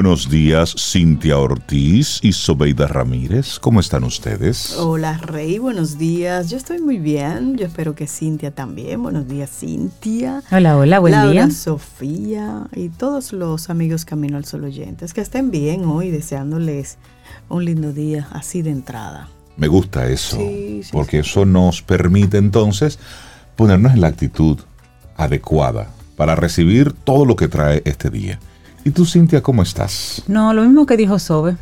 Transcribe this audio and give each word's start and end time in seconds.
Buenos 0.00 0.30
días, 0.30 0.76
Cintia 0.78 1.38
Ortiz 1.38 2.20
y 2.22 2.32
Sobeida 2.32 2.86
Ramírez. 2.86 3.58
¿Cómo 3.58 3.80
están 3.80 4.04
ustedes? 4.04 4.76
Hola, 4.76 5.18
Rey. 5.18 5.58
Buenos 5.58 5.98
días. 5.98 6.50
Yo 6.50 6.56
estoy 6.56 6.78
muy 6.80 6.98
bien. 6.98 7.56
Yo 7.56 7.66
espero 7.66 7.96
que 7.96 8.06
Cintia 8.06 8.52
también. 8.52 9.02
Buenos 9.02 9.26
días, 9.26 9.50
Cintia. 9.50 10.44
Hola, 10.52 10.76
hola, 10.76 11.00
buen 11.00 11.14
Laura, 11.14 11.32
día. 11.32 11.50
Sofía 11.50 12.68
y 12.76 12.90
todos 12.90 13.32
los 13.32 13.70
amigos 13.70 14.04
Camino 14.04 14.36
al 14.36 14.44
Sol 14.44 14.62
oyentes. 14.62 15.12
Que 15.12 15.20
estén 15.20 15.50
bien 15.50 15.84
hoy, 15.84 16.12
deseándoles 16.12 16.98
un 17.48 17.64
lindo 17.64 17.92
día 17.92 18.28
así 18.30 18.62
de 18.62 18.70
entrada. 18.70 19.28
Me 19.56 19.66
gusta 19.66 20.06
eso, 20.06 20.36
Sí, 20.36 20.82
sí, 20.84 20.90
porque 20.92 21.18
eso 21.18 21.44
nos 21.44 21.82
permite 21.82 22.38
entonces 22.38 23.00
ponernos 23.56 23.94
en 23.94 24.02
la 24.02 24.06
actitud 24.06 24.58
adecuada 25.16 25.88
para 26.16 26.36
recibir 26.36 26.92
todo 26.92 27.24
lo 27.24 27.34
que 27.34 27.48
trae 27.48 27.82
este 27.84 28.10
día. 28.10 28.38
¿Y 28.84 28.90
tú, 28.90 29.04
Cintia, 29.06 29.42
cómo 29.42 29.62
estás? 29.62 30.22
No, 30.28 30.52
lo 30.54 30.62
mismo 30.62 30.86
que 30.86 30.96
dijo 30.96 31.18
Sobe. 31.18 31.56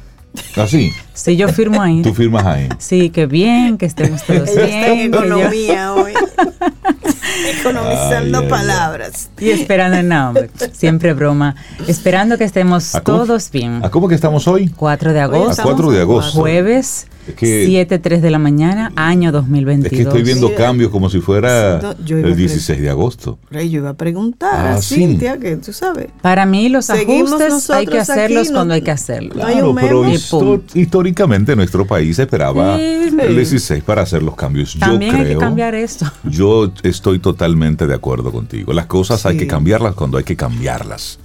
Así, 0.57 0.93
Sí, 1.15 1.35
yo 1.37 1.49
firmo 1.49 1.81
ahí. 1.81 2.03
tú 2.03 2.13
firmas 2.13 2.45
ahí. 2.45 2.69
Sí, 2.79 3.09
que 3.11 3.25
bien, 3.27 3.79
que 3.79 3.87
estemos 3.87 4.23
todos 4.23 4.49
Ella 4.51 4.65
está 4.65 4.87
en 4.89 5.11
bien. 5.11 5.15
economía 5.15 5.95
hoy. 5.95 6.13
Economizando 7.61 8.39
Ay, 8.39 8.45
ay, 8.45 8.45
ay. 8.45 8.49
palabras. 8.49 9.31
Y 9.39 9.51
esperando, 9.51 10.03
no, 10.03 10.29
hombre, 10.29 10.51
siempre 10.73 11.15
broma. 11.15 11.55
Esperando 11.87 12.37
que 12.39 12.45
estemos 12.45 12.95
¿A 12.95 13.01
todos 13.01 13.51
bien. 13.51 13.81
¿A 13.85 13.91
cómo 13.91 14.09
que 14.09 14.15
estamos 14.15 14.47
hoy? 14.49 14.69
4 14.77 15.13
de 15.13 15.21
A 15.21 15.25
agosto, 15.25 15.51
estamos 15.53 15.73
4 15.73 15.91
de 15.93 15.99
a 15.99 16.03
agosto. 16.03 16.39
jueves, 16.41 17.07
Es 17.29 17.35
que- 17.35 17.67
7, 17.67 17.99
3 17.99 18.23
de 18.23 18.31
la 18.31 18.39
mañana, 18.39 18.93
año 18.97 19.33
2022. 19.33 19.93
Es 19.93 19.97
que 19.97 20.03
estoy 20.03 20.23
viendo 20.23 20.49
Sí, 20.49 20.55
cambios 20.57 20.91
como 20.91 21.11
si 21.11 21.21
fuera 21.21 21.95
yo 22.05 22.19
el 22.19 22.37
16 22.37 22.81
de 22.81 22.89
agosto. 22.91 23.39
Rey, 23.51 23.69
yo 23.71 23.79
iba 23.81 23.91
a 23.91 23.95
preguntar 23.95 24.51
Ah, 24.55 24.75
a 24.75 24.83
sí. 24.83 24.97
Cintia, 24.97 25.39
que 25.39 25.57
tú 25.57 25.73
sabes. 25.73 26.09
Para 26.23 26.47
mí 26.47 26.69
los 26.69 26.87
Seguimos 26.87 27.33
ajustes 27.41 27.71
hay 27.71 27.87
que 27.87 27.99
hacerlos 27.99 28.43
aquí, 28.45 28.53
cuando 28.53 28.65
no- 28.69 28.75
hay 28.75 28.83
que 28.83 28.91
hacerlos. 28.91 29.33
Claro, 29.35 29.75
pero 29.75 30.05
histo- 30.05 30.63
históricamente 30.75 31.57
nuestro 31.57 31.87
país 31.87 32.19
esperaba 32.19 32.77
Sí, 32.79 32.83
sí. 33.11 33.17
el 33.21 33.35
16 33.37 33.83
para 33.83 34.03
hacer 34.03 34.23
los 34.23 34.37
cambios. 34.37 34.75
Yo 34.75 34.81
También 34.81 35.13
creo, 35.13 35.27
hay 35.27 35.35
que 35.35 35.39
cambiar 35.39 35.75
esto. 35.75 36.07
Yo 36.25 36.73
estoy 36.83 37.19
totalmente 37.19 37.87
de 37.87 37.95
acuerdo 37.95 38.31
contigo. 38.33 38.73
Las 38.73 38.87
cosas 38.87 39.27
hay 39.27 39.37
que 39.37 39.47
cambiarlas 39.47 39.95
cuando 39.95 40.19
hay 40.19 40.25
que 40.25 40.37
cambiarlas. 40.37 41.19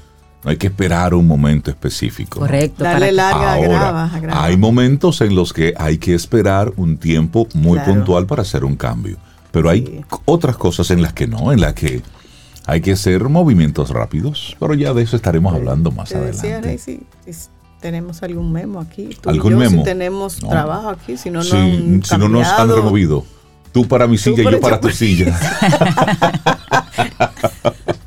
No 0.44 0.50
hay 0.50 0.58
que 0.58 0.68
esperar 0.68 1.14
un 1.14 1.28
momento 1.28 1.70
específico. 1.70 2.40
¿no? 2.40 2.46
Correcto. 2.48 2.84
Darle 2.84 3.08
para- 3.08 3.12
larga, 3.14 3.54
Ahora, 3.54 3.68
agrava, 3.78 4.06
agrava. 4.06 4.44
hay 4.44 4.58
momentos 4.58 5.22
en 5.22 5.36
los 5.36 5.54
que 5.54 5.74
hay 5.78 5.98
que 6.00 6.16
esperar 6.16 6.74
un 6.78 6.98
tiempo 6.98 7.48
muy 7.54 7.78
Claro. 7.78 7.94
puntual 7.94 8.26
para 8.26 8.42
hacer 8.42 8.66
un 8.66 8.76
cambio. 8.76 9.18
Pero 9.52 9.70
hay 9.70 9.86
Sí. 9.86 10.02
otras 10.26 10.58
cosas 10.58 10.90
en 10.92 11.02
las 11.02 11.14
que 11.14 11.28
no, 11.28 11.52
en 11.52 11.62
las 11.62 11.74
que 11.76 12.02
hay 12.66 12.82
que 12.82 12.94
hacer 12.94 13.24
movimientos 13.30 13.90
rápidos. 13.92 14.56
Pero 14.60 14.74
ya 14.74 14.94
de 14.94 15.04
eso 15.04 15.16
estaremos 15.16 15.54
hablando 15.54 15.92
más 15.92 16.10
Te 16.10 16.20
decía, 16.20 16.58
adelante. 16.58 16.68
Rey, 16.70 16.78
si, 16.78 17.32
si 17.32 17.48
tenemos 17.80 18.24
algún 18.24 18.52
memo 18.52 18.80
aquí. 18.80 19.10
Tú 19.22 19.30
y 19.30 19.34
¿Algún 19.34 19.52
yo, 19.54 19.58
memo? 19.60 19.78
Si 19.80 19.84
tenemos 19.84 20.42
No. 20.42 20.50
trabajo 20.50 20.90
aquí, 20.90 21.18
si 21.18 21.30
no, 21.30 21.44
Sí, 21.44 21.52
no 21.54 21.58
han 21.96 22.04
si 22.04 22.18
no 22.18 22.30
nos 22.30 22.48
han 22.48 22.70
removido. 22.70 23.26
Tú 23.74 23.88
para 23.88 24.08
mi 24.08 24.18
silla 24.18 24.42
y 24.44 24.52
yo 24.52 24.60
para 24.60 24.80
tu 24.80 24.90
silla. 24.90 25.38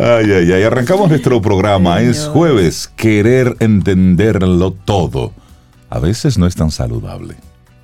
ay, 0.00 0.30
ay, 0.32 0.52
ay. 0.52 0.62
Arrancamos 0.62 1.08
nuestro 1.08 1.40
programa. 1.40 2.00
Es 2.00 2.26
jueves. 2.26 2.90
Querer 2.96 3.56
entenderlo 3.60 4.72
todo. 4.72 5.32
A 5.88 5.98
veces 5.98 6.38
no 6.38 6.46
es 6.46 6.54
tan 6.54 6.70
saludable. 6.70 7.34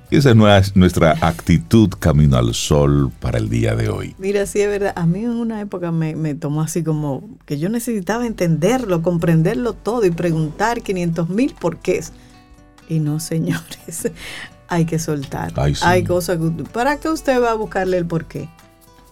Y 0.09 0.15
esa 0.15 0.29
es 0.29 0.35
nue- 0.37 0.71
nuestra 0.75 1.17
actitud 1.19 1.89
camino 1.99 2.37
al 2.37 2.53
sol 2.53 3.11
para 3.19 3.37
el 3.37 3.49
día 3.49 3.75
de 3.75 3.89
hoy. 3.89 4.15
Mira, 4.17 4.45
sí 4.45 4.61
es 4.61 4.69
verdad. 4.69 4.93
A 4.95 5.05
mí 5.05 5.19
en 5.25 5.31
una 5.31 5.59
época 5.59 5.91
me, 5.91 6.15
me 6.15 6.33
tomó 6.33 6.61
así 6.61 6.81
como 6.81 7.27
que 7.45 7.59
yo 7.59 7.67
necesitaba 7.67 8.25
entenderlo, 8.25 9.01
comprenderlo 9.01 9.73
todo 9.73 10.05
y 10.05 10.11
preguntar 10.11 10.81
500 10.81 11.27
mil 11.29 11.53
porqués. 11.59 12.13
Y 12.87 12.99
no, 12.99 13.19
señores, 13.19 14.09
hay 14.69 14.85
que 14.85 14.97
soltar. 14.97 15.51
Ay, 15.57 15.75
sí. 15.75 15.81
Hay 15.85 16.05
cosas 16.05 16.37
que... 16.37 16.63
¿Para 16.63 16.95
qué 16.97 17.09
usted 17.09 17.41
va 17.41 17.51
a 17.51 17.55
buscarle 17.55 17.97
el 17.97 18.05
porqué? 18.05 18.47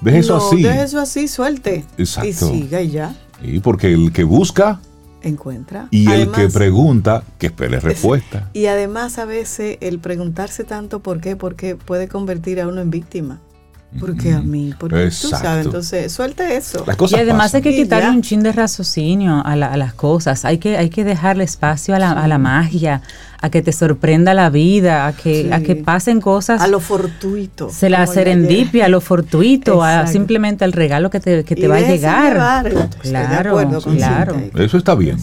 Deje 0.01 0.19
eso 0.19 0.37
No, 0.37 0.47
así. 0.47 0.63
Deje 0.63 0.83
eso 0.83 0.99
así, 0.99 1.27
suelte. 1.27 1.85
Exacto. 1.97 2.29
Y 2.29 2.33
siga 2.33 2.81
y 2.81 2.89
ya, 2.91 3.15
Y 3.43 3.59
porque 3.59 3.93
el 3.93 4.11
que 4.11 4.23
busca 4.23 4.79
encuentra. 5.21 5.87
y 5.91 6.09
el 6.11 6.31
que 6.31 6.49
pregunta, 6.49 7.23
que 7.39 7.47
espere 7.47 7.79
respuesta. 7.79 8.49
Y 8.53 8.67
además 8.67 9.17
a 9.17 9.25
veces 9.25 9.77
el 9.81 9.99
preguntarse 9.99 10.63
tanto 10.63 10.99
por 10.99 11.19
qué, 11.21 11.35
porque 11.35 11.75
puede 11.75 12.07
convertir 12.07 12.61
a 12.61 12.67
uno 12.67 12.81
en 12.81 12.91
víctima. 12.91 13.39
¿Por 13.99 14.15
qué 14.17 14.33
a 14.33 14.39
mí? 14.41 14.73
Porque 14.77 14.95
tú 14.97 15.01
Exacto. 15.03 15.37
sabes, 15.37 15.65
entonces 15.65 16.11
suelte 16.11 16.55
eso. 16.57 16.83
Las 16.85 16.95
cosas 16.95 17.19
Y 17.19 17.21
además 17.21 17.45
pasan. 17.51 17.57
hay 17.57 17.61
que 17.63 17.75
quitarle 17.75 18.09
un 18.09 18.21
chin 18.21 18.43
de 18.43 18.51
raciocinio 18.51 19.41
a, 19.45 19.55
la- 19.55 19.67
a 19.71 19.77
las 19.77 19.93
cosas. 19.93 20.45
Hay 20.45 20.57
que, 20.57 20.77
hay 20.77 20.89
que 20.89 21.03
dejarle 21.03 21.43
espacio 21.43 21.95
a 21.95 21.99
la, 21.99 22.11
a 22.11 22.27
la 22.27 22.37
magia, 22.37 23.01
a 23.41 23.49
que 23.49 23.61
te 23.61 23.71
sorprenda 23.71 24.33
la 24.33 24.49
vida, 24.49 25.07
a 25.07 25.13
que, 25.13 25.43
Sí. 25.43 25.49
a 25.51 25.61
que 25.61 25.75
pasen 25.75 26.19
cosas. 26.21 26.61
A 26.61 26.67
lo 26.67 26.79
fortuito. 26.79 27.69
se 27.69 27.89
la 27.89 28.05
serendipia, 28.07 28.85
a 28.85 28.89
lo 28.89 29.01
fortuito, 29.01 29.83
a 29.83 30.07
simplemente 30.07 30.65
al 30.65 30.73
regalo 30.73 31.09
que 31.09 31.19
te, 31.19 31.43
que 31.43 31.55
te 31.55 31.67
va 31.67 31.77
a 31.77 31.81
llegar. 31.81 32.33
llevar. 32.33 32.67
Estoy 32.67 32.87
de 33.03 33.09
Claro, 33.09 33.81
claro. 33.81 34.35
Eso 34.55 34.77
está 34.77 34.95
bien. 34.95 35.17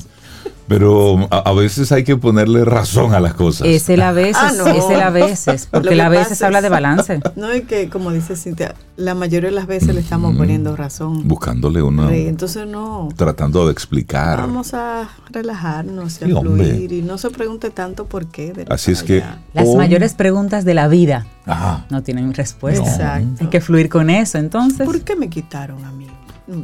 Pero 0.69 1.27
a, 1.31 1.39
a 1.39 1.53
veces 1.53 1.91
hay 1.93 2.05
que 2.05 2.17
ponerle 2.17 2.65
razón 2.65 3.15
a 3.15 3.21
las 3.21 3.35
cosas. 3.35 3.67
Es 3.67 3.89
el 3.89 4.01
a 4.03 4.13
veces, 4.13 4.37
Ah, 4.39 4.53
no. 4.57 4.67
es 4.69 4.85
el 4.91 5.01
a 5.03 5.11
veces, 5.11 5.67
porque 5.71 5.89
que 5.89 5.95
el 5.95 6.01
a 6.01 6.09
veces 6.09 6.41
habla 6.43 6.59
es- 6.59 6.63
de 6.63 6.69
balance. 6.69 7.21
No, 7.37 7.55
y 7.55 7.63
que 7.63 7.89
como 7.89 8.11
dice 8.13 8.37
Cintia, 8.37 8.75
la 8.97 9.15
mayoría 9.15 9.51
de 9.51 9.57
las 9.57 9.67
veces 9.67 9.95
le 9.95 10.01
estamos 10.01 10.37
poniendo 10.37 10.77
razón. 10.77 11.27
Buscándole 11.27 11.83
una. 11.83 12.09
Rey, 12.09 12.27
Entonces 12.29 12.67
no. 12.67 13.09
Tratando 13.17 13.67
de 13.67 13.73
explicar. 13.73 14.39
Vamos 14.39 14.75
a 14.75 15.09
relajarnos 15.31 16.21
y 16.21 16.25
a 16.25 16.27
Sí, 16.29 16.33
hombre. 16.33 16.65
fluir 16.73 16.93
y 16.93 17.03
no 17.03 17.19
se 17.19 17.31
pregunte 17.31 17.71
tanto 17.71 18.07
por 18.07 18.27
qué. 18.27 18.53
de 18.53 18.67
Así 18.69 18.93
es 18.93 19.03
que. 19.03 19.23
Las 19.55 19.67
hoy- 19.69 19.77
mayores 19.77 20.15
preguntas 20.15 20.65
de 20.65 20.75
la 20.75 20.89
vida 20.89 21.27
Ajá. 21.47 21.87
no 21.91 22.03
tienen 22.03 22.33
respuesta. 22.35 22.85
Exacto. 22.89 23.45
Hay 23.45 23.47
que 23.49 23.61
fluir 23.61 23.89
con 23.89 24.11
eso, 24.11 24.39
entonces. 24.39 24.87
¿Por 24.87 25.01
qué 25.03 25.17
me 25.17 25.29
quitaron 25.29 25.85
a 25.85 25.91
mí? 25.93 26.07
Mm, 26.47 26.63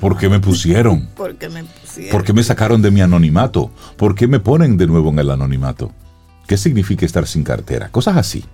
¿Por 0.00 0.16
qué 0.16 0.28
me 0.28 0.40
pusieron? 0.40 1.06
¿Por 1.16 1.36
qué 1.36 1.48
me 1.48 1.64
pusieron? 1.64 2.10
¿Por 2.12 2.24
qué 2.24 2.32
me 2.32 2.42
sacaron 2.42 2.80
de 2.82 2.90
mi 2.90 3.00
anonimato? 3.00 3.70
¿Por 3.96 4.14
qué 4.14 4.26
me 4.26 4.40
ponen 4.40 4.76
de 4.76 4.86
nuevo 4.86 5.10
en 5.10 5.18
el 5.18 5.30
anonimato? 5.30 5.90
¿Qué 6.46 6.56
significa 6.56 7.04
estar 7.04 7.26
sin 7.26 7.42
cartera? 7.44 7.88
Cosas 7.90 8.16
así. 8.16 8.44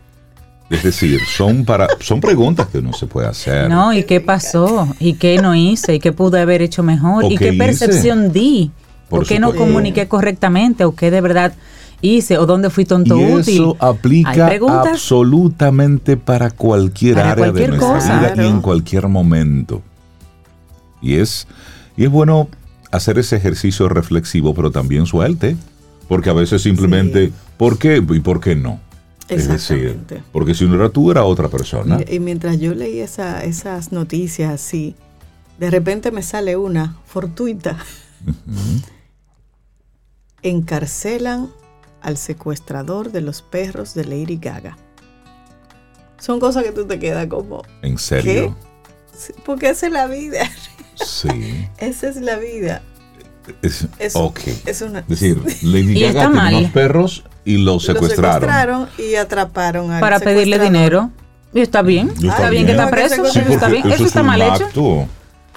Es 0.70 0.82
decir, 0.82 1.20
son 1.36 1.64
para 1.64 1.86
son 2.00 2.20
preguntas 2.20 2.66
que 2.68 2.78
uno 2.78 2.92
se 2.94 3.06
puede 3.06 3.28
hacer. 3.28 3.68
No, 3.68 3.92
¿y 3.92 4.04
qué 4.04 4.20
pasó? 4.20 4.88
¿Y 4.98 5.14
qué 5.14 5.36
no 5.40 5.54
hice? 5.54 5.94
¿Y 5.96 5.98
qué 6.00 6.10
pude 6.12 6.40
haber 6.40 6.62
hecho 6.62 6.82
mejor? 6.82 7.24
¿O 7.24 7.30
¿Y 7.30 7.36
qué 7.36 7.50
qué 7.50 7.54
hice? 7.54 7.58
percepción 7.58 8.32
di? 8.32 8.70
Por 9.08 9.20
¿Por 9.20 9.28
qué 9.28 9.38
no 9.38 9.54
comuniqué 9.54 10.08
correctamente? 10.08 10.84
¿O 10.86 10.94
qué 10.96 11.10
de 11.10 11.20
verdad 11.20 11.52
hice? 12.00 12.38
¿O 12.38 12.46
dónde 12.46 12.70
fui 12.70 12.86
tonto 12.86 13.18
y 13.20 13.24
útil? 13.34 13.54
eso 13.54 13.76
aplica 13.78 14.48
absolutamente 15.18 16.16
para 16.16 16.50
cualquier 16.50 17.14
Para 17.16 17.32
área 17.32 17.44
cualquier 17.44 17.70
de 17.72 17.76
nuestra 17.76 17.94
cosa. 17.98 18.18
vida 18.18 18.30
y 18.30 18.34
Claro. 18.34 18.48
en 18.48 18.60
cualquier 18.62 19.08
momento. 19.08 19.82
Y 21.04 21.16
es, 21.16 21.46
y 21.96 22.04
es 22.04 22.10
bueno 22.10 22.48
hacer 22.90 23.18
ese 23.18 23.36
ejercicio 23.36 23.88
reflexivo, 23.88 24.54
pero 24.54 24.70
también 24.70 25.06
suelte, 25.06 25.56
porque 26.08 26.30
a 26.30 26.32
veces 26.32 26.62
simplemente, 26.62 27.26
Sí. 27.28 27.32
¿por 27.56 27.78
qué 27.78 27.96
y 27.98 28.20
por 28.20 28.40
qué 28.40 28.56
no? 28.56 28.80
Es 29.28 29.48
decir, 29.48 29.98
porque 30.32 30.54
si 30.54 30.66
no 30.66 30.74
era 30.74 30.88
tú, 30.90 31.10
era 31.10 31.24
otra 31.24 31.48
persona. 31.48 31.98
Y, 32.08 32.16
y 32.16 32.20
mientras 32.20 32.58
yo 32.60 32.74
leí 32.74 33.00
esa- 33.00 33.42
esas 33.44 33.90
noticias 33.90 34.52
así, 34.52 34.94
de 35.58 35.70
repente 35.70 36.10
me 36.10 36.22
sale 36.22 36.56
una 36.56 36.96
fortuita. 37.06 37.78
Encarcelan 40.42 41.50
al 42.02 42.16
secuestrador 42.18 43.12
de 43.12 43.22
los 43.22 43.40
perros 43.42 43.94
de 43.94 44.04
Lady 44.04 44.36
Gaga. 44.36 44.76
Son 46.18 46.38
cosas 46.38 46.64
que 46.64 46.72
tú 46.72 46.86
te 46.86 46.98
quedas 46.98 47.26
como, 47.28 47.62
En 47.82 47.98
serio. 47.98 48.54
sí, 49.16 49.32
porque 49.46 49.70
esa 49.70 49.86
es 49.86 49.92
la 49.92 50.06
vida, 50.06 50.40
Sí. 50.94 51.68
esa 51.78 52.08
es 52.08 52.16
la 52.16 52.36
vida. 52.36 52.82
Es, 53.62 53.86
Es, 53.98 54.16
ok. 54.16 54.40
es 54.66 54.80
una, 54.82 55.00
Es 55.00 55.08
decir, 55.08 55.38
Lady 55.62 56.00
Gaga 56.00 56.12
tenía 56.26 56.28
mal. 56.28 56.54
unos 56.54 56.70
perros 56.70 57.24
y 57.44 57.58
los 57.58 57.74
Lo 57.74 57.80
secuestraron. 57.94 58.40
secuestraron 58.40 58.88
y 58.98 59.14
atraparon 59.16 59.90
al 59.90 60.00
Para 60.00 60.18
pedirle 60.20 60.58
dinero. 60.58 61.10
Y 61.52 61.60
está 61.60 61.82
bien. 61.82 62.12
Y 62.20 62.28
Está, 62.28 62.48
bien 62.50 62.64
que 62.66 62.72
está 62.72 62.90
preso. 62.90 63.24
Sí, 63.26 63.38
eso 63.40 63.52
está 63.52 63.68
bien. 63.68 63.86
Eso 63.86 64.02
es 64.02 64.08
está 64.08 64.22
mal 64.22 64.40
hecho. 64.42 64.64
acto. 64.66 65.08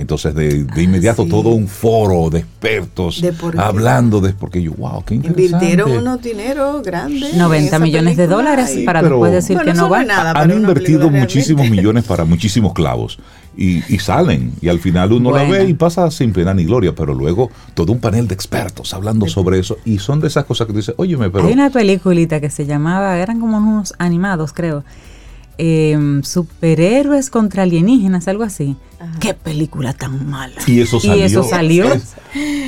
Entonces 0.00 0.32
de, 0.32 0.62
de 0.62 0.82
inmediato 0.84 1.24
sí. 1.24 1.28
todo 1.28 1.48
un 1.48 1.66
foro 1.66 2.30
de 2.30 2.38
expertos 2.38 3.20
De 3.20 3.32
por 3.32 3.52
qué. 3.54 3.58
hablando 3.60 4.20
de 4.20 4.32
porque 4.32 4.62
yo, 4.62 4.70
wow, 4.74 5.02
qué 5.04 5.16
interesante. 5.16 5.42
Invirtieron 5.66 5.90
unos 5.90 6.22
dinero 6.22 6.80
grandes. 6.84 7.34
90 7.34 7.78
millones 7.80 8.16
de 8.16 8.28
dólares 8.28 8.78
para 8.86 9.00
pero- 9.00 9.16
después 9.16 9.32
decir 9.32 9.56
Bueno, 9.56 9.72
que 9.72 9.76
no 9.76 9.90
va. 9.90 10.04
nada. 10.04 10.30
Han 10.40 10.52
invertido 10.52 11.10
muchísimos 11.10 11.62
realmente. 11.62 11.82
millones 11.82 12.04
para 12.04 12.24
muchísimos 12.24 12.74
clavos 12.74 13.18
y, 13.56 13.82
y 13.92 13.98
salen 13.98 14.52
y 14.60 14.68
al 14.68 14.78
final 14.78 15.12
uno 15.12 15.30
Bueno. 15.30 15.52
la 15.52 15.58
ve 15.58 15.68
y 15.68 15.74
pasa 15.74 16.08
sin 16.12 16.32
pena 16.32 16.54
ni 16.54 16.64
gloria, 16.64 16.94
pero 16.94 17.12
luego 17.12 17.50
todo 17.74 17.92
un 17.92 17.98
panel 17.98 18.28
de 18.28 18.34
expertos 18.34 18.94
hablando 18.94 19.26
sobre 19.26 19.58
eso 19.58 19.78
y 19.84 19.98
son 19.98 20.20
de 20.20 20.28
esas 20.28 20.44
cosas 20.44 20.68
que 20.68 20.74
dices, 20.74 20.94
óyeme, 20.96 21.28
pero 21.28 21.48
Hay 21.48 21.52
una 21.54 21.70
peliculita 21.70 22.40
que 22.40 22.50
se 22.50 22.66
llamaba, 22.66 23.18
eran 23.18 23.40
como 23.40 23.58
unos 23.58 23.94
animados, 23.98 24.52
creo. 24.52 24.84
Em, 25.58 26.22
superhéroes 26.22 27.30
contra 27.30 27.64
alienígenas, 27.64 28.28
algo 28.28 28.44
así. 28.44 28.76
Qué 29.20 29.34
película 29.34 29.92
tan 29.92 30.28
mala. 30.28 30.54
y 30.66 30.80
eso 30.80 30.98
salió. 31.00 31.16
Y 31.16 31.22
eso 31.22 31.44
salió. 31.44 31.92
Es- 31.92 32.14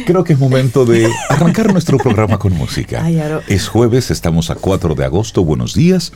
creo 0.07 0.23
que 0.25 0.33
es 0.35 0.39
momento 0.39 0.85
de 0.85 1.09
arrancar 1.29 1.73
nuestro 1.73 1.99
programa 1.99 2.39
con 2.39 2.53
música. 2.53 3.03
Ay. 3.05 3.21
Es 3.49 3.69
jueves, 3.69 4.11
estamos 4.11 4.51
a 4.51 4.55
4 4.55 4.95
de 4.95 5.05
agosto. 5.05 5.45
Buenos 5.45 5.75
días 5.75 6.13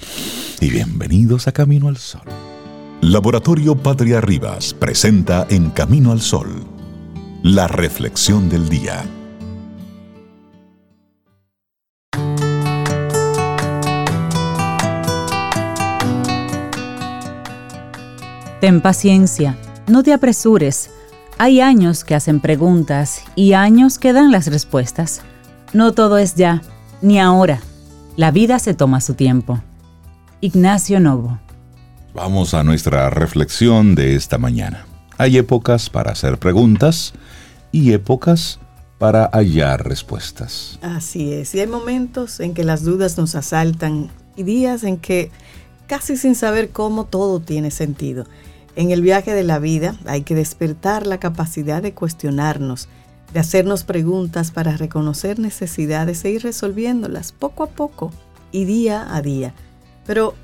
y 0.60 0.70
bienvenidos 0.70 1.48
a 1.48 1.52
Camino 1.52 1.88
al 1.88 1.96
Sol. 1.96 2.22
Laboratorio 3.00 3.76
Patria 3.76 4.20
Rivas 4.20 4.72
presenta 4.74 5.46
En 5.50 5.70
Camino 5.70 6.10
al 6.12 6.20
Sol, 6.22 6.64
la 7.42 7.66
reflexión 7.68 8.48
del 8.48 8.68
día. 8.68 9.04
Ten 18.64 18.80
paciencia, 18.80 19.58
no 19.88 20.02
te 20.02 20.14
apresures. 20.14 20.88
Hay 21.36 21.60
años 21.60 22.02
que 22.02 22.14
hacen 22.14 22.40
preguntas 22.40 23.20
y 23.36 23.52
años 23.52 23.98
que 23.98 24.14
dan 24.14 24.32
las 24.32 24.46
respuestas. 24.46 25.20
No 25.74 25.92
todo 25.92 26.16
es 26.16 26.34
ya, 26.34 26.62
ni 27.02 27.20
ahora. 27.20 27.60
La 28.16 28.30
vida 28.30 28.58
se 28.58 28.72
toma 28.72 29.02
su 29.02 29.12
tiempo. 29.12 29.62
Ignacio 30.40 30.98
Novo. 30.98 31.38
Vamos 32.14 32.54
a 32.54 32.64
nuestra 32.64 33.10
reflexión 33.10 33.94
de 33.94 34.14
esta 34.14 34.38
mañana. 34.38 34.86
Hay 35.18 35.36
épocas 35.36 35.90
para 35.90 36.12
hacer 36.12 36.38
preguntas 36.38 37.12
y 37.70 37.92
épocas 37.92 38.60
para 38.96 39.26
hallar 39.26 39.86
respuestas. 39.86 40.78
Así 40.80 41.34
es. 41.34 41.54
Y 41.54 41.60
hay 41.60 41.66
momentos 41.66 42.40
en 42.40 42.54
que 42.54 42.64
las 42.64 42.82
dudas 42.82 43.18
nos 43.18 43.34
asaltan 43.34 44.08
y 44.36 44.42
días 44.42 44.84
en 44.84 44.96
que 44.96 45.30
casi 45.86 46.16
sin 46.16 46.34
saber 46.34 46.70
cómo 46.70 47.04
todo 47.04 47.40
tiene 47.40 47.70
sentido. 47.70 48.24
En 48.76 48.90
el 48.90 49.02
viaje 49.02 49.32
de 49.32 49.44
la 49.44 49.60
vida 49.60 49.96
hay 50.04 50.22
que 50.22 50.34
despertar 50.34 51.06
la 51.06 51.18
capacidad 51.18 51.80
de 51.80 51.94
cuestionarnos, 51.94 52.88
de 53.32 53.40
hacernos 53.40 53.84
preguntas 53.84 54.50
para 54.50 54.76
reconocer 54.76 55.38
necesidades 55.38 56.24
e 56.24 56.30
ir 56.30 56.42
resolviéndolas 56.42 57.32
poco 57.32 57.62
a 57.62 57.68
poco 57.68 58.10
y 58.50 58.64
día 58.64 59.14
a 59.14 59.22
día. 59.22 59.54
Pero, 60.06 60.34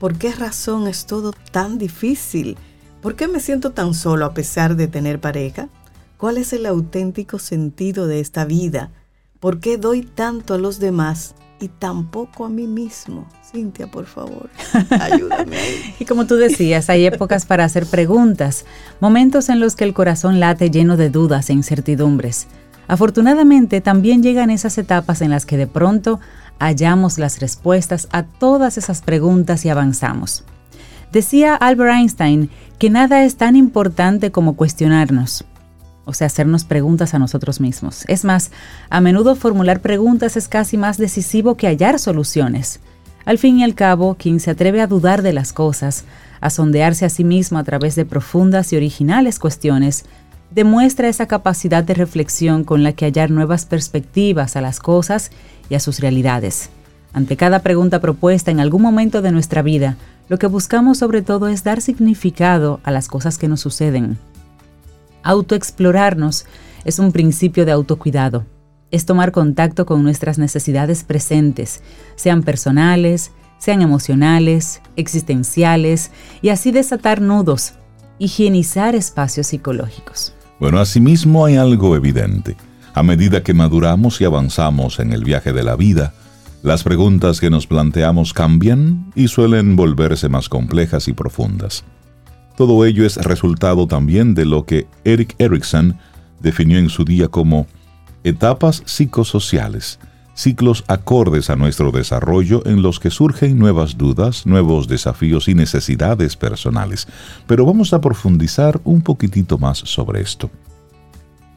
¿por 0.00 0.18
qué 0.18 0.32
razón 0.32 0.88
es 0.88 1.06
todo 1.06 1.32
tan 1.52 1.78
difícil? 1.78 2.56
¿Por 3.02 3.14
qué 3.14 3.28
me 3.28 3.38
siento 3.38 3.70
tan 3.70 3.94
solo 3.94 4.24
a 4.24 4.34
pesar 4.34 4.74
de 4.74 4.88
tener 4.88 5.20
pareja? 5.20 5.68
¿Cuál 6.16 6.38
es 6.38 6.52
el 6.52 6.66
auténtico 6.66 7.38
sentido 7.38 8.08
de 8.08 8.18
esta 8.18 8.44
vida? 8.44 8.90
¿Por 9.38 9.60
qué 9.60 9.76
doy 9.78 10.02
tanto 10.02 10.54
a 10.54 10.58
los 10.58 10.80
demás 10.80 11.34
y 11.60 11.68
tan 11.68 12.06
poco 12.10 12.44
a 12.44 12.48
mí 12.48 12.66
mismo? 12.66 13.26
Cintia, 13.50 13.86
por 13.86 14.06
favor, 14.06 14.50
ayúdame. 15.00 15.56
Y 15.98 16.04
como 16.04 16.26
tú 16.26 16.36
decías, 16.36 16.90
hay 16.90 17.06
épocas 17.06 17.46
para 17.46 17.64
hacer 17.64 17.86
preguntas, 17.86 18.64
momentos 19.00 19.48
en 19.48 19.60
los 19.60 19.76
que 19.76 19.84
el 19.84 19.94
corazón 19.94 20.40
late 20.40 20.70
lleno 20.70 20.96
de 20.96 21.10
dudas 21.10 21.50
e 21.50 21.52
incertidumbres. 21.52 22.48
Afortunadamente, 22.88 23.80
también 23.80 24.22
llegan 24.22 24.50
esas 24.50 24.78
etapas 24.78 25.20
en 25.20 25.30
las 25.30 25.44
que 25.44 25.56
de 25.56 25.66
pronto 25.66 26.20
hallamos 26.58 27.18
las 27.18 27.40
respuestas 27.40 28.08
a 28.12 28.22
todas 28.22 28.78
esas 28.78 29.02
preguntas 29.02 29.64
y 29.64 29.68
avanzamos. 29.68 30.44
Decía 31.12 31.54
Albert 31.54 31.94
Einstein 31.94 32.50
que 32.78 32.90
nada 32.90 33.24
es 33.24 33.36
tan 33.36 33.56
importante 33.56 34.30
como 34.30 34.56
cuestionarnos, 34.56 35.44
o 36.06 36.14
sea, 36.14 36.28
hacernos 36.28 36.64
preguntas 36.64 37.12
a 37.12 37.18
nosotros 37.18 37.60
mismos. 37.60 38.04
Es 38.08 38.24
más, 38.24 38.52
a 38.88 39.00
menudo 39.02 39.34
formular 39.34 39.80
preguntas 39.80 40.36
es 40.36 40.48
casi 40.48 40.78
más 40.78 40.96
decisivo 40.96 41.56
que 41.56 41.66
hallar 41.66 41.98
soluciones. 41.98 42.80
Al 43.26 43.38
fin 43.38 43.58
y 43.58 43.64
al 43.64 43.74
cabo, 43.74 44.14
quien 44.14 44.38
se 44.40 44.52
atreve 44.52 44.80
a 44.80 44.86
dudar 44.86 45.22
de 45.22 45.32
las 45.32 45.52
cosas, 45.52 46.04
a 46.40 46.48
sondearse 46.48 47.04
a 47.04 47.10
sí 47.10 47.24
mismo 47.24 47.58
a 47.58 47.64
través 47.64 47.96
de 47.96 48.04
profundas 48.04 48.72
y 48.72 48.76
originales 48.76 49.40
cuestiones, 49.40 50.04
demuestra 50.52 51.08
esa 51.08 51.26
capacidad 51.26 51.82
de 51.82 51.94
reflexión 51.94 52.62
con 52.62 52.84
la 52.84 52.92
que 52.92 53.04
hallar 53.04 53.32
nuevas 53.32 53.66
perspectivas 53.66 54.54
a 54.54 54.60
las 54.60 54.78
cosas 54.78 55.32
y 55.68 55.74
a 55.74 55.80
sus 55.80 55.98
realidades. 55.98 56.70
Ante 57.12 57.36
cada 57.36 57.60
pregunta 57.60 58.00
propuesta 58.00 58.52
en 58.52 58.60
algún 58.60 58.82
momento 58.82 59.22
de 59.22 59.32
nuestra 59.32 59.62
vida, 59.62 59.96
lo 60.28 60.38
que 60.38 60.46
buscamos 60.46 60.98
sobre 60.98 61.22
todo 61.22 61.48
es 61.48 61.64
dar 61.64 61.80
significado 61.80 62.78
a 62.84 62.92
las 62.92 63.08
cosas 63.08 63.38
que 63.38 63.48
nos 63.48 63.60
suceden. 63.60 64.18
Autoexplorarnos 65.26 66.46
es 66.84 67.00
un 67.00 67.10
principio 67.10 67.66
de 67.66 67.72
autocuidado. 67.72 68.46
Es 68.92 69.06
tomar 69.06 69.32
contacto 69.32 69.84
con 69.84 70.04
nuestras 70.04 70.38
necesidades 70.38 71.02
presentes, 71.02 71.82
sean 72.14 72.44
personales, 72.44 73.32
sean 73.58 73.82
emocionales, 73.82 74.80
existenciales, 74.94 76.12
y 76.42 76.50
así 76.50 76.70
desatar 76.70 77.20
nudos, 77.20 77.74
higienizar 78.20 78.94
espacios 78.94 79.48
psicológicos. 79.48 80.32
Bueno, 80.60 80.78
asimismo 80.78 81.44
hay 81.44 81.56
algo 81.56 81.96
evidente. 81.96 82.56
A 82.94 83.02
medida 83.02 83.42
que 83.42 83.52
maduramos 83.52 84.20
y 84.20 84.24
avanzamos 84.24 85.00
en 85.00 85.12
el 85.12 85.24
viaje 85.24 85.52
de 85.52 85.64
la 85.64 85.74
vida, 85.74 86.14
las 86.62 86.84
preguntas 86.84 87.40
que 87.40 87.50
nos 87.50 87.66
planteamos 87.66 88.32
cambian 88.32 89.10
y 89.16 89.26
suelen 89.26 89.74
volverse 89.74 90.28
más 90.28 90.48
complejas 90.48 91.08
y 91.08 91.14
profundas. 91.14 91.84
Todo 92.56 92.86
ello 92.86 93.04
es 93.04 93.16
resultado 93.16 93.86
también 93.86 94.34
de 94.34 94.46
lo 94.46 94.64
que 94.64 94.86
Eric 95.04 95.34
Erickson 95.38 95.98
definió 96.40 96.78
en 96.78 96.88
su 96.88 97.04
día 97.04 97.28
como 97.28 97.66
etapas 98.24 98.82
psicosociales, 98.86 99.98
ciclos 100.34 100.84
acordes 100.88 101.50
a 101.50 101.56
nuestro 101.56 101.92
desarrollo 101.92 102.62
en 102.66 102.80
los 102.80 102.98
que 102.98 103.10
surgen 103.10 103.58
nuevas 103.58 103.98
dudas, 103.98 104.46
nuevos 104.46 104.88
desafíos 104.88 105.48
y 105.48 105.54
necesidades 105.54 106.36
personales. 106.36 107.06
Pero 107.46 107.66
vamos 107.66 107.92
a 107.92 108.00
profundizar 108.00 108.80
un 108.84 109.02
poquitito 109.02 109.58
más 109.58 109.78
sobre 109.78 110.22
esto. 110.22 110.50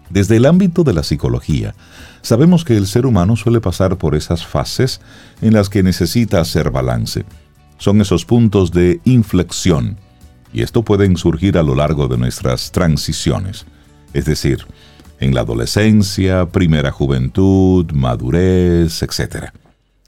Desde 0.10 0.38
el 0.38 0.46
ámbito 0.46 0.84
de 0.84 0.94
la 0.94 1.03
psicología, 1.03 1.75
sabemos 2.22 2.65
que 2.65 2.75
el 2.75 2.88
ser 2.88 3.06
humano 3.06 3.36
suele 3.36 3.62
pasar 3.62 3.98
por 3.98 4.15
esas 4.15 4.46
fases 4.46 5.01
en 5.41 5.53
las 5.53 5.70
que 5.70 5.84
necesita 5.84 6.41
hacer 6.41 6.72
balance. 6.72 7.25
Son 7.77 8.01
esos 8.01 8.25
puntos 8.25 8.72
de 8.72 9.00
inflexión, 9.06 9.98
y 10.53 10.62
esto 10.62 10.84
pueden 10.84 11.18
surgir 11.18 11.58
a 11.58 11.63
lo 11.63 11.75
largo 11.75 12.08
de 12.08 12.18
nuestras 12.18 12.72
transiciones, 12.72 13.65
es 14.13 14.25
decir, 14.25 14.65
en 15.20 15.34
la 15.34 15.41
adolescencia, 15.41 16.48
primera 16.48 16.91
juventud, 16.91 17.91
madurez, 17.91 19.03
etc. 19.03 19.51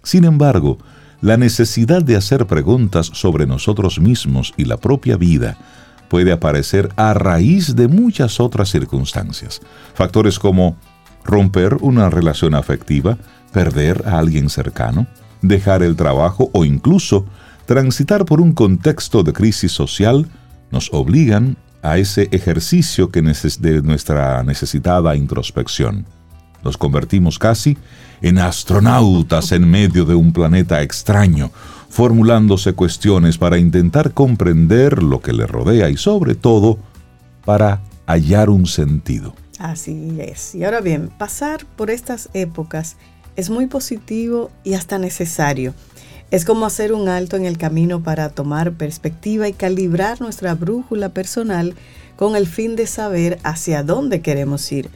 Sin 0.04 0.26
embargo, 0.26 0.78
la 1.22 1.38
necesidad 1.38 2.02
de 2.02 2.16
hacer 2.16 2.48
preguntas 2.48 3.12
sobre 3.14 3.46
nosotros 3.46 4.00
mismos 4.00 4.54
y 4.58 4.66
la 4.66 4.78
propia 4.78 5.18
vida 5.18 5.58
puede 6.10 6.32
aparecer 6.32 6.90
a 6.96 7.14
raíz 7.14 7.76
de 7.76 7.88
muchas 7.88 8.40
otras 8.40 8.70
circunstancias. 8.70 9.62
Factores 9.94 10.40
como 10.40 10.76
romper 11.24 11.76
una 11.82 12.10
relación 12.10 12.56
afectiva, 12.56 13.18
perder 13.54 14.04
a 14.08 14.18
alguien 14.18 14.50
cercano, 14.50 15.08
dejar 15.42 15.84
el 15.84 15.96
trabajo 15.96 16.50
o 16.54 16.66
incluso 16.66 17.26
transitar 17.72 18.26
por 18.26 18.42
un 18.42 18.52
contexto 18.52 19.24
de 19.24 19.32
crisis 19.32 19.72
social 19.72 20.28
nos 20.72 20.90
obligan 20.92 21.56
a 21.82 22.00
ese 22.00 22.28
ejercicio 22.34 23.12
que 23.12 23.22
de 23.22 23.82
nuestra 23.82 24.44
necesitada 24.44 25.16
introspección. 25.16 26.06
Nos 26.66 26.76
convertimos 26.76 27.40
casi 27.40 27.78
en 28.22 28.40
astronautas 28.40 29.54
en 29.54 29.72
medio 29.72 30.04
de 30.04 30.16
un 30.16 30.34
planeta 30.34 30.82
extraño, 30.82 31.50
formulándose 31.88 32.74
cuestiones 32.74 33.38
para 33.38 33.58
intentar 33.58 34.12
comprender 34.12 35.02
lo 35.02 35.22
que 35.22 35.32
le 35.32 35.48
rodea 35.48 35.90
y 35.90 35.96
sobre 35.96 36.36
todo 36.36 36.78
para 37.46 37.80
hallar 38.06 38.50
un 38.50 38.68
sentido. 38.68 39.34
Así 39.60 40.18
es. 40.20 40.56
Y 40.56 40.66
ahora 40.66 40.82
bien, 40.82 41.08
pasar 41.08 41.66
por 41.78 41.90
estas 41.90 42.28
épocas 42.34 42.98
es 43.38 43.50
muy 43.50 43.68
positivo 43.68 44.52
y 44.66 44.74
hasta 44.74 44.98
necesario. 44.98 45.74
Es 46.32 46.46
como 46.46 46.66
hacer 46.66 46.94
un 46.94 47.10
alto 47.10 47.36
en 47.36 47.46
el 47.46 47.58
camino 47.58 48.04
para 48.04 48.30
tomar 48.30 48.72
perspectiva 48.72 49.50
y 49.50 49.54
calibrar 49.54 50.22
nuestra 50.22 50.56
brújula 50.56 51.10
personal 51.10 51.76
con 52.16 52.38
el 52.38 52.48
fin 52.48 52.78
de 52.78 52.88
saber 52.88 53.38
hacia 53.44 53.84
dónde 53.84 54.22
queremos 54.22 54.72
ir. 54.72 54.90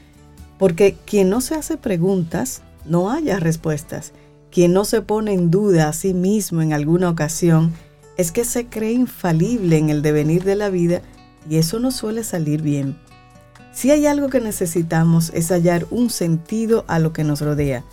Porque 0.57 0.95
quien 1.05 1.29
no 1.29 1.41
se 1.41 1.55
hace 1.55 1.75
preguntas, 1.75 2.61
no 2.85 3.11
haya 3.11 3.37
respuestas. 3.37 4.13
Quien 4.49 4.71
no 4.71 4.85
se 4.85 5.01
pone 5.01 5.33
en 5.33 5.51
duda 5.51 5.89
a 5.89 5.93
sí 5.93 6.13
mismo 6.13 6.61
en 6.61 6.71
alguna 6.71 7.09
ocasión, 7.09 7.73
es 8.15 8.31
que 8.31 8.45
se 8.45 8.67
cree 8.67 8.93
infalible 8.93 9.77
en 9.77 9.89
el 9.89 10.01
devenir 10.01 10.45
de 10.45 10.55
la 10.55 10.69
vida 10.69 11.01
y 11.49 11.57
eso 11.57 11.79
no 11.79 11.91
suele 11.91 12.23
salir 12.23 12.61
bien. 12.61 12.97
Si 13.73 13.91
hay 13.91 14.07
algo 14.07 14.29
que 14.29 14.39
necesitamos 14.39 15.31
es 15.33 15.49
hallar 15.49 15.85
un 15.91 16.09
sentido 16.09 16.85
a 16.87 16.97
lo 16.99 17.11
que 17.11 17.25
nos 17.25 17.41
rodea 17.41 17.83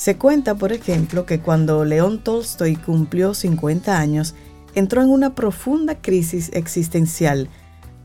se 0.00 0.16
cuenta, 0.16 0.54
por 0.54 0.72
ejemplo, 0.72 1.26
que 1.26 1.40
cuando 1.40 1.84
León 1.84 2.24
Tolstoy 2.24 2.74
cumplió 2.74 3.34
50 3.34 3.98
años, 3.98 4.34
entró 4.74 5.02
en 5.02 5.10
una 5.10 5.34
profunda 5.34 6.00
crisis 6.00 6.50
existencial. 6.54 7.50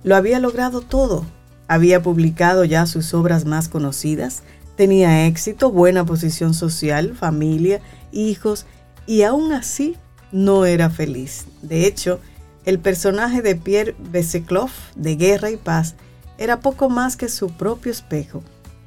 Lo 0.04 0.18
había 0.18 0.40
logrado 0.40 0.82
todo. 0.82 1.26
Había 1.70 2.02
publicado 2.02 2.66
ya 2.66 2.86
sus 2.86 3.14
obras 3.14 3.46
más 3.46 3.70
conocidas, 3.70 4.44
tenía 4.76 5.26
éxito, 5.26 5.72
buena 5.72 6.06
posición 6.06 6.54
social, 6.54 7.16
familia, 7.16 7.80
hijos, 8.12 8.66
y 9.08 9.22
aún 9.22 9.54
así 9.54 9.96
no 10.34 10.66
era 10.66 10.90
feliz. 10.90 11.46
De 11.62 11.88
hecho, 11.88 12.20
el 12.66 12.78
personaje 12.78 13.42
de 13.42 13.56
Pierre 13.56 13.96
Beseklov 14.12 14.72
de 14.98 15.16
Guerra 15.16 15.50
y 15.50 15.56
Paz 15.56 15.96
era 16.38 16.60
poco 16.60 16.90
más 16.90 17.16
que 17.16 17.30
su 17.30 17.52
propio 17.52 17.94
espejo 17.94 18.44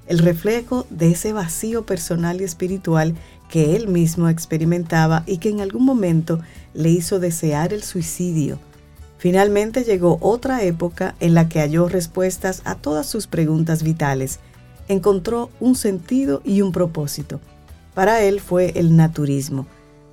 el 0.09 0.19
reflejo 0.19 0.87
de 0.89 1.11
ese 1.11 1.35
vacío 1.35 1.85
personal 1.85 2.41
y 2.41 2.45
espiritual 2.45 3.15
que 3.51 3.77
él 3.77 3.89
mismo 3.89 4.29
experimentaba 4.29 5.23
y 5.27 5.37
que 5.37 5.51
en 5.51 5.61
algún 5.61 5.85
momento 5.85 6.41
le 6.75 6.91
hizo 6.91 7.21
desear 7.21 7.75
el 7.75 7.83
suicidio. 7.83 8.59
Finalmente 9.19 9.85
llegó 9.85 10.19
otra 10.23 10.63
época 10.63 11.15
en 11.21 11.35
la 11.35 11.49
que 11.49 11.61
halló 11.61 11.89
respuestas 11.89 12.63
a 12.65 12.75
todas 12.75 13.07
sus 13.07 13.27
preguntas 13.27 13.83
vitales, 13.83 14.41
encontró 14.89 15.51
un 15.61 15.75
sentido 15.75 16.41
y 16.43 16.63
un 16.63 16.73
propósito. 16.73 17.41
Para 17.95 18.23
él 18.23 18.41
fue 18.41 18.73
el 18.77 18.97
naturismo, 18.97 19.67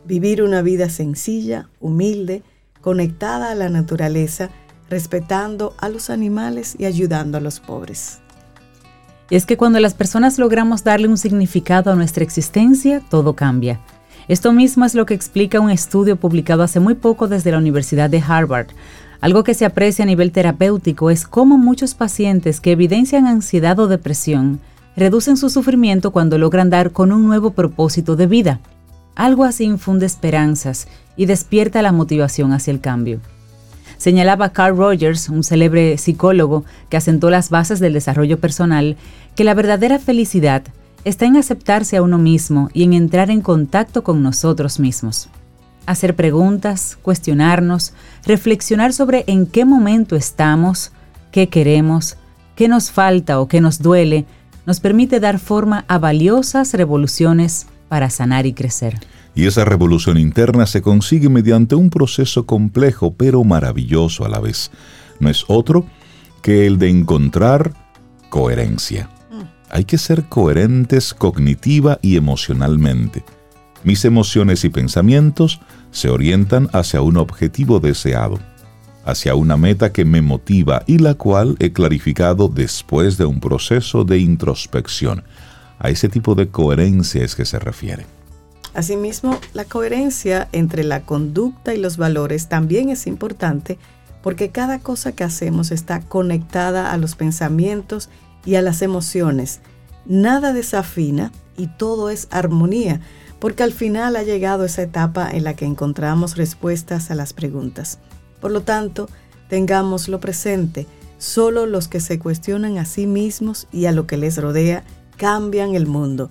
vivir 0.05 0.43
una 0.43 0.61
vida 0.61 0.89
sencilla, 0.89 1.69
humilde, 1.79 2.43
conectada 2.81 3.51
a 3.51 3.55
la 3.55 3.69
naturaleza, 3.69 4.49
respetando 4.89 5.73
a 5.77 5.87
los 5.87 6.09
animales 6.09 6.75
y 6.77 6.85
ayudando 6.85 7.37
a 7.37 7.41
los 7.41 7.59
pobres. 7.59 8.19
Es 9.29 9.45
que 9.45 9.57
cuando 9.57 9.79
las 9.79 9.93
personas 9.93 10.37
logramos 10.37 10.83
darle 10.83 11.07
un 11.07 11.17
significado 11.17 11.91
a 11.91 11.95
nuestra 11.95 12.23
existencia, 12.23 13.01
todo 13.09 13.33
cambia. 13.33 13.79
Esto 14.27 14.53
mismo 14.53 14.85
es 14.85 14.95
lo 14.95 15.05
que 15.05 15.13
explica 15.13 15.59
un 15.59 15.69
estudio 15.69 16.15
publicado 16.15 16.63
hace 16.63 16.79
muy 16.79 16.95
poco 16.95 17.27
desde 17.27 17.51
la 17.51 17.57
Universidad 17.57 18.09
de 18.09 18.23
Harvard. 18.25 18.67
Algo 19.21 19.43
que 19.43 19.53
se 19.53 19.65
aprecia 19.65 20.03
a 20.03 20.05
nivel 20.05 20.31
terapéutico 20.31 21.09
es 21.09 21.25
cómo 21.25 21.57
muchos 21.57 21.95
pacientes 21.95 22.59
que 22.59 22.71
evidencian 22.71 23.27
ansiedad 23.27 23.79
o 23.79 23.87
depresión 23.87 24.59
reducen 24.95 25.37
su 25.37 25.49
sufrimiento 25.49 26.11
cuando 26.11 26.37
logran 26.37 26.69
dar 26.69 26.91
con 26.91 27.11
un 27.11 27.25
nuevo 27.25 27.51
propósito 27.51 28.15
de 28.15 28.27
vida. 28.27 28.59
Algo 29.15 29.43
así 29.43 29.63
infunde 29.63 30.05
esperanzas 30.05 30.87
y 31.17 31.25
despierta 31.25 31.81
la 31.81 31.91
motivación 31.91 32.51
hacia 32.51 32.71
el 32.71 32.81
cambio. 32.81 33.21
Señalaba 34.05 34.49
Carl 34.49 34.77
Rogers, 34.77 35.29
un 35.29 35.43
célebre 35.43 35.97
psicólogo 35.97 36.63
que 36.89 36.97
asentó 36.97 37.31
las 37.31 37.49
bases 37.49 37.79
del 37.79 37.93
desarrollo 37.93 38.39
personal, 38.39 38.97
que 39.35 39.43
la 39.43 39.55
verdadera 39.55 39.97
felicidad 39.97 40.61
está 41.05 41.25
en 41.25 41.37
aceptarse 41.37 41.97
a 41.97 42.03
uno 42.03 42.19
mismo 42.19 42.69
y 42.71 42.83
en 42.83 42.93
entrar 42.93 43.31
en 43.31 43.41
contacto 43.41 44.03
con 44.03 44.21
nosotros 44.21 44.79
mismos. 44.79 45.27
Hacer 45.87 46.15
preguntas, 46.15 46.99
cuestionarnos, 47.01 47.93
reflexionar 48.27 48.93
sobre 48.93 49.23
en 49.25 49.47
qué 49.47 49.65
momento 49.65 50.15
estamos, 50.15 50.91
qué 51.31 51.49
queremos, 51.49 52.15
qué 52.55 52.67
nos 52.67 52.91
falta 52.91 53.39
o 53.39 53.47
qué 53.47 53.59
nos 53.59 53.81
duele, 53.81 54.27
nos 54.67 54.81
permite 54.81 55.19
dar 55.19 55.39
forma 55.39 55.83
a 55.87 55.97
valiosas 55.97 56.75
revoluciones 56.75 57.65
para 57.87 58.09
sanar 58.09 58.45
y 58.45 58.53
crecer. 58.53 58.99
Y 59.35 59.45
esa 59.45 59.65
revolución 59.65 60.17
interna 60.17 60.65
se 60.65 60.81
consigue 60.81 61.29
mediante 61.29 61.75
un 61.75 61.89
proceso 61.89 62.45
complejo 62.45 63.13
pero 63.13 63.43
maravilloso 63.43 64.25
a 64.25 64.29
la 64.29 64.39
vez. 64.39 64.71
No 65.19 65.29
es 65.29 65.43
otro 65.47 65.85
que 66.41 66.67
el 66.67 66.77
de 66.77 66.89
encontrar 66.89 67.73
coherencia. 68.29 69.09
Hay 69.69 69.83
que 69.85 69.97
ser 69.97 70.25
coherentes 70.29 71.13
cognitiva 71.13 71.99
y 72.01 72.15
emocionalmente. 72.15 73.25
Mis 73.83 74.05
emociones 74.05 74.63
y 74.63 74.69
pensamientos 74.69 75.59
se 75.91 76.09
orientan 76.09 76.69
hacia 76.71 77.01
un 77.01 77.17
objetivo 77.17 77.79
deseado, 77.79 78.39
hacia 79.05 79.35
una 79.35 79.57
meta 79.57 79.91
que 79.91 80.05
me 80.05 80.21
motiva 80.21 80.83
y 80.87 80.97
la 80.97 81.15
cual 81.15 81.55
he 81.59 81.71
clarificado 81.71 82.47
después 82.47 83.17
de 83.17 83.25
un 83.25 83.39
proceso 83.39 84.03
de 84.03 84.19
introspección. 84.19 85.23
A 85.79 85.89
ese 85.89 86.09
tipo 86.09 86.35
de 86.35 86.49
coherencia 86.49 87.23
es 87.23 87.35
que 87.35 87.45
se 87.45 87.59
refiere. 87.59 88.05
Asimismo, 88.73 89.39
la 89.53 89.65
coherencia 89.65 90.49
entre 90.51 90.83
la 90.83 91.01
conducta 91.01 91.73
y 91.73 91.77
los 91.77 91.97
valores 91.97 92.49
también 92.49 92.89
es 92.89 93.07
importante 93.07 93.77
porque 94.21 94.49
cada 94.49 94.79
cosa 94.79 95.11
que 95.11 95.23
hacemos 95.23 95.71
está 95.71 96.01
conectada 96.01 96.91
a 96.91 96.97
los 96.97 97.15
pensamientos 97.15 98.09
y 98.43 98.55
a 98.55 98.61
las 98.61 98.81
emociones. 98.81 99.59
Nada 100.05 100.51
desafina 100.51 101.31
y 101.57 101.67
todo 101.67 102.09
es 102.09 102.27
armonía, 102.31 103.01
porque 103.39 103.63
al 103.63 103.71
final 103.71 104.15
ha 104.15 104.23
llegado 104.23 104.65
esa 104.65 104.81
etapa 104.81 105.29
en 105.29 105.43
la 105.43 105.53
que 105.53 105.65
encontramos 105.65 106.37
respuestas 106.37 107.11
a 107.11 107.15
las 107.15 107.33
preguntas. 107.33 107.99
Por 108.41 108.51
lo 108.51 108.61
tanto, 108.61 109.09
tengámoslo 109.47 110.19
presente, 110.19 110.87
solo 111.17 111.65
los 111.65 111.87
que 111.87 111.99
se 111.99 112.19
cuestionan 112.19 112.77
a 112.77 112.85
sí 112.85 113.07
mismos 113.07 113.67
y 113.71 113.85
a 113.85 113.91
lo 113.91 114.07
que 114.07 114.17
les 114.17 114.37
rodea 114.37 114.83
cambian 115.17 115.75
el 115.75 115.87
mundo. 115.87 116.29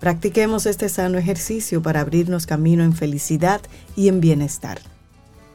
Practiquemos 0.00 0.66
este 0.66 0.88
sano 0.88 1.18
ejercicio 1.18 1.82
para 1.82 2.00
abrirnos 2.00 2.46
camino 2.46 2.84
en 2.84 2.92
felicidad 2.92 3.60
y 3.96 4.08
en 4.08 4.20
bienestar. 4.20 4.80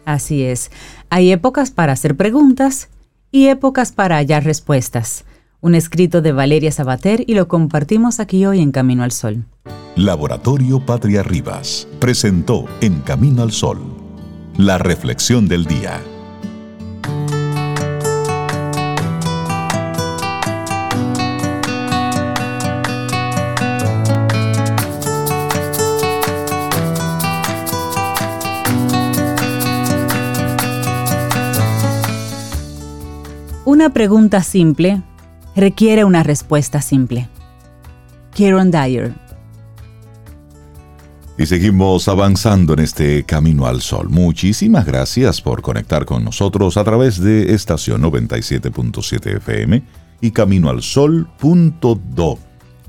Así 0.05 0.43
es, 0.43 0.71
hay 1.09 1.31
épocas 1.31 1.71
para 1.71 1.93
hacer 1.93 2.17
preguntas 2.17 2.89
y 3.31 3.47
épocas 3.47 3.91
para 3.91 4.17
hallar 4.17 4.43
respuestas. 4.43 5.25
Un 5.61 5.75
escrito 5.75 6.21
de 6.21 6.31
Valeria 6.31 6.71
Sabater 6.71 7.23
y 7.27 7.35
lo 7.35 7.47
compartimos 7.47 8.19
aquí 8.19 8.45
hoy 8.45 8.61
en 8.61 8.71
Camino 8.71 9.03
al 9.03 9.11
Sol. 9.11 9.45
Laboratorio 9.95 10.83
Patria 10.85 11.21
Rivas 11.21 11.87
presentó 11.99 12.65
En 12.79 13.01
Camino 13.01 13.43
al 13.43 13.51
Sol, 13.51 13.81
la 14.57 14.77
reflexión 14.77 15.47
del 15.47 15.65
día. 15.65 15.99
Una 33.79 33.93
pregunta 33.93 34.43
simple 34.43 35.01
requiere 35.55 36.03
una 36.03 36.21
respuesta 36.21 36.81
simple. 36.81 37.29
Kieron 38.33 38.71
Dyer. 38.71 39.13
Y 41.37 41.45
seguimos 41.45 42.09
avanzando 42.09 42.73
en 42.73 42.79
este 42.79 43.23
camino 43.23 43.67
al 43.67 43.79
sol. 43.79 44.09
Muchísimas 44.09 44.85
gracias 44.85 45.39
por 45.39 45.61
conectar 45.61 46.03
con 46.03 46.25
nosotros 46.25 46.75
a 46.75 46.83
través 46.83 47.21
de 47.21 47.53
estación 47.53 48.01
97.7 48.01 49.37
FM 49.37 49.81
y 50.19 50.31
caminoalsol.do. 50.31 52.39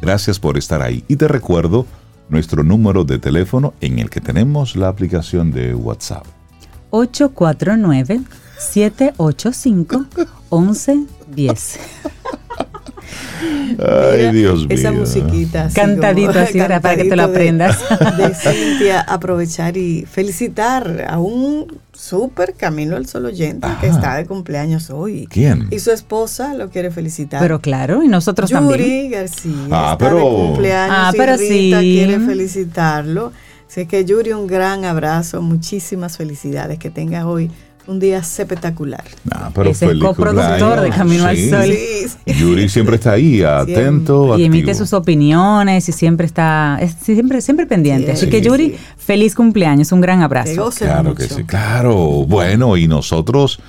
Gracias 0.02 0.40
por 0.40 0.58
estar 0.58 0.82
ahí. 0.82 1.04
Y 1.06 1.14
te 1.14 1.28
recuerdo 1.28 1.86
nuestro 2.28 2.64
número 2.64 3.04
de 3.04 3.20
teléfono 3.20 3.74
en 3.80 4.00
el 4.00 4.10
que 4.10 4.20
tenemos 4.20 4.74
la 4.74 4.88
aplicación 4.88 5.52
de 5.52 5.72
WhatsApp. 5.72 6.26
849 6.90 8.22
785 8.58 10.39
1110. 10.50 11.78
Ay, 13.78 14.32
Dios 14.32 14.58
mío. 14.66 14.68
Esa 14.68 14.92
musiquita. 14.92 15.64
así 15.64 15.74
Cantadito 15.74 16.32
como- 16.32 16.44
así, 16.44 16.58
¿verdad? 16.58 16.82
Para 16.82 16.96
que 16.96 17.04
te 17.04 17.16
lo 17.16 17.26
de- 17.26 17.30
aprendas. 17.32 17.78
De, 18.16 18.34
Cintia, 18.34 19.00
aprovechar 19.00 19.76
y 19.76 20.04
felicitar 20.06 21.06
a 21.08 21.18
un 21.18 21.78
súper 21.92 22.54
Camino 22.54 22.96
al 22.96 23.06
Sol 23.06 23.26
oyente 23.26 23.66
que 23.80 23.86
está 23.88 24.16
de 24.16 24.26
cumpleaños 24.26 24.90
hoy. 24.90 25.26
¿Quién? 25.30 25.68
Y 25.70 25.78
su 25.78 25.90
esposa 25.90 26.54
lo 26.54 26.70
quiere 26.70 26.90
felicitar. 26.90 27.40
Pero 27.40 27.60
claro, 27.60 28.02
y 28.02 28.08
nosotros 28.08 28.50
Yuri 28.50 28.60
también. 28.66 29.10
García 29.10 29.52
Ah, 29.70 29.92
está 29.92 29.98
pero- 29.98 30.16
de 30.16 30.22
cumpleaños 30.46 30.96
Ah, 30.98 31.10
y 31.14 31.16
pero 31.16 31.36
Rita 31.36 31.80
sí. 31.80 31.92
quiere 31.94 32.20
felicitarlo. 32.20 33.32
Así 33.68 33.86
que 33.86 34.04
Yuri, 34.04 34.32
un 34.32 34.46
gran 34.48 34.84
abrazo, 34.84 35.40
muchísimas 35.42 36.16
felicidades, 36.16 36.78
que 36.78 36.90
tengas 36.90 37.24
hoy 37.24 37.50
un 37.86 37.98
día 37.98 38.18
espectacular. 38.18 39.04
Ah, 39.32 39.50
pero 39.54 39.70
es 39.70 39.78
feliz 39.78 40.02
coproductor 40.02 40.80
de 40.80 40.90
Camino 40.90 41.24
al. 41.24 41.36
Sol. 41.36 41.64
Sí, 41.64 42.08
sí. 42.26 42.34
Yuri 42.34 42.68
siempre 42.68 42.96
está 42.96 43.12
ahí, 43.12 43.42
atento, 43.42 44.38
Y 44.38 44.44
emite 44.44 44.70
activo. 44.70 44.86
sus 44.86 44.92
opiniones 44.92 45.88
y 45.88 45.92
siempre 45.92 46.26
está, 46.26 46.78
es 46.80 46.94
siempre, 47.00 47.40
siempre 47.40 47.66
pendiente. 47.66 48.06
Sí, 48.06 48.12
Así 48.12 48.30
que 48.30 48.40
Yuri, 48.40 48.70
sí. 48.70 48.76
feliz 48.96 49.34
cumpleaños, 49.34 49.92
un 49.92 50.00
gran 50.00 50.22
abrazo. 50.22 50.70
Claro 50.76 51.10
mucho. 51.10 51.16
que 51.16 51.28
sí, 51.34 51.44
claro. 51.44 51.94
Bueno, 52.26 52.76
y 52.76 52.86
nosotros 52.86 53.60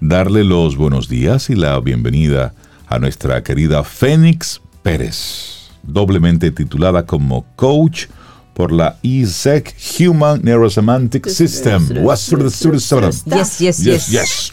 darle 0.00 0.44
los 0.44 0.76
buenos 0.76 1.08
días 1.08 1.50
y 1.50 1.54
la 1.54 1.78
bienvenida 1.80 2.54
a 2.88 2.98
nuestra 2.98 3.42
querida 3.42 3.84
Fénix 3.84 4.60
Pérez, 4.82 5.68
doblemente 5.82 6.50
titulada 6.50 7.04
como 7.04 7.44
coach 7.56 8.06
por 8.58 8.72
la 8.72 8.96
ESEC 9.04 9.72
Human 10.00 10.40
Neurosemantic 10.42 11.28
System. 11.28 11.86
Yes, 13.24 13.58
yes, 13.60 13.60
Yes, 13.60 13.84
yes. 13.84 14.08
yes. 14.08 14.52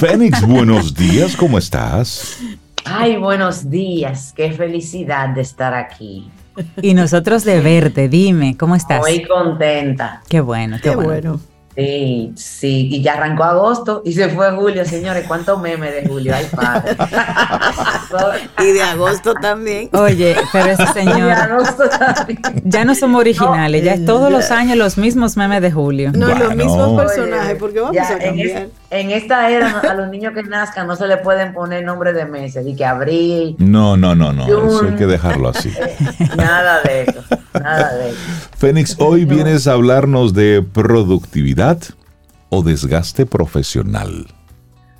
Fénix, 0.00 0.44
buenos 0.44 0.92
días, 0.92 1.36
¿cómo 1.36 1.56
estás? 1.56 2.38
Ay, 2.84 3.18
buenos 3.18 3.70
días. 3.70 4.32
Qué 4.34 4.50
felicidad 4.50 5.28
de 5.28 5.42
estar 5.42 5.74
aquí. 5.74 6.28
Y 6.82 6.94
nosotros 6.94 7.44
de 7.44 7.60
verte, 7.60 8.08
dime, 8.08 8.56
¿cómo 8.56 8.74
estás? 8.74 8.98
Muy 8.98 9.22
contenta. 9.22 10.22
Qué 10.28 10.40
bueno, 10.40 10.78
qué, 10.78 10.90
Qué 10.90 10.96
bueno. 10.96 11.08
bueno. 11.08 11.40
Sí, 11.80 12.32
sí. 12.36 12.88
Y 12.92 13.02
ya 13.02 13.14
arrancó 13.14 13.44
agosto 13.44 14.02
y 14.04 14.12
se 14.12 14.28
fue 14.28 14.50
julio, 14.52 14.84
señores. 14.84 15.26
¿Cuántos 15.26 15.60
memes 15.60 15.92
de 15.94 16.06
julio? 16.06 16.34
Ay, 16.34 16.46
padre. 16.54 16.96
Y 18.58 18.72
de 18.72 18.82
agosto 18.82 19.34
también. 19.34 19.88
Oye, 19.92 20.36
pero 20.52 20.66
ese 20.66 20.82
Y 20.90 20.92
señor, 20.92 21.30
agosto 21.30 21.88
también. 21.88 22.40
ya 22.64 22.84
no 22.84 22.94
somos 22.94 23.20
originales, 23.20 23.84
ya 23.84 23.94
es 23.94 24.04
todos 24.04 24.30
los 24.30 24.50
años 24.50 24.76
los 24.76 24.98
mismos 24.98 25.36
memes 25.36 25.62
de 25.62 25.70
Julio. 25.70 26.10
No, 26.12 26.26
los 26.34 26.54
mismos 26.56 27.00
personajes, 27.00 27.56
porque 27.58 27.80
vamos 27.80 27.94
ya 27.94 28.08
a 28.08 28.18
cambiar. 28.18 28.68
En 28.90 29.10
esta 29.12 29.48
era 29.48 29.78
a 29.78 29.94
los 29.94 30.08
niños 30.08 30.34
que 30.34 30.42
nazcan 30.42 30.86
no 30.86 30.96
se 30.96 31.06
le 31.06 31.16
pueden 31.16 31.52
poner 31.52 31.84
nombre 31.84 32.12
de 32.12 32.26
meses, 32.26 32.66
y 32.66 32.74
que 32.74 32.84
abril, 32.84 33.54
No, 33.58 33.96
no, 33.96 34.14
no, 34.14 34.32
no, 34.32 34.46
eso 34.46 34.84
hay 34.84 34.96
que 34.96 35.06
dejarlo 35.06 35.48
así. 35.50 35.72
nada 36.36 36.80
de 36.82 37.02
eso, 37.02 37.22
nada 37.54 37.94
de 37.94 38.10
eso. 38.10 38.18
Fénix, 38.56 38.96
hoy 38.98 39.24
vienes 39.24 39.68
a 39.68 39.72
hablarnos 39.72 40.34
de 40.34 40.62
productividad 40.62 41.78
o 42.48 42.62
desgaste 42.62 43.26
profesional. 43.26 44.26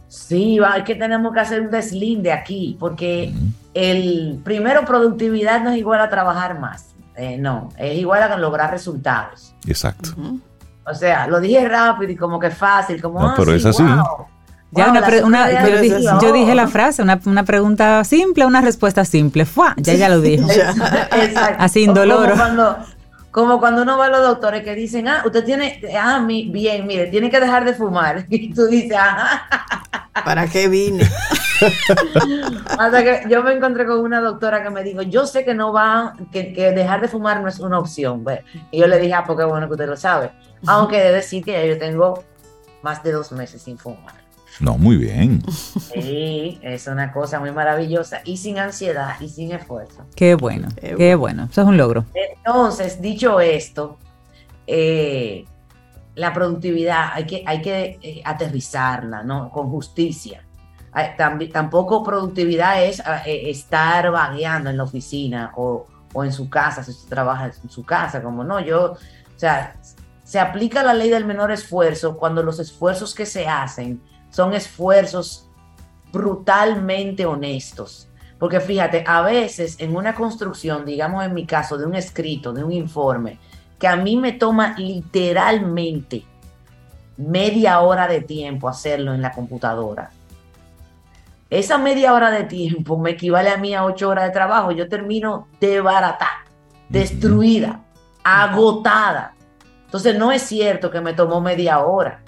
Sí, 0.06 0.59
va, 0.61 0.76
es 0.76 0.85
que 0.85 0.94
tenemos 0.94 1.32
que 1.35 1.40
hacer 1.40 1.61
un 1.61 1.70
deslinde 1.70 2.32
aquí, 2.32 2.76
porque 2.78 3.32
el 3.75 4.40
primero 4.44 4.85
productividad 4.85 5.62
no 5.62 5.70
es 5.70 5.78
igual 5.78 6.00
a 6.00 6.09
trabajar 6.09 6.61
más, 6.61 6.94
eh, 7.16 7.38
no, 7.38 7.70
es 7.76 7.99
igual 7.99 8.23
a 8.23 8.37
lograr 8.37 8.70
resultados. 8.70 9.52
Exacto. 9.66 10.11
O 10.90 10.94
sea, 10.94 11.26
lo 11.26 11.40
dije 11.40 11.66
rápido 11.68 12.12
y 12.12 12.16
como 12.16 12.38
que 12.38 12.50
fácil, 12.50 13.00
como 13.00 13.20
No, 13.20 13.28
ah, 13.28 13.35
pero 13.37 13.52
sí, 13.52 13.56
es 13.59 13.66
así. 13.66 13.82
wow. 13.82 14.26
Ya 14.73 14.85
Wow, 14.85 14.92
una 14.92 15.02
pre- 15.06 15.23
una- 15.25 15.50
yo, 15.50 15.76
así, 15.76 16.32
dije 16.32 16.54
la 16.54 16.64
oh. 16.64 16.68
frase, 16.68 17.02
una, 17.02 17.20
una 17.26 17.42
pregunta 17.44 18.04
simple, 18.04 18.47
una 18.47 18.61
respuesta 18.61 19.04
simple. 19.04 19.44
¡Fua! 19.44 19.75
Ya 19.76 19.94
ella 19.94 20.09
lo 20.09 20.20
dijo. 20.20 20.49
Exacto. 20.50 21.56
Así, 21.59 21.82
indoloro. 21.82 22.30
Como 22.30 22.37
cuando, 22.37 22.78
como 23.32 23.59
cuando 23.61 23.82
uno 23.82 23.99
va 23.99 24.06
a 24.06 24.11
los 24.11 24.23
doctores 24.23 24.62
que 24.62 24.75
dicen, 24.76 25.09
ah, 25.09 25.23
usted 25.26 25.44
tiene, 25.44 25.82
ah, 26.00 26.20
mi, 26.20 26.50
bien, 26.50 26.87
mire, 26.87 27.06
tiene 27.09 27.30
que 27.30 27.40
dejar 27.40 27.64
de 27.64 27.75
fumar. 27.75 28.26
Y 28.30 28.54
tú 28.54 28.66
dices, 28.66 28.97
ajá. 28.97 29.42
¿Para 30.25 30.47
qué 30.47 30.68
vine? 30.68 31.09
Hasta 32.78 33.02
que 33.02 33.23
yo 33.28 33.42
me 33.42 33.52
encontré 33.52 33.87
con 33.87 34.00
una 34.00 34.20
doctora 34.20 34.62
que 34.62 34.70
me 34.70 34.82
dijo, 34.82 35.02
yo 35.02 35.26
sé 35.26 35.44
que 35.44 35.54
no 35.54 35.73
va, 35.73 36.14
que, 36.32 36.52
que 36.52 36.73
dejar 36.73 37.00
de 37.00 37.09
fumar 37.09 37.40
no 37.40 37.49
es 37.49 37.59
una 37.59 37.78
opción. 37.78 38.25
ve. 38.25 38.44
Y 38.70 38.78
yo 38.80 38.87
le 38.87 38.99
dije, 38.99 39.14
ah, 39.14 39.25
porque 39.26 39.44
bueno 39.44 39.66
que 39.66 39.73
usted 39.73 39.88
lo 39.88 39.97
sabe. 39.97 40.30
Aunque 40.67 40.99
he 40.99 41.05
de 41.05 41.12
decir 41.12 41.45
que 41.45 41.52
ya 41.52 41.64
yo 41.64 41.79
tengo 41.79 42.25
más 42.83 43.02
de 43.02 43.12
dos 43.12 43.33
meses 43.33 43.62
sin 43.62 43.79
fumar. 43.79 44.21
No, 44.59 44.76
muy 44.76 44.97
bien. 44.97 45.43
Sí, 45.50 46.58
es 46.63 46.87
una 46.87 47.13
cosa 47.13 47.41
muy 47.41 47.50
maravillosa 47.50 48.21
y 48.25 48.37
sin 48.37 48.58
ansiedad 48.58 49.19
y 49.21 49.28
sin 49.28 49.52
esfuerzo. 49.52 50.04
Qué 50.15 50.34
bueno, 50.34 50.69
Qué 50.78 50.97
qué 50.97 51.15
bueno. 51.15 51.49
Eso 51.50 51.63
es 51.63 51.67
un 51.67 51.76
logro. 51.76 52.04
Entonces, 52.15 53.00
dicho 53.00 53.41
esto, 53.41 53.97
eh, 54.67 55.47
la 56.15 56.32
productividad 56.34 57.11
hay 57.15 57.26
que, 57.26 57.43
hay 57.47 57.63
que 57.63 57.99
eh, 58.02 58.23
aterrizarla, 58.25 59.23
¿no? 59.23 59.50
Con 59.50 59.71
justicia. 59.71 60.45
Tampoco 61.52 62.02
productividad 62.02 62.84
es 62.84 63.00
ah, 63.00 63.23
eh, 63.25 63.49
estar 63.49 64.11
vagueando 64.11 64.71
en 64.71 64.76
la 64.76 64.82
oficina 64.82 65.52
o, 65.56 65.87
o 66.13 66.25
en 66.25 66.32
su 66.32 66.50
casa, 66.50 66.82
si 66.82 66.91
usted 66.91 67.08
trabaja 67.08 67.47
en 67.47 67.71
su 67.71 67.84
casa, 67.84 68.23
como 68.23 68.43
no, 68.43 68.61
yo, 68.61 68.93
o 68.93 68.99
sea, 69.37 69.76
se 70.30 70.38
aplica 70.38 70.84
la 70.84 70.95
ley 70.95 71.10
del 71.10 71.25
menor 71.25 71.50
esfuerzo 71.50 72.16
cuando 72.16 72.45
los 72.45 72.60
esfuerzos 72.60 73.16
que 73.16 73.26
se 73.26 73.49
hacen 73.49 74.00
son 74.30 74.54
esfuerzos 74.54 75.50
brutalmente 76.12 77.26
honestos. 77.26 78.08
Porque 78.38 78.60
fíjate, 78.60 79.02
a 79.08 79.23
veces 79.23 79.75
en 79.80 79.97
una 79.97 80.14
construcción, 80.14 80.84
digamos 80.84 81.25
en 81.25 81.34
mi 81.34 81.47
caso, 81.47 81.76
de 81.76 81.84
un 81.84 81.97
escrito, 81.97 82.52
de 82.52 82.62
un 82.62 82.71
informe, 82.71 83.40
que 83.76 83.88
a 83.88 83.97
mí 83.97 84.16
me 84.16 84.30
toma 84.30 84.76
literalmente 84.78 86.25
media 87.16 87.80
hora 87.80 88.06
de 88.06 88.21
tiempo 88.21 88.69
hacerlo 88.69 89.12
en 89.12 89.23
la 89.23 89.32
computadora. 89.32 90.10
Esa 91.50 91.76
media 91.76 92.14
hora 92.14 92.30
de 92.30 92.45
tiempo 92.45 92.97
me 92.99 93.10
equivale 93.10 93.50
a 93.50 93.56
mí 93.56 93.75
a 93.75 93.84
ocho 93.84 94.08
horas 94.08 94.26
de 94.26 94.30
trabajo. 94.30 94.71
Yo 94.71 94.88
termino 94.88 95.49
de 95.58 95.80
barata, 95.80 96.28
destruida, 96.88 97.80
agotada. 98.23 99.34
Entonces 99.91 100.17
no 100.17 100.31
es 100.31 100.43
cierto 100.43 100.89
que 100.89 101.00
me 101.00 101.15
tomó 101.15 101.41
media 101.41 101.81
hora. 101.81 102.23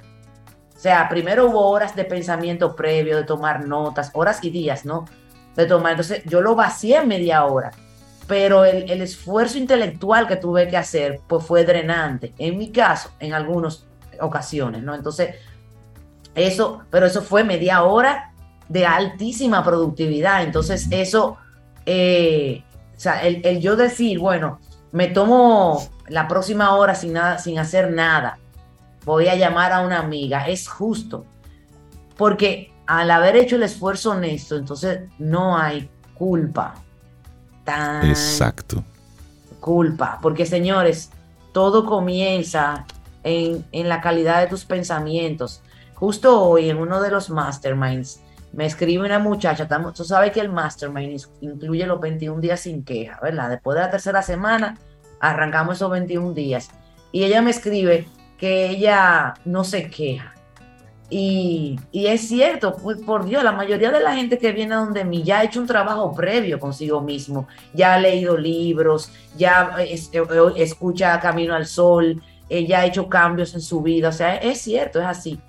O 0.75 0.81
sea, 0.81 1.09
primero 1.09 1.49
hubo 1.49 1.71
horas 1.71 1.95
de 1.95 2.05
pensamiento 2.05 2.75
previo, 2.75 3.17
de 3.17 3.23
tomar 3.23 3.65
notas, 3.65 4.11
horas 4.15 4.43
y 4.43 4.51
días, 4.51 4.85
¿no? 4.85 5.05
De 5.55 5.67
tomar. 5.67 5.93
Entonces 5.93 6.25
yo 6.25 6.41
lo 6.41 6.57
vacié 6.57 6.97
en 6.97 7.07
media 7.07 7.45
hora, 7.45 7.71
pero 8.27 8.65
el, 8.65 9.01
esfuerzo 9.01 9.59
intelectual 9.59 10.27
que 10.27 10.35
tuve 10.35 10.67
que 10.67 10.77
hacer 10.77 11.21
pues 11.29 11.47
fue 11.47 11.65
drenante. 11.65 12.35
En 12.37 12.59
mi 12.59 12.73
caso, 12.73 13.13
en 13.21 13.33
algunas 13.33 13.87
ocasiones, 14.19 14.83
¿no? 14.83 14.97
Entonces, 14.97 15.37
eso, 16.35 16.83
pero 16.91 17.07
eso 17.07 17.23
fue 17.23 17.45
media 17.45 17.85
hora 17.85 18.33
de 18.69 18.87
altísima 18.87 19.63
productividad. 19.63 20.43
Entonces, 20.43 20.89
eso, 20.91 21.37
eh, 21.87 22.65
o 22.97 22.99
sea, 22.99 23.25
el, 23.25 23.41
el 23.47 23.61
yo 23.61 23.77
decir, 23.77 24.19
bueno, 24.19 24.59
me 24.91 25.07
tomo 25.07 25.81
la 26.13 26.29
próxima 26.29 26.75
hora 26.77 26.95
sin, 26.95 27.15
nada, 27.15 27.39
sin 27.39 27.59
hacer 27.59 27.91
nada, 27.91 28.39
voy 29.05 29.29
a 29.29 29.35
llamar 29.35 29.73
a 29.73 29.81
una 29.81 29.99
amiga, 29.99 30.47
es 30.47 30.69
justo, 30.69 31.25
porque 32.19 32.71
al 32.87 33.11
haber 33.11 33.37
hecho 33.37 33.57
el 33.57 33.63
esfuerzo 33.63 34.11
honesto, 34.11 34.57
entonces 34.57 35.09
no 35.19 35.57
hay 35.57 35.89
culpa. 36.15 36.75
Tan 37.65 38.07
Exacto. 38.07 38.85
culpa, 39.61 40.19
porque 40.21 40.45
señores, 40.45 41.11
todo 41.53 41.87
comienza 41.87 42.85
en, 43.23 43.65
en 43.73 43.89
la 43.89 44.01
calidad 44.01 44.41
de 44.41 44.49
tus 44.49 44.65
pensamientos. 44.65 45.63
Justo 45.95 46.43
hoy 46.43 46.69
en 46.69 46.77
uno 46.79 47.01
de 47.01 47.11
los 47.11 47.31
masterminds 47.31 48.21
me 48.53 48.67
escribe 48.67 49.07
una 49.07 49.19
muchacha, 49.19 49.67
tú 49.95 50.05
sabes 50.05 50.33
que 50.33 50.41
el 50.41 50.51
mastermind 50.51 51.23
incluye 51.41 51.87
los 51.87 52.01
21 52.01 52.41
días 52.41 52.61
sin 52.61 52.85
queja, 52.85 53.19
¿verdad? 53.23 53.49
Después 53.49 53.77
de 53.77 53.81
la 53.81 53.91
tercera 53.91 54.21
semana 54.23 54.77
arrancamos 55.23 55.77
esos 55.77 55.91
21 55.91 56.35
días 56.35 56.71
y 57.13 57.25
ella 57.25 57.41
me 57.41 57.51
escribe 57.51 58.07
que 58.37 58.69
ella 58.69 59.35
no 59.45 59.65
se 59.65 59.89
queja. 59.89 60.35
Y, 61.09 61.79
y 61.91 62.07
es 62.07 62.27
cierto, 62.27 62.77
pues, 62.77 62.99
por 63.03 63.25
Dios, 63.27 63.45
la 63.45 63.53
mayoría 63.53 63.91
de 63.91 64.01
la 64.01 64.15
gente 64.15 64.39
que 64.39 64.53
viene 64.53 64.75
a 64.75 64.79
donde 64.79 65.05
mí 65.05 65.23
ya 65.23 65.41
ha 65.41 65.45
hecho 65.45 65.61
un 65.61 65.67
trabajo 65.67 66.15
previo 66.15 66.59
consigo 66.59 67.03
mismo, 67.03 67.47
ya 67.75 67.95
ha 67.95 67.99
leído 67.99 68.37
libros, 68.37 69.13
ya 69.37 69.77
eh, 69.79 69.95
eh, 70.13 70.23
escucha 70.57 71.21
Camino 71.21 71.55
al 71.55 71.67
Sol, 71.67 72.23
eh, 72.49 72.67
ya 72.67 72.81
ha 72.81 72.87
hecho 72.87 73.09
cambios 73.09 73.55
en 73.55 73.61
su 73.61 73.83
vida, 73.83 74.09
o 74.09 74.13
sea, 74.13 74.37
es 74.37 74.61
cierto, 74.61 75.01
es 75.01 75.07
así. 75.07 75.41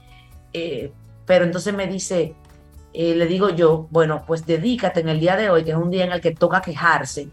Eh, 0.54 0.92
pero 1.26 1.46
entonces 1.46 1.74
me 1.74 1.88
dice, 1.88 2.36
eh, 2.94 3.16
le 3.16 3.26
digo 3.26 3.50
yo, 3.50 3.88
bueno, 3.90 4.24
pues 4.28 4.46
dedícate 4.46 5.00
en 5.00 5.10
el 5.10 5.20
día 5.20 5.36
de 5.36 5.50
hoy, 5.50 5.64
que 5.64 5.72
es 5.72 5.78
un 5.78 5.90
día 5.90 6.06
en 6.06 6.12
el 6.12 6.22
que 6.22 6.32
toca 6.32 6.62
quejarse, 6.62 7.28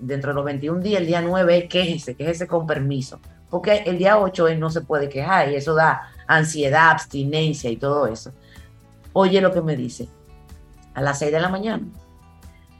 dentro 0.00 0.30
de 0.30 0.34
los 0.34 0.44
21 0.44 0.80
días, 0.80 1.00
el 1.00 1.06
día 1.06 1.20
9 1.20 1.58
es 1.58 1.68
quéjese, 1.68 2.14
quéjese 2.14 2.46
con 2.46 2.66
permiso, 2.66 3.20
porque 3.50 3.82
el 3.86 3.98
día 3.98 4.18
8 4.18 4.48
él 4.48 4.60
no 4.60 4.70
se 4.70 4.80
puede 4.80 5.08
quejar 5.08 5.50
y 5.50 5.56
eso 5.56 5.74
da 5.74 6.10
ansiedad, 6.26 6.90
abstinencia 6.90 7.70
y 7.70 7.76
todo 7.76 8.06
eso. 8.06 8.32
Oye 9.12 9.40
lo 9.40 9.52
que 9.52 9.60
me 9.60 9.76
dice, 9.76 10.08
a 10.94 11.02
las 11.02 11.18
6 11.18 11.32
de 11.32 11.40
la 11.40 11.48
mañana, 11.48 11.84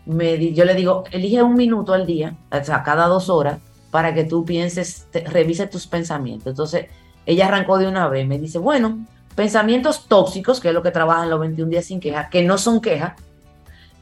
me 0.06 0.52
yo 0.52 0.64
le 0.64 0.74
digo, 0.74 1.04
elige 1.10 1.42
un 1.42 1.54
minuto 1.54 1.94
al 1.94 2.06
día, 2.06 2.36
o 2.50 2.64
sea, 2.64 2.82
cada 2.82 3.06
dos 3.06 3.28
horas, 3.28 3.58
para 3.90 4.14
que 4.14 4.24
tú 4.24 4.44
pienses, 4.44 5.06
revise 5.26 5.66
tus 5.66 5.86
pensamientos. 5.86 6.48
Entonces, 6.48 6.86
ella 7.26 7.46
arrancó 7.46 7.78
de 7.78 7.86
una 7.86 8.08
vez, 8.08 8.26
me 8.26 8.38
dice, 8.38 8.58
bueno, 8.58 9.06
pensamientos 9.34 10.08
tóxicos, 10.08 10.60
que 10.60 10.68
es 10.68 10.74
lo 10.74 10.82
que 10.82 10.90
trabajan 10.90 11.30
los 11.30 11.40
21 11.40 11.70
días 11.70 11.84
sin 11.84 12.00
queja, 12.00 12.28
que 12.30 12.42
no 12.42 12.58
son 12.58 12.80
quejas, 12.80 13.14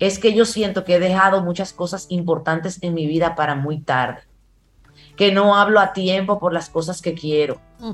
es 0.01 0.19
que 0.19 0.33
yo 0.33 0.47
siento 0.47 0.83
que 0.83 0.97
he 0.97 0.99
dejado 0.99 1.43
muchas 1.43 1.75
cosas 1.75 2.07
importantes 2.09 2.79
en 2.83 2.95
mi 2.95 3.07
vida 3.07 3.35
para 3.35 3.55
muy 3.55 3.81
tarde, 3.81 4.23
que 5.15 5.31
no 5.31 5.55
hablo 5.55 5.79
a 5.79 5.93
tiempo 5.93 6.41
por 6.41 6.55
las 6.55 6.71
cosas 6.71 7.03
que 7.03 7.13
quiero, 7.13 7.61
mm. 7.79 7.93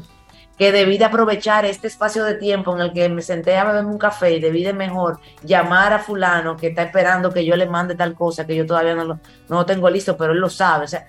que 0.56 0.70
debí 0.70 0.98
de 0.98 1.04
aprovechar 1.04 1.64
este 1.64 1.88
espacio 1.88 2.24
de 2.24 2.34
tiempo 2.34 2.74
en 2.74 2.80
el 2.80 2.92
que 2.92 3.08
me 3.08 3.22
senté 3.22 3.56
a 3.56 3.64
beberme 3.64 3.90
un 3.90 3.98
café 3.98 4.36
y 4.36 4.40
debí 4.40 4.62
de 4.62 4.72
mejor 4.72 5.18
llamar 5.42 5.92
a 5.92 5.98
fulano 5.98 6.56
que 6.56 6.68
está 6.68 6.84
esperando 6.84 7.32
que 7.32 7.44
yo 7.44 7.56
le 7.56 7.66
mande 7.66 7.96
tal 7.96 8.14
cosa 8.14 8.46
que 8.46 8.54
yo 8.54 8.64
todavía 8.64 8.94
no 8.94 9.04
lo, 9.04 9.14
no 9.48 9.56
lo 9.56 9.66
tengo 9.66 9.90
listo, 9.90 10.16
pero 10.16 10.32
él 10.32 10.38
lo 10.38 10.48
sabe. 10.48 10.84
O 10.84 10.88
sea, 10.88 11.08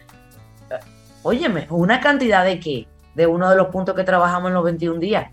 óyeme, 1.21 1.67
una 1.69 1.99
cantidad 2.01 2.43
de 2.43 2.60
qué? 2.60 2.88
De 3.13 3.27
uno 3.27 3.51
de 3.51 3.55
los 3.55 3.67
puntos 3.67 3.93
que 3.93 4.03
trabajamos 4.03 4.47
en 4.47 4.55
los 4.55 4.63
21 4.63 4.99
días. 4.99 5.31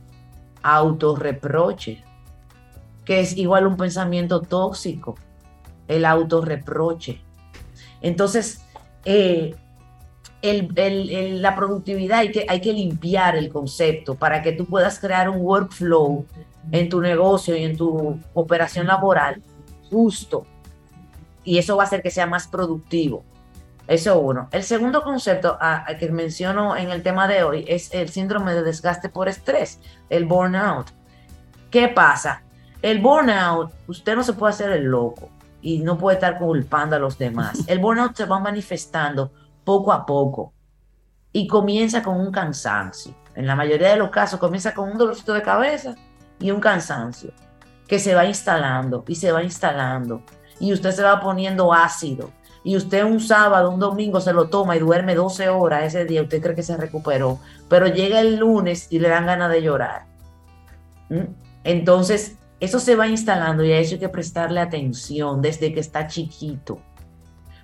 Autorreproche, 0.62 2.04
que 3.04 3.20
es 3.20 3.36
igual 3.36 3.66
un 3.66 3.76
pensamiento 3.76 4.42
tóxico, 4.42 5.14
el 5.88 6.04
autorreproche. 6.04 7.20
Entonces, 8.00 8.62
eh, 9.04 9.54
la 10.42 11.56
productividad 11.56 12.18
hay 12.18 12.30
que, 12.30 12.44
hay 12.48 12.60
que 12.60 12.72
limpiar 12.72 13.36
el 13.36 13.50
concepto 13.50 14.14
para 14.14 14.42
que 14.42 14.52
tú 14.52 14.66
puedas 14.66 14.98
crear 14.98 15.28
un 15.30 15.40
workflow 15.40 16.26
en 16.70 16.88
tu 16.88 17.00
negocio 17.00 17.56
y 17.56 17.64
en 17.64 17.76
tu 17.76 18.18
operación 18.34 18.86
laboral 18.86 19.42
justo. 19.90 20.46
Y 21.44 21.58
eso 21.58 21.76
va 21.76 21.84
a 21.84 21.86
hacer 21.86 22.02
que 22.02 22.10
sea 22.10 22.26
más 22.26 22.46
productivo. 22.46 23.24
Eso 23.86 24.18
uno. 24.18 24.48
El 24.50 24.62
segundo 24.62 25.02
concepto 25.02 25.58
que 25.98 26.10
menciono 26.10 26.76
en 26.76 26.90
el 26.90 27.02
tema 27.02 27.28
de 27.28 27.42
hoy 27.42 27.64
es 27.68 27.92
el 27.92 28.08
síndrome 28.08 28.54
de 28.54 28.62
desgaste 28.62 29.10
por 29.10 29.28
estrés, 29.28 29.78
el 30.08 30.24
burnout. 30.24 30.86
¿Qué 31.70 31.88
pasa? 31.88 32.42
El 32.80 33.00
burnout, 33.00 33.72
usted 33.86 34.14
no 34.14 34.22
se 34.22 34.32
puede 34.32 34.52
hacer 34.52 34.70
el 34.72 34.84
loco 34.84 35.30
y 35.64 35.78
no 35.78 35.96
puede 35.96 36.16
estar 36.16 36.38
culpando 36.38 36.94
a 36.94 36.98
los 36.98 37.16
demás. 37.16 37.64
El 37.66 37.78
burnout 37.78 38.14
se 38.14 38.26
va 38.26 38.38
manifestando 38.38 39.32
poco 39.64 39.92
a 39.92 40.04
poco 40.04 40.52
y 41.32 41.46
comienza 41.46 42.02
con 42.02 42.20
un 42.20 42.30
cansancio. 42.30 43.14
En 43.34 43.46
la 43.46 43.56
mayoría 43.56 43.88
de 43.88 43.96
los 43.96 44.10
casos 44.10 44.38
comienza 44.38 44.74
con 44.74 44.90
un 44.90 44.98
dolorcito 44.98 45.32
de 45.32 45.40
cabeza 45.40 45.94
y 46.38 46.50
un 46.50 46.60
cansancio 46.60 47.32
que 47.88 47.98
se 47.98 48.14
va 48.14 48.26
instalando 48.26 49.04
y 49.08 49.14
se 49.14 49.32
va 49.32 49.42
instalando 49.42 50.22
y 50.60 50.70
usted 50.70 50.90
se 50.90 51.02
va 51.02 51.18
poniendo 51.18 51.72
ácido 51.72 52.30
y 52.62 52.76
usted 52.76 53.02
un 53.02 53.20
sábado, 53.20 53.70
un 53.70 53.80
domingo 53.80 54.20
se 54.20 54.34
lo 54.34 54.48
toma 54.48 54.76
y 54.76 54.80
duerme 54.80 55.14
12 55.14 55.48
horas 55.48 55.84
ese 55.84 56.04
día, 56.04 56.22
usted 56.22 56.42
cree 56.42 56.54
que 56.54 56.62
se 56.62 56.76
recuperó, 56.76 57.38
pero 57.70 57.86
llega 57.86 58.20
el 58.20 58.36
lunes 58.36 58.88
y 58.90 58.98
le 58.98 59.08
dan 59.08 59.26
ganas 59.26 59.50
de 59.50 59.62
llorar. 59.62 60.04
¿Mm? 61.08 61.24
Entonces, 61.64 62.36
eso 62.60 62.78
se 62.78 62.96
va 62.96 63.08
instalando 63.08 63.64
y 63.64 63.72
a 63.72 63.78
eso 63.78 63.94
hay 63.94 64.00
que 64.00 64.08
prestarle 64.08 64.60
atención 64.60 65.42
desde 65.42 65.72
que 65.72 65.80
está 65.80 66.06
chiquito. 66.06 66.80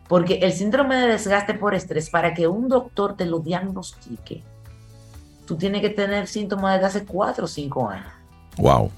Porque 0.08 0.40
el 0.42 0.52
síndrome 0.52 0.96
de 0.96 1.06
desgaste 1.06 1.54
por 1.54 1.74
estrés, 1.74 2.10
para 2.10 2.34
que 2.34 2.48
un 2.48 2.68
doctor 2.68 3.16
te 3.16 3.26
lo 3.26 3.38
diagnostique, 3.38 4.42
tú 5.46 5.56
tienes 5.56 5.80
que 5.80 5.90
tener 5.90 6.26
síntomas 6.26 6.74
desde 6.74 6.86
hace 6.86 7.04
4 7.04 7.44
o 7.44 7.48
5 7.48 7.88
años. 7.88 8.12
Wow. 8.56 8.90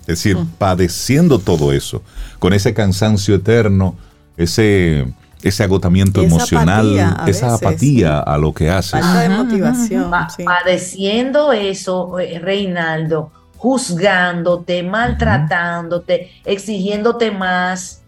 Es 0.00 0.06
decir, 0.06 0.36
mm. 0.36 0.46
padeciendo 0.58 1.38
todo 1.38 1.72
eso, 1.72 2.02
con 2.38 2.52
ese 2.52 2.74
cansancio 2.74 3.34
eterno, 3.34 3.96
ese 4.36 5.06
ese 5.42 5.64
agotamiento 5.64 6.22
emocional, 6.22 7.16
esa 7.26 7.54
apatía 7.54 8.20
a 8.20 8.36
lo 8.36 8.52
que 8.52 8.70
hace. 8.70 8.90
Falta 9.00 9.20
de 9.20 9.28
motivación. 9.30 10.10
Padeciendo 10.44 11.52
eso, 11.52 12.18
eh, 12.18 12.38
Reinaldo, 12.38 13.32
juzgándote, 13.60 14.82
maltratándote, 14.82 16.32
exigiéndote 16.46 17.30
más, 17.30 18.02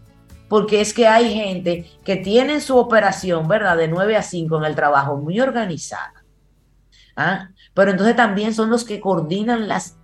porque 0.49 0.81
es 0.81 0.95
que 0.95 1.07
hay 1.07 1.35
gente 1.35 1.91
que 2.03 2.17
tiene 2.17 2.59
su 2.63 2.79
operación, 2.79 3.47
¿verdad? 3.49 3.77
De 3.77 3.87
9 3.87 4.17
a 4.17 4.23
5 4.23 4.57
en 4.57 4.65
el 4.65 4.75
trabajo, 4.75 5.19
muy 5.19 5.39
organizada. 5.41 6.25
¿ah? 7.17 7.51
Pero 7.75 7.91
entonces 7.91 8.17
también 8.17 8.55
son 8.55 8.71
los 8.71 8.83
que 8.85 8.99
coordinan 8.99 9.69
las, 9.69 9.99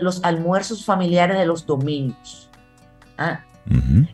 los 0.00 0.22
almuerzos 0.22 0.84
familiares 0.84 1.38
de 1.38 1.46
los 1.46 1.64
domingos. 1.64 2.50
¿ah? 3.16 3.40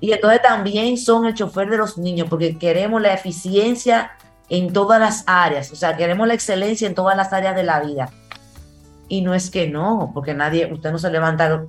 Y 0.01 0.13
entonces 0.13 0.41
también 0.41 0.97
son 0.99 1.27
el 1.27 1.35
chofer 1.35 1.69
de 1.69 1.79
los 1.79 1.99
niños, 1.99 2.29
porque 2.31 2.57
queremos 2.57 3.03
la 3.03 3.13
eficiencia 3.13 4.13
en 4.49 4.73
todas 4.73 5.01
las 5.01 5.25
áreas, 5.27 5.73
o 5.73 5.75
sea, 5.75 5.97
queremos 5.97 6.29
la 6.29 6.35
excelencia 6.35 6.87
en 6.87 6.95
todas 6.95 7.17
las 7.17 7.33
áreas 7.33 7.57
de 7.57 7.65
la 7.65 7.81
vida. 7.81 8.09
Y 9.11 9.21
no 9.23 9.35
es 9.35 9.51
que 9.51 9.69
no, 9.69 10.13
porque 10.15 10.33
nadie, 10.35 10.73
usted 10.73 10.93
no 10.93 10.99
se 10.99 11.11
levanta 11.11 11.65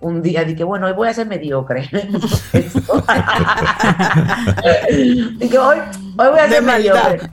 un 0.00 0.22
día 0.22 0.48
y 0.48 0.54
que 0.54 0.62
bueno, 0.62 0.86
hoy 0.86 0.92
voy 0.92 1.08
a 1.08 1.14
ser 1.14 1.26
mediocre. 1.26 1.90
que 5.40 5.58
hoy, 5.58 5.78
hoy 6.16 6.28
voy 6.28 6.38
a 6.38 6.48
ser 6.48 6.62
mediocre. 6.62 7.28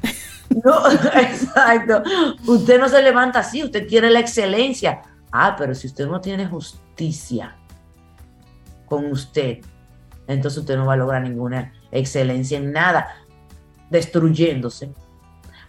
No, 0.63 0.91
exacto. 1.13 2.01
Usted 2.47 2.79
no 2.79 2.89
se 2.89 3.03
levanta 3.03 3.41
así, 3.41 3.63
usted 3.63 3.87
quiere 3.87 4.09
la 4.09 4.21
excelencia. 4.21 5.03
Ah, 5.31 5.55
pero 5.55 5.75
si 5.75 5.85
usted 5.85 6.07
no 6.07 6.19
tiene 6.19 6.47
justicia, 6.47 7.55
con 8.87 9.05
usted, 9.11 9.59
entonces 10.27 10.61
usted 10.61 10.77
no 10.77 10.87
va 10.87 10.93
a 10.93 10.97
lograr 10.97 11.21
ninguna 11.21 11.73
excelencia 11.91 12.57
en 12.57 12.71
nada, 12.71 13.07
destruyéndose. 13.91 14.89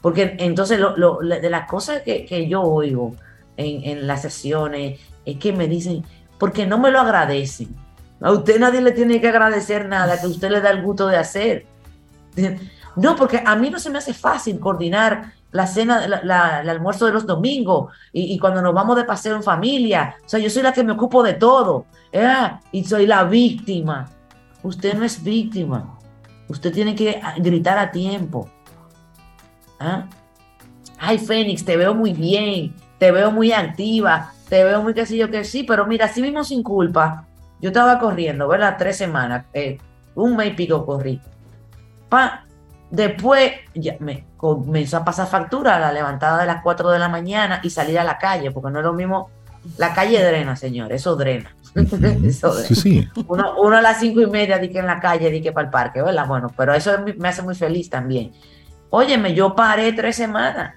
Porque 0.00 0.36
entonces 0.38 0.80
lo, 0.80 1.18
de 1.18 1.50
las 1.50 1.68
cosas 1.68 2.00
que, 2.02 2.48
yo 2.48 2.62
oigo 2.62 3.14
en, 3.58 4.06
las 4.06 4.22
sesiones 4.22 5.00
es 5.24 5.36
que 5.36 5.52
me 5.52 5.68
dicen, 5.68 6.04
porque 6.38 6.66
no 6.66 6.78
me 6.78 6.90
lo 6.90 7.00
agradecen. 7.00 7.76
A 8.20 8.32
usted 8.32 8.58
nadie 8.58 8.80
le 8.80 8.92
tiene 8.92 9.20
que 9.20 9.28
agradecer 9.28 9.86
nada 9.88 10.20
que 10.20 10.26
usted 10.26 10.50
le 10.50 10.60
da 10.60 10.70
el 10.70 10.82
gusto 10.82 11.06
de 11.06 11.16
hacer. 11.16 11.66
No, 12.96 13.14
porque 13.14 13.40
a 13.46 13.54
mí 13.54 13.70
no 13.70 13.78
se 13.78 13.90
me 13.90 13.98
hace 13.98 14.12
fácil 14.12 14.58
coordinar 14.58 15.32
la 15.52 15.68
cena, 15.68 16.04
el 16.04 16.68
almuerzo 16.68 17.06
de 17.06 17.12
los 17.12 17.26
domingos 17.26 17.92
y, 18.12 18.36
cuando 18.40 18.60
nos 18.60 18.74
vamos 18.74 18.96
de 18.96 19.04
paseo 19.04 19.36
en 19.36 19.44
familia. 19.44 20.16
O 20.26 20.28
sea, 20.28 20.40
yo 20.40 20.50
soy 20.50 20.64
la 20.64 20.72
que 20.72 20.82
me 20.82 20.92
ocupo 20.92 21.22
de 21.22 21.34
todo 21.34 21.86
¿eh? 22.10 22.50
y 22.72 22.82
soy 22.82 23.06
la 23.06 23.22
víctima. 23.22 24.08
Usted 24.64 24.94
no 24.94 25.04
es 25.04 25.22
víctima. 25.22 25.96
Usted 26.48 26.72
tiene 26.72 26.96
que 26.96 27.20
gritar 27.36 27.78
a 27.78 27.92
tiempo. 27.92 28.50
¿Ah? 29.78 30.06
Ay, 30.98 31.18
Fénix, 31.18 31.64
te 31.64 31.76
veo 31.76 31.94
muy 31.94 32.12
bien, 32.12 32.74
te 32.98 33.12
veo 33.12 33.30
muy 33.30 33.52
activa, 33.52 34.32
te 34.48 34.64
veo 34.64 34.82
muy 34.82 34.94
que 34.94 35.06
sí, 35.06 35.16
yo 35.16 35.30
que 35.30 35.44
sí, 35.44 35.64
pero 35.64 35.86
mira, 35.86 36.06
así 36.06 36.22
mismo 36.22 36.44
sin 36.44 36.62
culpa. 36.62 37.26
Yo 37.60 37.68
estaba 37.68 37.98
corriendo, 37.98 38.46
¿verdad? 38.48 38.76
Tres 38.78 38.96
semanas, 38.96 39.46
eh, 39.52 39.78
un 40.14 40.36
mes 40.36 40.48
y 40.48 40.50
pico 40.52 40.84
corrí. 40.86 41.20
Pa, 42.08 42.44
Después 42.90 43.52
ya 43.74 43.96
me 44.00 44.24
comenzó 44.36 44.96
a 44.98 45.04
pasar 45.04 45.26
factura 45.26 45.76
a 45.76 45.78
la 45.78 45.92
levantada 45.92 46.40
de 46.40 46.46
las 46.46 46.62
4 46.62 46.90
de 46.90 46.98
la 46.98 47.08
mañana 47.08 47.60
y 47.62 47.70
salir 47.70 47.98
a 47.98 48.04
la 48.04 48.16
calle, 48.16 48.50
porque 48.50 48.70
no 48.70 48.78
es 48.78 48.84
lo 48.84 48.94
mismo. 48.94 49.30
La 49.76 49.92
calle 49.92 50.24
drena, 50.24 50.56
señor, 50.56 50.92
eso 50.92 51.14
drena. 51.14 51.54
eso 51.74 52.54
drena. 52.54 52.68
Sí, 52.68 52.74
sí. 52.74 53.08
Uno, 53.26 53.76
a 53.76 53.82
las 53.82 54.00
cinco 54.00 54.22
y 54.22 54.26
media 54.26 54.58
di 54.58 54.70
que 54.70 54.78
en 54.78 54.86
la 54.86 55.00
calle, 55.00 55.30
di 55.30 55.42
que 55.42 55.52
para 55.52 55.66
el 55.66 55.70
parque, 55.70 56.00
¿verdad? 56.00 56.26
Bueno, 56.26 56.50
pero 56.56 56.72
eso 56.72 56.92
me 57.18 57.28
hace 57.28 57.42
muy 57.42 57.54
feliz 57.54 57.90
también. 57.90 58.32
Óyeme, 58.90 59.34
yo 59.34 59.54
paré 59.54 59.92
tres 59.92 60.16
semanas 60.16 60.74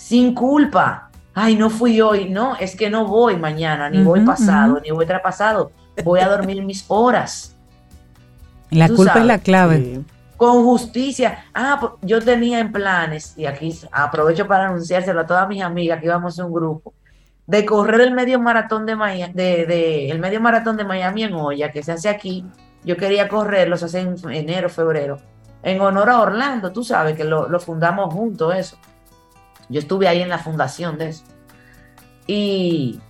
sin 0.00 0.34
culpa. 0.34 1.10
Ay, 1.34 1.56
no 1.56 1.68
fui 1.70 2.00
hoy. 2.00 2.28
No, 2.28 2.56
es 2.56 2.74
que 2.74 2.88
no 2.90 3.06
voy 3.06 3.36
mañana, 3.36 3.90
ni 3.90 4.02
voy 4.02 4.20
pasado, 4.20 4.80
ni 4.82 4.90
voy 4.90 5.06
traspasado. 5.06 5.70
Voy 6.02 6.20
a 6.20 6.28
dormir 6.28 6.62
mis 6.64 6.84
horas. 6.88 7.56
La 8.70 8.88
culpa 8.88 9.20
es 9.20 9.26
la 9.26 9.38
clave 9.38 10.02
con 10.36 10.64
justicia. 10.64 11.44
Ah, 11.52 11.76
pues, 11.78 11.92
yo 12.00 12.22
tenía 12.22 12.60
en 12.60 12.72
planes, 12.72 13.34
y 13.36 13.44
aquí 13.44 13.78
aprovecho 13.92 14.46
para 14.46 14.68
anunciárselo 14.68 15.20
a 15.20 15.26
todas 15.26 15.46
mis 15.46 15.62
amigas 15.62 16.00
que 16.00 16.06
íbamos 16.06 16.38
a 16.38 16.46
un 16.46 16.52
grupo, 16.52 16.94
de 17.46 17.66
correr 17.66 18.00
el 18.00 18.14
medio 18.14 18.40
maratón 18.40 18.86
de 18.86 18.96
Miami, 18.96 19.34
de, 19.34 20.10
el 20.10 20.18
medio 20.18 20.40
maratón 20.40 20.78
de 20.78 20.84
Miami 20.84 21.24
en 21.24 21.34
Olla, 21.34 21.70
que 21.70 21.82
se 21.82 21.92
hace 21.92 22.08
aquí. 22.08 22.46
Yo 22.84 22.96
quería 22.96 23.28
correrlo, 23.28 23.76
se 23.76 23.84
hace 23.84 24.00
en 24.00 24.16
enero, 24.30 24.70
febrero, 24.70 25.18
en 25.62 25.78
honor 25.82 26.08
a 26.08 26.20
Orlando, 26.22 26.72
tú 26.72 26.84
sabes 26.84 27.16
que 27.18 27.24
lo, 27.24 27.46
lo 27.46 27.60
fundamos 27.60 28.14
juntos 28.14 28.54
eso. 28.56 28.78
Yo 29.70 29.78
estuve 29.78 30.08
ahí 30.08 30.20
en 30.20 30.28
la 30.28 30.38
fundación 30.38 30.98
de 30.98 31.08
eso. 31.08 31.24
Y, 32.26 33.00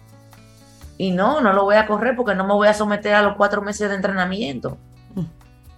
y 0.99 1.11
no, 1.11 1.41
no 1.41 1.53
lo 1.53 1.65
voy 1.65 1.77
a 1.77 1.87
correr 1.87 2.15
porque 2.15 2.35
no 2.35 2.47
me 2.47 2.53
voy 2.53 2.69
a 2.69 2.75
someter 2.75 3.15
a 3.15 3.23
los 3.23 3.37
cuatro 3.37 3.63
meses 3.63 3.89
de 3.89 3.97
entrenamiento. 3.97 4.79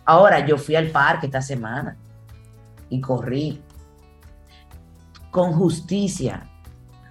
Ahora, 0.04 0.44
yo 0.44 0.58
fui 0.58 0.74
al 0.74 0.88
parque 0.88 1.26
esta 1.26 1.40
semana 1.40 1.96
y 2.90 3.00
corrí 3.00 3.62
con 5.30 5.52
justicia. 5.52 6.46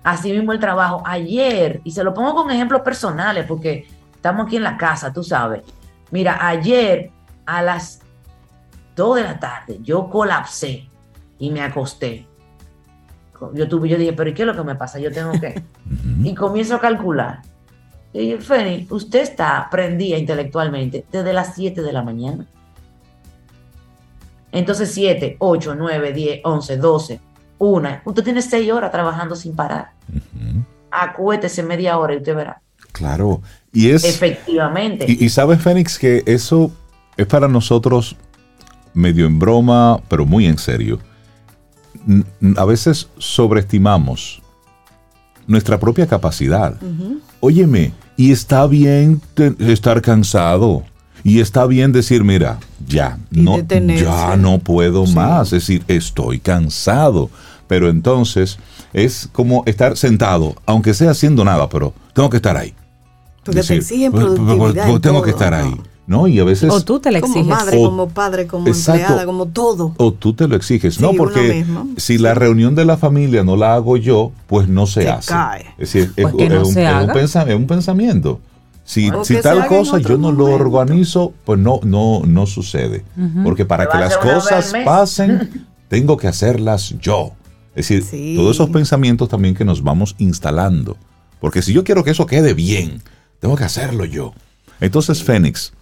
Así 0.04 0.32
mismo 0.32 0.52
el 0.52 0.60
trabajo. 0.60 1.02
Ayer, 1.06 1.82
y 1.84 1.92
se 1.92 2.04
lo 2.04 2.14
pongo 2.14 2.36
con 2.36 2.52
ejemplos 2.52 2.82
personales 2.82 3.46
porque 3.48 3.88
estamos 4.14 4.46
aquí 4.46 4.58
en 4.58 4.64
la 4.64 4.78
casa, 4.78 5.14
tú 5.14 5.24
sabes. 5.24 5.64
Mira, 6.12 6.46
ayer 6.46 7.12
a 7.46 7.62
las 7.62 8.02
2 8.96 9.16
de 9.16 9.24
la 9.24 9.40
tarde, 9.40 9.80
yo 9.82 10.10
colapsé 10.10 10.90
y 11.40 11.50
me 11.50 11.62
acosté. 11.62 12.28
Yo, 13.54 13.68
tuve, 13.68 13.90
yo 13.90 13.98
dije, 13.98 14.14
pero 14.14 14.30
¿y 14.30 14.34
qué 14.34 14.44
es 14.44 14.48
lo 14.48 14.56
que 14.56 14.64
me 14.64 14.76
pasa? 14.76 15.00
Yo 15.00 15.12
tengo 15.12 15.32
que... 15.34 15.62
y 16.24 16.36
comienzo 16.36 16.76
a 16.76 16.80
calcular. 16.80 17.42
Y 18.14 18.20
dije, 18.20 18.38
Feni, 18.40 18.88
usted 18.90 19.22
está 19.22 19.68
prendida 19.72 20.18
intelectualmente 20.18 21.06
desde 21.12 21.34
las 21.34 21.56
7 21.56 21.82
de 21.82 21.94
la 21.94 22.04
mañana. 22.04 22.46
Entonces 24.52 24.92
7, 24.94 25.38
8, 25.40 25.76
9, 25.76 26.14
10, 26.14 26.42
11, 26.44 26.78
12, 26.78 27.20
1. 27.58 27.90
Usted 28.04 28.24
tiene 28.24 28.42
6 28.42 28.72
horas 28.72 28.92
trabajando 28.92 29.36
sin 29.36 29.56
parar. 29.56 29.92
Acuétese 30.92 31.64
media 31.64 31.98
hora 31.98 32.14
y 32.14 32.18
usted 32.18 32.36
verá. 32.36 32.62
Claro. 32.92 33.42
Y 33.72 33.90
es. 33.90 34.04
Efectivamente. 34.04 35.06
Y, 35.08 35.26
y 35.26 35.30
sabes, 35.30 35.62
Fénix, 35.62 35.98
que 35.98 36.24
eso 36.26 36.72
es 37.16 37.26
para 37.26 37.48
nosotros 37.48 38.18
medio 38.94 39.26
en 39.26 39.40
broma, 39.40 40.02
pero 40.10 40.26
muy 40.26 40.46
en 40.46 40.58
serio. 40.58 41.00
A 42.58 42.66
veces 42.66 43.08
sobreestimamos 43.18 44.42
nuestra 45.48 45.80
propia 45.80 46.08
capacidad. 46.08 46.76
Óyeme, 47.40 47.94
y 48.18 48.32
está 48.32 48.68
bien 48.68 49.22
estar 49.60 50.02
cansado. 50.02 50.84
Y 51.24 51.40
está 51.40 51.68
bien 51.68 51.92
decir, 51.92 52.24
mira, 52.24 52.60
ya, 52.88 53.20
no, 53.30 53.60
ya 53.60 54.36
no 54.38 54.58
puedo 54.58 55.06
más. 55.06 55.48
Es 55.48 55.68
decir, 55.68 55.84
estoy 55.88 56.40
cansado. 56.40 57.30
Pero 57.68 57.90
entonces 57.90 58.58
es 58.92 59.30
como 59.32 59.64
estar 59.66 59.96
sentado, 59.98 60.56
aunque 60.66 60.94
sea 60.94 61.12
haciendo 61.12 61.46
nada, 61.46 61.70
pero 61.70 61.94
tengo 62.14 62.30
que 62.30 62.38
estar 62.38 62.58
ahí. 62.58 62.74
Porque 63.44 63.62
te 63.62 63.76
exigen 63.76 64.12
productividad. 64.12 65.00
tengo 65.00 65.22
que 65.22 65.30
estar 65.30 65.54
ahí. 65.54 65.70
¿no? 65.70 65.91
Y 66.28 66.40
a 66.40 66.44
veces... 66.44 66.70
O 66.72 66.82
tú 66.82 67.00
te 67.00 67.12
lo 67.12 67.20
exiges. 67.20 67.44
Como 67.44 67.56
madre, 67.56 67.78
como 67.78 68.10
padre, 68.10 68.48
como 68.48 68.68
empleada, 68.68 69.26
como 69.26 69.46
todo. 69.48 69.94
O 69.98 70.12
tú 70.12 70.34
te 70.34 70.48
lo 70.48 70.56
exiges, 70.56 71.00
¿no? 71.00 71.14
Porque 71.14 71.66
si 71.98 72.18
la 72.18 72.34
reunión 72.34 72.76
de 72.76 72.86
la 72.86 72.98
familia 72.98 73.44
no 73.44 73.56
la 73.56 73.76
hago 73.76 73.98
yo, 73.98 74.32
pues 74.48 74.68
no 74.68 74.88
se, 74.88 75.10
hace. 75.10 75.34
Es 75.78 75.94
decir, 75.94 76.14
es, 76.18 76.26
un, 76.26 77.68
pensamiento. 77.68 78.40
Si, 78.84 79.10
tal 79.42 79.68
cosa 79.68 80.00
yo 80.00 80.18
no 80.18 80.32
lo 80.32 80.46
organizo, 80.46 81.34
pues 81.46 81.60
no, 81.60 81.80
no, 81.84 82.24
no 82.26 82.46
sucede. 82.46 83.06
Porque 83.44 83.66
para 83.66 83.88
que 83.88 83.98
las 83.98 84.18
cosas 84.18 84.74
pasen, 84.84 85.68
tengo 85.88 86.18
que 86.18 86.28
hacerlas 86.28 86.96
yo. 87.00 87.32
Es 87.74 87.88
decir, 87.88 88.36
todos 88.36 88.58
esos 88.58 88.70
pensamientos 88.70 89.30
también 89.30 89.56
que 89.56 89.64
nos 89.64 89.82
vamos 89.82 90.16
instalando. 90.18 90.98
Porque 91.40 91.62
si 91.62 91.72
yo 91.72 91.84
quiero 91.84 92.04
que 92.04 92.12
eso 92.12 92.26
quede 92.26 92.54
bien, 92.54 93.02
tengo 93.40 93.56
que 93.56 93.64
hacerlo 93.64 94.04
yo. 94.04 94.34
Entonces, 94.82 95.24
Fénix, 95.24 95.74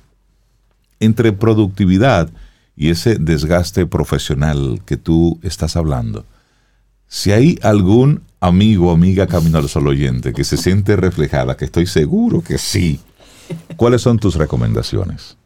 entre 0.99 1.31
productividad 1.31 2.29
y 2.75 2.89
ese 2.89 3.15
desgaste 3.15 3.85
profesional 3.85 4.81
que 4.85 4.97
tú 4.97 5.39
estás 5.43 5.75
hablando, 5.75 6.25
si 7.07 7.31
hay 7.31 7.59
algún 7.61 8.23
amigo 8.39 8.89
o 8.89 8.93
amiga 8.93 9.27
Camino 9.27 9.57
al 9.57 9.67
Sol 9.67 9.87
oyente 9.87 10.33
que 10.33 10.43
se 10.43 10.57
siente 10.57 10.95
reflejada, 10.95 11.57
que 11.57 11.65
estoy 11.65 11.87
seguro 11.87 12.41
que 12.41 12.57
sí, 12.57 13.01
¿cuáles 13.75 14.01
son 14.01 14.19
tus 14.19 14.35
recomendaciones? 14.35 15.37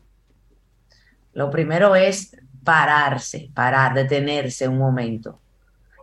Lo 1.34 1.50
primero 1.50 1.96
es 1.96 2.36
pararse, 2.64 3.50
parar, 3.54 3.94
detenerse 3.94 4.68
un 4.68 4.78
momento, 4.78 5.40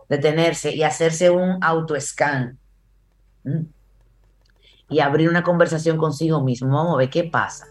detenerse 0.09 0.75
y 0.75 0.83
hacerse 0.83 1.29
un 1.29 1.57
autoescan 1.61 2.57
y 4.89 4.99
abrir 4.99 5.29
una 5.29 5.43
conversación 5.43 5.97
consigo 5.97 6.43
mismo. 6.43 6.69
Vamos 6.69 6.95
a 6.95 6.97
ver 6.97 7.09
qué 7.09 7.23
pasa. 7.23 7.67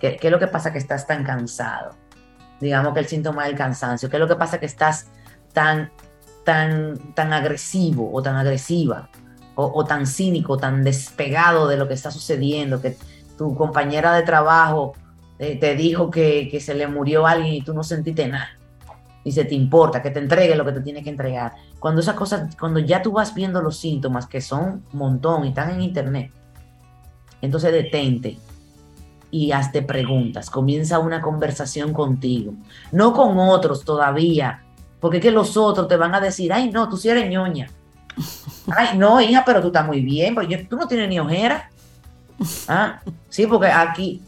¿Qué, 0.00 0.18
es 0.20 0.30
lo 0.30 0.38
que 0.38 0.48
pasa 0.48 0.72
que 0.72 0.78
estás 0.78 1.06
tan 1.06 1.24
cansado? 1.24 1.92
Digamos 2.60 2.92
que 2.92 3.00
el 3.00 3.06
síntoma 3.06 3.44
del 3.44 3.54
cansancio. 3.54 4.10
¿Qué 4.10 4.16
es 4.16 4.20
lo 4.20 4.28
que 4.28 4.36
pasa 4.36 4.58
que 4.58 4.66
estás 4.66 5.08
tan, 5.52 5.90
tan, 6.44 7.14
tan 7.14 7.32
agresivo 7.32 8.10
o 8.12 8.22
tan 8.22 8.36
agresiva? 8.36 9.08
O, 9.62 9.84
tan 9.84 10.06
cínico, 10.06 10.56
tan 10.56 10.84
despegado 10.84 11.68
de 11.68 11.76
lo 11.76 11.86
que 11.86 11.92
está 11.92 12.10
sucediendo, 12.10 12.80
que 12.80 12.96
tu 13.36 13.54
compañera 13.54 14.14
de 14.14 14.22
trabajo 14.22 14.94
eh, 15.38 15.58
te 15.58 15.76
dijo 15.76 16.10
que, 16.10 16.48
que, 16.50 16.60
se 16.60 16.72
le 16.72 16.86
murió 16.86 17.26
alguien 17.26 17.52
y 17.54 17.62
tú 17.62 17.74
no 17.74 17.82
sentiste 17.82 18.26
nada. 18.26 18.48
Y 19.22 19.32
se 19.32 19.44
te 19.44 19.54
importa, 19.54 20.00
que 20.00 20.10
te 20.10 20.18
entregue 20.18 20.56
lo 20.56 20.64
que 20.64 20.72
te 20.72 20.80
tiene 20.80 21.02
que 21.02 21.10
entregar. 21.10 21.52
Cuando 21.78 22.00
esas 22.00 22.14
cosas, 22.14 22.56
cuando 22.56 22.80
ya 22.80 23.02
tú 23.02 23.12
vas 23.12 23.34
viendo 23.34 23.60
los 23.60 23.78
síntomas, 23.78 24.26
que 24.26 24.40
son 24.40 24.82
un 24.94 24.98
montón 24.98 25.44
y 25.44 25.48
están 25.48 25.72
en 25.72 25.82
internet, 25.82 26.32
entonces 27.42 27.70
detente, 27.70 28.38
y 29.30 29.52
hazte 29.52 29.82
preguntas. 29.82 30.50
Comienza 30.50 30.98
una 30.98 31.20
conversación 31.20 31.92
contigo, 31.92 32.54
no 32.92 33.12
con 33.12 33.38
otros 33.38 33.84
todavía, 33.84 34.62
porque 35.00 35.18
es 35.18 35.22
que 35.22 35.30
los 35.30 35.56
otros 35.56 35.88
te 35.88 35.96
van 35.96 36.14
a 36.14 36.20
decir, 36.20 36.52
ay, 36.52 36.70
no, 36.70 36.88
tú 36.88 36.96
sí 36.96 37.08
eres 37.08 37.28
ñoña. 37.30 37.68
Ay, 38.76 38.98
no, 38.98 39.20
hija, 39.20 39.42
pero 39.44 39.60
tú 39.60 39.68
estás 39.68 39.86
muy 39.86 40.00
bien, 40.00 40.34
porque 40.34 40.58
tú 40.58 40.76
no 40.76 40.86
tienes 40.86 41.08
ni 41.08 41.18
ojera. 41.18 41.70
Ah, 42.68 43.00
sí, 43.28 43.46
porque 43.46 43.68
aquí, 43.68 44.22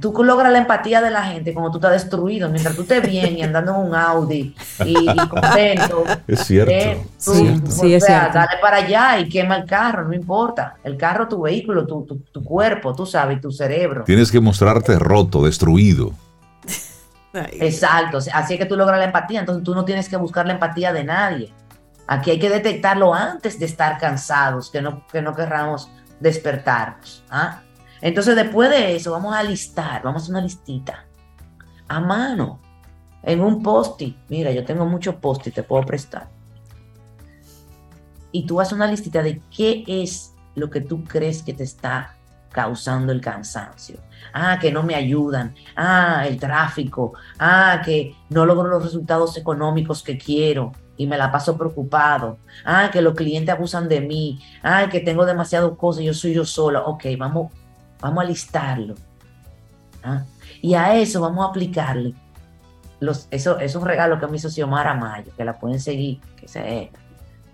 tú 0.00 0.12
logras 0.24 0.52
la 0.52 0.58
empatía 0.58 1.00
de 1.00 1.10
la 1.10 1.22
gente 1.22 1.52
cuando 1.52 1.70
tú 1.70 1.78
estás 1.78 1.92
destruido, 1.92 2.48
mientras 2.48 2.74
tú 2.74 2.82
estés 2.82 3.08
bien 3.08 3.38
y 3.38 3.42
andando 3.42 3.72
en 3.72 3.88
un 3.88 3.94
Audi 3.94 4.54
y, 4.84 5.16
contento. 5.28 6.04
Es 6.26 6.44
cierto. 6.44 6.72
Eh, 6.72 7.04
sí, 7.16 7.94
es 7.94 8.04
cierto. 8.04 8.34
Dale 8.34 8.58
para 8.60 8.78
allá 8.78 9.18
y 9.18 9.28
quema 9.28 9.56
el 9.56 9.66
carro, 9.66 10.04
no 10.04 10.14
importa. 10.14 10.76
El 10.82 10.96
carro, 10.96 11.28
tu 11.28 11.42
vehículo, 11.42 11.86
tu, 11.86 12.04
tu, 12.04 12.44
cuerpo, 12.44 12.94
tú 12.94 13.06
sabes, 13.06 13.40
tu 13.40 13.50
cerebro. 13.50 14.04
Tienes 14.04 14.30
que 14.30 14.40
mostrarte 14.40 14.98
roto, 14.98 15.44
destruido. 15.44 16.12
Exacto, 17.34 18.18
así 18.18 18.54
es 18.54 18.58
que 18.58 18.66
tú 18.66 18.76
logras 18.76 18.98
la 18.98 19.06
empatía, 19.06 19.40
entonces 19.40 19.64
tú 19.64 19.74
no 19.74 19.86
tienes 19.86 20.08
que 20.08 20.16
buscar 20.16 20.46
la 20.46 20.52
empatía 20.52 20.92
de 20.92 21.04
nadie. 21.04 21.54
Aquí 22.06 22.30
hay 22.30 22.38
que 22.38 22.50
detectarlo 22.50 23.14
antes 23.14 23.58
de 23.58 23.64
estar 23.64 23.98
cansados, 23.98 24.70
que 24.70 24.82
no, 24.82 25.06
que 25.06 25.22
no 25.22 25.34
querramos 25.34 25.90
despertarnos. 26.20 27.24
¿ah? 27.30 27.62
Entonces, 28.02 28.36
después 28.36 28.68
de 28.68 28.96
eso, 28.96 29.12
vamos 29.12 29.34
a 29.34 29.42
listar, 29.42 30.02
vamos 30.02 30.20
a 30.20 30.24
hacer 30.24 30.34
una 30.34 30.42
listita 30.42 31.06
a 31.88 32.00
mano, 32.00 32.60
en 33.22 33.40
un 33.40 33.62
post-it. 33.62 34.16
Mira, 34.28 34.50
yo 34.50 34.64
tengo 34.64 34.84
muchos 34.84 35.14
post-it, 35.14 35.54
te 35.54 35.62
puedo 35.62 35.84
prestar. 35.84 36.28
Y 38.32 38.44
tú 38.46 38.60
haces 38.60 38.72
una 38.72 38.86
listita 38.86 39.22
de 39.22 39.40
qué 39.54 39.84
es 39.86 40.34
lo 40.54 40.68
que 40.68 40.80
tú 40.80 41.04
crees 41.04 41.42
que 41.42 41.52
te 41.52 41.62
está 41.62 42.16
causando 42.50 43.12
el 43.12 43.20
cansancio. 43.20 43.98
Ah, 44.32 44.58
que 44.60 44.72
no 44.72 44.82
me 44.82 44.94
ayudan. 44.94 45.54
Ah, 45.76 46.24
el 46.26 46.38
tráfico. 46.38 47.12
Ah, 47.38 47.82
que 47.84 48.16
no 48.30 48.46
logro 48.46 48.68
los 48.68 48.82
resultados 48.82 49.36
económicos 49.36 50.02
que 50.02 50.18
quiero 50.18 50.72
y 50.96 51.06
me 51.06 51.18
la 51.18 51.30
paso 51.30 51.56
preocupado. 51.56 52.38
Ah, 52.64 52.90
que 52.92 53.02
los 53.02 53.14
clientes 53.14 53.54
abusan 53.54 53.88
de 53.88 54.00
mí. 54.00 54.42
Ah, 54.62 54.88
que 54.90 55.00
tengo 55.00 55.24
demasiadas 55.24 55.72
cosas 55.76 56.02
y 56.02 56.06
yo 56.06 56.14
soy 56.14 56.34
yo 56.34 56.44
sola. 56.44 56.80
Ok, 56.82 57.04
vamos 57.18 57.52
Vamos 58.02 58.24
a 58.24 58.26
listarlo. 58.26 58.94
¿ah? 60.02 60.24
Y 60.60 60.74
a 60.74 60.96
eso 60.96 61.20
vamos 61.20 61.46
a 61.46 61.48
aplicarle. 61.48 62.14
Los, 63.00 63.28
eso 63.30 63.58
es 63.58 63.74
un 63.74 63.84
regalo 63.84 64.18
que 64.20 64.26
me 64.26 64.36
hizo 64.36 64.50
Xiomara 64.50 64.94
Mayo, 64.94 65.32
que 65.36 65.44
la 65.44 65.58
pueden 65.58 65.80
seguir, 65.80 66.20
que 66.36 66.46
es 66.46 66.90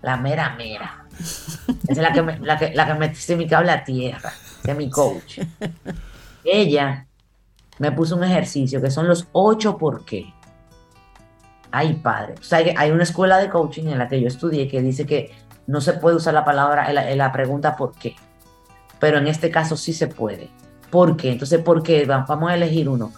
la 0.01 0.17
mera 0.17 0.55
mera. 0.55 1.05
Esa 1.19 1.91
es 1.91 1.97
la 1.97 2.11
que 2.11 2.21
me, 2.21 2.39
la 2.39 2.57
que, 2.57 2.73
la 2.73 2.95
me 2.95 3.13
mi 3.35 3.47
cable 3.47 3.71
a 3.71 3.83
tierra, 3.83 4.31
es 4.63 4.77
mi 4.77 4.89
coach. 4.89 5.39
Ella 6.43 7.07
me 7.77 7.91
puso 7.91 8.15
un 8.15 8.23
ejercicio 8.23 8.81
que 8.81 8.91
son 8.91 9.07
los 9.07 9.27
ocho 9.31 9.77
por 9.77 10.05
qué. 10.05 10.33
Ay, 11.71 11.93
padre. 11.95 12.35
O 12.39 12.43
sea, 12.43 12.59
hay 12.77 12.91
una 12.91 13.03
escuela 13.03 13.37
de 13.37 13.49
coaching 13.49 13.87
en 13.87 13.99
la 13.99 14.07
que 14.07 14.19
yo 14.19 14.27
estudié 14.27 14.67
que 14.67 14.81
dice 14.81 15.05
que 15.05 15.31
no 15.67 15.81
se 15.81 15.93
puede 15.93 16.15
usar 16.15 16.33
la 16.33 16.45
palabra, 16.45 16.91
la, 16.91 17.15
la 17.15 17.31
pregunta 17.31 17.75
por 17.75 17.93
qué 17.93 18.15
pero 18.99 19.17
en 19.17 19.27
este 19.27 19.49
caso 19.49 19.77
sí 19.77 19.93
se 19.93 20.07
puede. 20.07 20.49
¿Por 20.89 21.15
qué? 21.15 21.31
Entonces, 21.31 21.61
¿por 21.61 21.83
qué? 21.83 22.05
Vamos 22.05 22.49
a 22.49 22.55
elegir 22.55 22.89
uno. 22.89 23.11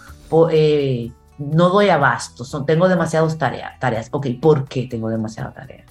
Eh, 0.51 1.11
no 1.37 1.69
doy 1.69 1.89
abasto, 1.89 2.45
tengo 2.65 2.87
demasiadas 2.87 3.37
tareas, 3.37 3.79
tareas. 3.79 4.07
Ok, 4.11 4.27
¿por 4.39 4.67
qué 4.67 4.87
tengo 4.87 5.09
demasiadas 5.09 5.55
tareas? 5.55 5.85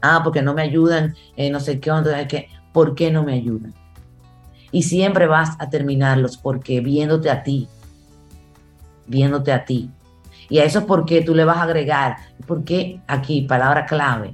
Ah, 0.00 0.20
porque 0.22 0.42
no 0.42 0.54
me 0.54 0.62
ayudan, 0.62 1.14
eh, 1.36 1.50
no 1.50 1.60
sé 1.60 1.80
qué 1.80 1.90
onda, 1.90 2.26
¿por 2.72 2.94
qué 2.94 3.10
no 3.10 3.24
me 3.24 3.34
ayudan? 3.34 3.74
Y 4.70 4.82
siempre 4.84 5.26
vas 5.26 5.56
a 5.58 5.70
terminarlos 5.70 6.36
porque 6.36 6.80
viéndote 6.80 7.30
a 7.30 7.42
ti, 7.42 7.68
viéndote 9.06 9.52
a 9.52 9.64
ti. 9.64 9.90
Y 10.48 10.58
a 10.58 10.64
eso 10.64 10.80
es 10.80 10.84
porque 10.84 11.22
tú 11.22 11.34
le 11.34 11.44
vas 11.44 11.58
a 11.58 11.64
agregar, 11.64 12.16
porque 12.46 13.00
aquí, 13.06 13.42
palabra 13.42 13.86
clave, 13.86 14.32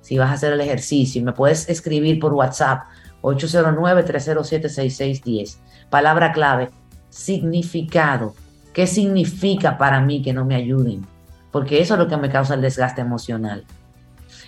si 0.00 0.18
vas 0.18 0.30
a 0.30 0.34
hacer 0.34 0.52
el 0.52 0.60
ejercicio, 0.60 1.22
me 1.22 1.32
puedes 1.32 1.68
escribir 1.68 2.18
por 2.18 2.32
WhatsApp 2.32 2.84
809-307-6610. 3.24 5.56
Palabra 5.88 6.32
clave, 6.32 6.70
significado. 7.08 8.34
¿Qué 8.72 8.86
significa 8.86 9.78
para 9.78 10.00
mí 10.00 10.22
que 10.22 10.32
no 10.32 10.44
me 10.44 10.54
ayuden? 10.54 11.04
Porque 11.50 11.80
eso 11.80 11.94
es 11.94 12.00
lo 12.00 12.08
que 12.08 12.16
me 12.16 12.30
causa 12.30 12.54
el 12.54 12.60
desgaste 12.60 13.00
emocional. 13.00 13.64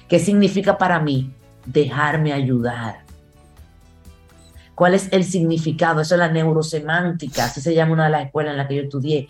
¿Qué 0.08 0.18
significa 0.18 0.76
para 0.76 1.00
mí 1.00 1.32
dejarme 1.64 2.32
ayudar? 2.32 3.04
¿Cuál 4.74 4.94
es 4.94 5.08
el 5.10 5.24
significado? 5.24 6.02
Eso 6.02 6.16
es 6.16 6.18
la 6.18 6.28
neurosemántica, 6.28 7.46
así 7.46 7.62
se 7.62 7.74
llama 7.74 7.94
una 7.94 8.04
de 8.04 8.10
las 8.10 8.26
escuelas 8.26 8.52
en 8.52 8.58
las 8.58 8.68
que 8.68 8.76
yo 8.76 8.82
estudié. 8.82 9.28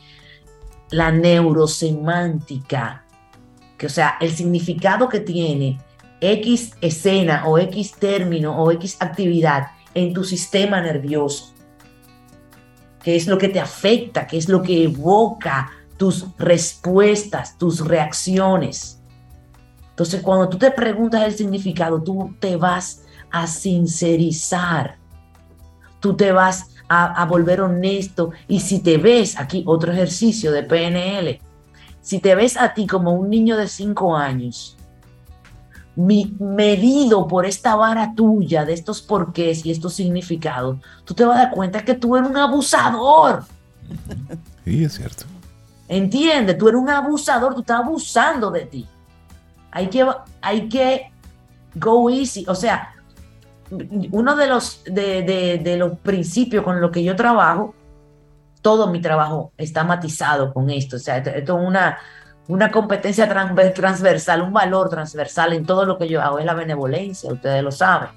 la 0.91 1.11
neurosemántica, 1.11 3.05
que 3.77 3.87
o 3.87 3.91
sea, 3.91 4.17
el 4.21 4.31
significado 4.31 5.09
que 5.09 5.21
tiene 5.21 5.79
X 6.21 6.73
escena 6.81 7.47
o 7.47 7.59
X 7.59 7.93
término 7.99 8.57
o 8.57 8.71
X 8.73 8.97
actividad 9.01 9.69
en 9.95 10.13
tu 10.13 10.25
sistema 10.25 10.81
nervioso. 10.81 11.53
¿Qué 13.03 13.17
es 13.17 13.27
lo 13.27 13.39
que 13.39 13.49
te 13.49 13.61
afecta? 13.61 14.27
¿Qué 14.27 14.37
es 14.37 14.49
lo 14.49 14.63
que 14.63 14.85
evoca 14.85 15.71
tus 15.97 16.27
respuestas, 16.39 17.57
tus 17.57 17.87
reacciones? 17.87 19.01
Entonces, 19.91 20.21
cuando 20.21 20.49
tú 20.49 20.59
te 20.59 20.71
preguntas 20.71 21.23
el 21.23 21.35
significado, 21.35 22.03
tú 22.03 22.35
te 22.39 22.57
vas 22.57 23.05
a 23.31 23.47
sincerizar, 23.47 24.99
tú 26.01 26.17
te 26.17 26.33
vas 26.33 26.67
a, 26.89 27.25
volver 27.27 27.61
honesto. 27.61 28.31
Y 28.49 28.61
si 28.61 28.81
te 28.81 28.99
ves, 28.99 29.39
aquí 29.39 29.65
otro 29.67 29.93
ejercicio 29.93 30.53
de 30.53 30.63
PNL, 30.63 31.41
si 32.01 32.19
te 32.19 32.35
ves 32.35 32.57
a 32.57 32.75
ti 32.75 32.87
como 32.87 33.13
un 33.13 33.31
niño 33.31 33.57
de 33.57 33.69
cinco 33.69 34.17
años, 34.17 34.76
medido 35.97 37.27
por 37.27 37.47
esta 37.47 37.75
vara 37.75 38.15
tuya 38.15 38.65
de 38.65 38.75
estos 38.75 39.01
porqués 39.01 39.65
y 39.65 39.71
estos 39.71 39.95
significados, 39.95 40.79
tú 41.05 41.15
te 41.15 41.25
vas 41.25 41.39
a 41.39 41.43
dar 41.45 41.51
cuenta 41.53 41.85
que 41.85 41.95
tú 41.95 42.17
eres 42.17 42.31
un 42.31 42.37
abusador. 42.37 43.45
Sí, 44.65 44.83
es 44.83 44.95
cierto. 44.95 45.23
Entiende, 45.87 46.55
tú 46.55 46.69
eres 46.69 46.81
un 46.81 46.91
abusador, 46.91 47.55
tú 47.55 47.61
estás 47.61 47.79
abusando 47.79 48.51
de 48.51 48.67
ti. 48.67 48.85
Hay 49.71 49.87
que, 49.87 50.05
hay 50.43 50.69
que 50.69 51.13
go 51.77 52.11
easy, 52.11 52.45
o 52.49 52.55
sea, 52.57 52.97
uno 53.71 54.37
de 54.37 54.47
los, 54.47 54.83
de, 54.85 55.77
los 55.79 55.99
principios 55.99 56.65
con 56.65 56.81
los 56.81 56.91
que 56.91 57.03
yo 57.03 57.17
trabajo, 57.17 57.75
todo 58.63 58.89
mi 58.89 59.01
trabajo 59.01 59.53
está 59.57 59.85
matizado 59.85 60.53
con 60.53 60.71
esto. 60.71 60.97
O 60.97 60.99
sea, 60.99 61.19
esto, 61.19 61.31
es 61.31 61.49
una, 61.49 61.99
una 62.49 62.71
competencia 62.71 63.29
transversal, 63.75 64.43
un 64.43 64.53
valor 64.53 64.89
transversal 64.89 65.53
en 65.53 65.67
todo 65.67 65.85
lo 65.85 65.99
que 65.99 66.09
yo 66.09 66.23
hago, 66.23 66.39
es 66.39 66.45
la 66.45 66.55
benevolencia, 66.55 67.33
ustedes 67.33 67.63
lo 67.63 67.73
saben. 67.73 68.11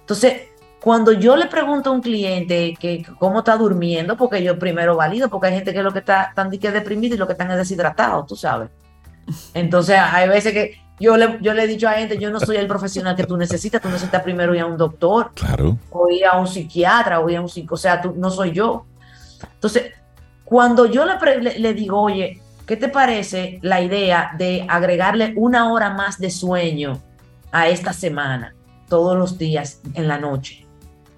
Entonces, 0.00 0.42
cuando 0.82 1.12
yo 1.12 1.36
le 1.36 1.46
pregunto 1.46 1.90
a 1.90 1.92
un 1.92 2.02
cliente 2.02 2.76
que 2.78 3.06
cómo 3.18 3.38
está 3.38 3.56
durmiendo, 3.56 4.16
porque 4.16 4.42
yo 4.42 4.58
primero 4.58 4.96
valido, 4.96 5.30
porque 5.30 5.46
hay 5.46 5.54
gente 5.54 5.72
que 5.72 5.82
lo 5.82 5.92
que 5.92 6.00
está 6.00 6.32
tan 6.34 6.50
deprimido 6.50 7.14
y 7.14 7.18
lo 7.18 7.26
que 7.26 7.32
están 7.32 7.50
es 7.52 7.56
deshidratado, 7.56 8.24
tú 8.26 8.34
sabes. 8.34 8.68
Entonces, 9.54 9.96
hay 9.96 10.28
veces 10.28 10.52
que 10.52 10.82
yo 10.98 11.16
le, 11.16 11.38
yo 11.40 11.54
le 11.54 11.62
he 11.62 11.66
dicho 11.66 11.88
a 11.88 11.92
gente, 11.92 12.18
yo 12.18 12.30
no 12.30 12.40
soy 12.40 12.56
el 12.56 12.66
profesional 12.66 13.14
que 13.14 13.24
tú 13.24 13.36
necesitas, 13.36 13.80
tú 13.80 13.88
necesitas 13.88 14.22
primero 14.22 14.54
ir 14.54 14.60
a 14.60 14.66
un 14.66 14.76
doctor, 14.76 15.30
claro. 15.34 15.78
o 15.90 16.10
ir 16.10 16.26
a 16.26 16.36
un 16.38 16.48
psiquiatra, 16.48 17.20
o 17.20 17.30
ir 17.30 17.36
a 17.36 17.40
un 17.40 17.48
psico, 17.48 17.76
o 17.76 17.78
sea, 17.78 18.00
tú, 18.00 18.14
no 18.16 18.30
soy 18.30 18.50
yo. 18.50 18.84
Entonces, 19.54 19.92
cuando 20.44 20.86
yo 20.86 21.04
le, 21.04 21.58
le, 21.58 21.74
digo, 21.74 22.00
oye, 22.00 22.41
¿qué 22.72 22.78
te 22.78 22.88
parece 22.88 23.58
la 23.60 23.82
idea 23.82 24.32
de 24.38 24.64
agregarle 24.66 25.34
una 25.36 25.70
hora 25.70 25.90
más 25.90 26.18
de 26.18 26.30
sueño 26.30 27.02
a 27.50 27.68
esta 27.68 27.92
semana, 27.92 28.54
todos 28.88 29.14
los 29.14 29.36
días 29.36 29.82
en 29.92 30.08
la 30.08 30.16
noche? 30.16 30.66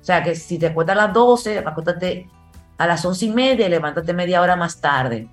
O 0.01 0.05
sea, 0.05 0.21
que 0.25 0.35
si 0.35 0.59
te 0.59 0.67
acuestas 0.67 0.99
a 0.99 1.07
las 1.07 1.15
12, 1.15 1.61
acuéstate 1.61 2.29
a 2.77 2.89
las 2.89 3.05
once 3.05 3.27
y 3.27 3.31
media 3.31 3.69
y 3.69 3.71
levántate 3.71 4.13
media 4.13 4.41
hora 4.41 4.57
más 4.57 4.81
tarde. 4.81 5.29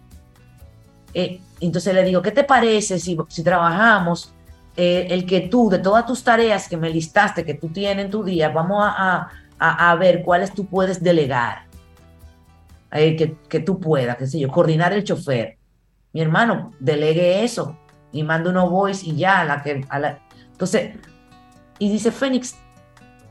Eh, 1.15 1.41
entonces 1.59 1.91
le 1.95 2.03
digo, 2.03 2.21
¿qué 2.21 2.29
te 2.29 2.43
parece 2.43 2.99
si, 2.99 3.17
si 3.27 3.43
trabajamos 3.43 4.31
eh, 4.77 5.07
el 5.09 5.25
que 5.25 5.41
tú, 5.41 5.71
de 5.71 5.79
todas 5.79 6.05
tus 6.05 6.23
tareas 6.23 6.69
que 6.69 6.77
me 6.77 6.91
listaste, 6.91 7.43
que 7.43 7.55
tú 7.55 7.69
tienes 7.69 8.05
en 8.05 8.11
tu 8.11 8.23
día, 8.23 8.49
vamos 8.49 8.83
a, 8.83 9.27
a, 9.57 9.91
a 9.91 9.95
ver 9.95 10.21
cuáles 10.21 10.53
tú 10.53 10.67
puedes 10.67 11.01
delegar? 11.01 11.65
Eh, 12.91 13.15
que, 13.15 13.37
que, 13.49 13.59
tú 13.61 13.79
puedas, 13.79 14.17
qué 14.17 14.27
sé 14.27 14.37
yo, 14.37 14.49
coordinar 14.49 14.93
el 14.93 15.03
chofer. 15.03 15.57
Mi 16.13 16.21
hermano, 16.21 16.71
delegue 16.79 17.43
eso 17.43 17.77
y 18.11 18.23
manda 18.23 18.49
unos 18.49 18.69
voice 18.69 19.05
y 19.05 19.15
ya, 19.15 19.43
la 19.43 19.61
que, 19.61 19.85
a 19.89 19.99
la... 19.99 20.19
entonces, 20.51 20.97
y 21.79 21.89
dice 21.89 22.11
Fénix, 22.11 22.55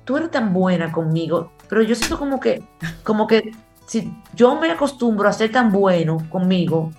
tú 0.05 0.17
eres 0.17 0.31
tan 0.31 0.53
buena 0.53 0.91
conmigo, 0.91 1.53
pero 1.69 1.83
yo 1.83 1.95
siento 1.95 2.19
como 2.19 2.41
que, 2.41 2.65
como 3.05 3.27
que 3.27 3.53
si 3.87 4.13
yo 4.35 4.55
me 4.57 4.71
acostumbro 4.71 5.29
a 5.29 5.33
ser 5.33 5.53
tan 5.53 5.73
bueno 5.73 6.19
conmigo, 6.31 6.91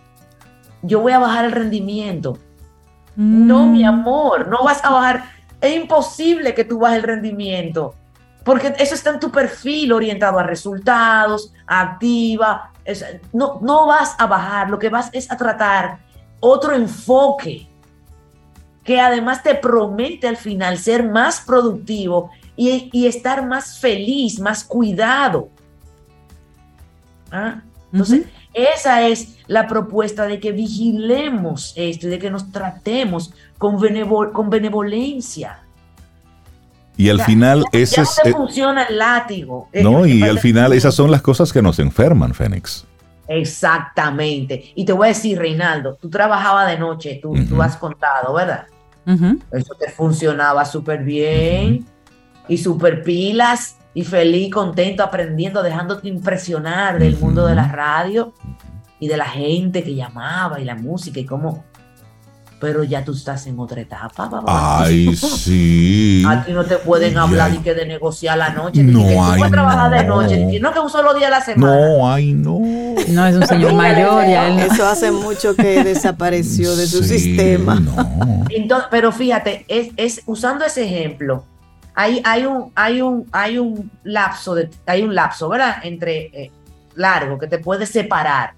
yo 0.82 1.00
voy 1.00 1.14
a 1.14 1.20
bajar 1.20 1.46
el 1.46 1.52
rendimiento. 1.52 2.38
No, 3.16 3.66
mi 3.66 3.84
mm. 3.84 3.88
amor, 3.88 4.48
no 4.48 4.64
vas 4.64 4.84
a 4.84 4.90
bajar. 4.90 5.24
Es 5.60 5.76
imposible 5.76 6.54
que 6.54 6.64
tú 6.64 6.80
bajes 6.80 6.98
el 6.98 7.04
rendimiento, 7.04 7.96
porque 8.44 8.74
eso 8.80 8.96
está 8.96 9.12
en 9.12 9.20
tu 9.20 9.32
perfil 9.32 9.94
orientado 9.94 10.40
a 10.40 10.44
resultados, 10.44 11.54
activa. 11.68 12.71
No, 13.34 13.60
no 13.62 13.88
vas 13.88 14.16
a 14.18 14.26
bajar, 14.26 14.70
lo 14.70 14.80
que 14.80 14.90
vas 14.90 15.10
es 15.14 15.32
a 15.32 15.38
tratar 15.38 16.00
otro 16.40 16.74
enfoque 16.74 17.68
que 18.84 19.00
además 19.00 19.44
te 19.44 19.56
promete 19.56 20.28
al 20.28 20.38
final 20.38 20.78
ser 20.78 21.04
más 21.04 21.42
productivo 21.42 22.32
y, 22.56 23.08
estar 23.08 23.46
más 23.46 23.80
feliz, 23.80 24.40
más 24.40 24.64
cuidado. 24.64 25.50
¿Ah? 27.32 27.62
Entonces, 27.92 28.26
esa 28.54 29.08
es 29.08 29.38
la 29.48 29.68
propuesta 29.68 30.26
de 30.26 30.40
que 30.40 30.52
vigilemos 30.52 31.74
esto 31.76 32.08
y 32.08 32.10
de 32.10 32.20
que 32.20 32.30
nos 32.30 32.52
tratemos 32.52 33.34
con, 33.58 33.78
con 34.32 34.50
benevolencia. 34.50 35.64
Y 36.98 37.10
al 37.10 37.22
final 37.22 37.66
ese 37.72 38.02
es... 38.02 38.20
Eh, 38.24 38.32
funciona 38.32 38.84
el 38.84 38.98
látigo. 38.98 39.70
No, 39.74 40.06
y 40.06 40.24
al 40.24 40.40
final 40.40 40.74
esas 40.74 40.94
son 40.94 41.10
las 41.10 41.22
cosas 41.22 41.52
que 41.52 41.62
nos 41.62 41.80
enferman, 41.80 42.34
Fénix. 42.34 42.86
Exactamente. 43.28 44.74
Y 44.76 44.84
te 44.86 44.94
voy 44.94 45.06
a 45.06 45.10
decir, 45.10 45.40
Reinaldo, 45.40 45.96
tú 45.96 46.10
trabajabas 46.10 46.70
de 46.70 46.78
noche, 46.78 47.20
tú, 47.22 47.34
tú 47.48 47.62
has 47.62 47.78
contado, 47.78 48.34
¿verdad? 48.34 48.66
Eso 49.52 49.74
te 49.80 49.90
funcionaba 49.90 50.66
súper 50.66 51.04
bien 51.04 51.86
y 52.48 52.58
súper 52.58 53.04
pilas 53.04 53.78
y 53.94 54.04
feliz, 54.04 54.54
contento, 54.54 55.04
aprendiendo, 55.04 55.64
dejándote 55.64 56.08
impresionar 56.08 57.00
del 57.00 57.18
mundo 57.18 57.46
de 57.46 57.56
la 57.56 57.68
radio 57.68 58.34
y 59.00 59.08
de 59.08 59.18
la 59.18 59.26
gente 59.26 59.84
que 59.84 59.96
llamaba 59.96 60.60
y 60.60 60.66
la 60.66 60.76
música 60.76 61.20
y 61.20 61.26
cómo. 61.26 61.66
Pero 62.62 62.84
ya 62.84 63.04
tú 63.04 63.12
estás 63.12 63.48
en 63.48 63.60
otra 63.60 63.82
etapa, 63.82 64.30
papá. 64.30 64.84
Ay, 64.84 65.14
sí. 65.16 66.24
A 66.26 66.46
ti 66.46 66.54
no 66.54 66.64
te 66.64 66.78
pueden 66.78 67.18
hablar 67.18 67.52
ni 67.52 67.58
que 67.58 67.74
de 67.74 67.86
negociar 67.86 68.38
la 68.38 68.52
noche. 68.52 68.84
No, 68.84 69.06
que 69.06 69.42
tú 69.44 69.50
trabajar 69.50 69.92
de 69.92 70.04
noche. 70.06 70.60
No 70.62 70.72
que 70.72 70.80
un 70.80 70.90
solo 70.90 71.14
día 71.14 71.28
a 71.28 71.32
la 71.32 71.42
semana. 71.42 71.76
No, 71.76 72.14
ay, 72.14 72.34
no. 72.34 72.60
No, 73.10 73.28
es 73.28 73.36
un 73.36 73.48
señor 73.48 73.74
mayor. 73.74 74.26
Ya 74.28 74.48
Eso 74.66 74.86
hace 74.86 75.12
mucho 75.12 75.56
que 75.56 75.84
desapareció 75.84 76.76
de 76.76 76.88
su 76.88 77.04
sistema. 77.04 77.76
No. 77.76 78.46
Entonces, 78.50 78.88
pero 78.90 79.12
fíjate, 79.12 79.66
es, 79.68 79.90
es 79.98 80.22
usando 80.26 80.64
ese 80.64 80.86
ejemplo 80.86 81.44
hay, 81.94 82.22
hay, 82.24 82.46
un, 82.46 82.72
hay, 82.76 83.02
un, 83.02 83.28
hay 83.32 83.58
un 83.58 83.92
lapso, 84.04 84.56
de, 84.56 84.70
hay 84.86 85.04
un 85.04 85.14
lapso, 85.14 85.50
¿verdad? 85.50 85.78
Entre 85.84 86.26
eh, 86.34 86.52
largo 86.96 87.38
que 87.38 87.48
te 87.48 87.58
puede 87.60 87.86
separar. 87.86 88.54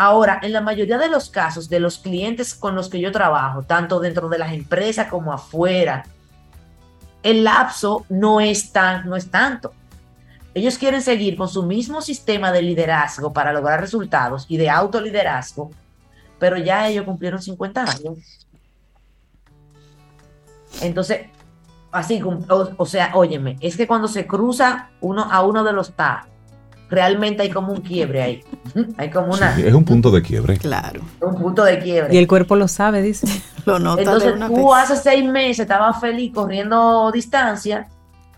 Ahora, 0.00 0.38
en 0.42 0.52
la 0.52 0.60
mayoría 0.60 0.96
de 0.96 1.08
los 1.08 1.28
casos 1.28 1.68
de 1.68 1.80
los 1.80 1.98
clientes 1.98 2.54
con 2.54 2.76
los 2.76 2.88
que 2.88 3.00
yo 3.00 3.10
trabajo, 3.10 3.64
tanto 3.64 3.98
dentro 3.98 4.28
de 4.28 4.38
las 4.38 4.52
empresas 4.52 5.08
como 5.08 5.32
afuera, 5.32 6.04
el 7.24 7.42
lapso 7.42 8.06
no 8.08 8.40
es, 8.40 8.70
tan, 8.70 9.08
no 9.08 9.16
es 9.16 9.28
tanto. 9.28 9.72
Ellos 10.54 10.78
quieren 10.78 11.02
seguir 11.02 11.36
con 11.36 11.48
su 11.48 11.64
mismo 11.64 12.00
sistema 12.00 12.52
de 12.52 12.62
liderazgo 12.62 13.32
para 13.32 13.52
lograr 13.52 13.80
resultados 13.80 14.46
y 14.48 14.56
de 14.56 14.70
autoliderazgo, 14.70 15.72
pero 16.38 16.56
ya 16.56 16.86
ellos 16.86 17.04
cumplieron 17.04 17.42
50 17.42 17.82
años. 17.82 18.46
Entonces, 20.80 21.26
así, 21.90 22.22
o, 22.76 22.86
sea, 22.86 23.10
óyeme, 23.14 23.56
es 23.60 23.76
que 23.76 23.88
cuando 23.88 24.06
se 24.06 24.28
cruza 24.28 24.90
uno 25.00 25.24
a 25.24 25.42
uno 25.42 25.64
de 25.64 25.72
los 25.72 25.92
ta, 25.92 26.28
realmente 26.90 27.42
hay 27.42 27.50
como 27.50 27.72
un 27.72 27.80
quiebre 27.80 28.22
ahí. 28.22 28.44
Hay 28.98 29.10
como 29.10 29.32
una. 29.32 29.58
es 29.58 29.72
un 29.72 29.84
punto 29.84 30.10
de 30.10 30.22
quiebre. 30.22 30.58
Claro. 30.58 31.00
Un 31.20 31.36
punto 31.36 31.64
de 31.64 31.78
quiebre. 31.78 32.14
Y 32.14 32.18
el 32.18 32.26
cuerpo 32.26 32.56
lo 32.56 32.68
sabe, 32.68 33.02
dice. 33.02 33.26
lo 33.64 33.78
nota. 33.78 34.02
Entonces 34.02 34.34
tú 34.46 34.74
hace 34.74 34.96
seis 34.96 35.24
meses 35.24 35.60
estabas 35.60 36.00
feliz 36.00 36.32
corriendo 36.34 37.10
distancia, 37.12 37.88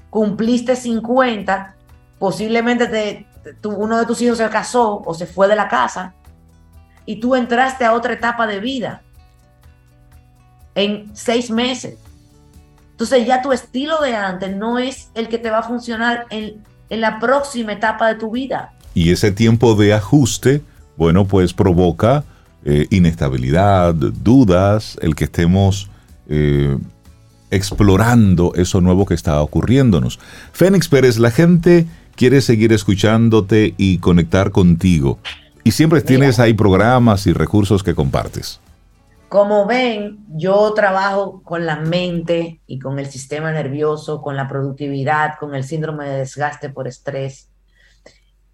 cumpliste 0.09 0.77
50, 0.77 1.75
posiblemente 2.19 2.87
te, 2.87 3.27
uno 3.65 3.99
de 3.99 4.07
tus 4.07 4.21
hijos 4.23 4.39
se 4.39 4.49
casó 4.49 5.03
o 5.05 5.15
se 5.15 5.27
fue 5.27 5.49
de 5.49 5.57
la 5.57 5.69
casa 5.69 6.15
y 7.07 7.19
tú 7.19 7.35
entraste 7.35 7.85
a 7.85 7.93
otra 7.93 8.13
etapa 8.13 8.47
de 8.47 8.61
vida 8.61 9.03
en 10.75 11.11
seis 11.15 11.51
meses. 11.51 11.99
Entonces 12.93 13.27
ya 13.27 13.41
tu 13.43 13.53
estilo 13.53 14.01
de 14.01 14.15
antes 14.15 14.55
no 14.55 14.79
es 14.79 15.11
el 15.15 15.29
que 15.29 15.39
te 15.39 15.51
va 15.51 15.59
a 15.59 15.63
funcionar 15.63 16.27
en, 16.31 16.63
la 16.99 17.19
próxima 17.19 17.73
etapa 17.73 18.09
de 18.09 18.15
tu 18.17 18.31
vida. 18.31 18.73
Y 18.95 19.11
ese 19.11 19.31
tiempo 19.31 19.75
de 19.77 19.95
ajuste, 19.95 20.63
bueno, 20.97 21.25
pues 21.25 21.55
provoca 21.55 22.25
eh, 22.65 22.87
inestabilidad, 22.91 23.95
dudas, 23.95 24.99
el 25.01 25.15
que 25.15 25.25
estemos 25.25 25.89
eh, 26.29 26.77
explorando 27.51 28.53
eso 28.55 28.81
nuevo 28.81 29.07
que 29.07 29.15
está 29.15 29.41
ocurriéndonos. 29.41 30.19
Fénix 30.53 30.89
Pérez, 30.89 31.19
la 31.19 31.31
gente 31.31 31.87
quiere 32.17 32.41
seguir 32.41 32.73
escuchándote 32.73 33.75
y 33.79 33.99
conectar 33.99 34.51
contigo. 34.51 35.19
Y 35.65 35.73
siempre 35.73 36.01
tienes 36.01 36.39
ahí 36.39 36.55
programas 36.55 37.27
y 37.27 37.33
recursos 37.33 37.83
que 37.83 37.95
compartes. 37.95 38.61
Como 39.31 39.65
ven, 39.65 40.27
yo 40.31 40.75
trabajo 40.75 41.41
con 41.45 41.65
la 41.65 41.77
mente 41.77 42.63
y 42.67 42.81
con 42.81 42.99
el 42.99 43.07
sistema 43.07 43.53
nervioso, 43.53 44.21
con 44.23 44.35
la 44.35 44.49
productividad, 44.49 45.39
con 45.39 45.55
el 45.55 45.63
síndrome 45.63 46.09
de 46.09 46.19
desgaste 46.19 46.69
por 46.69 46.89
estrés. 46.89 47.49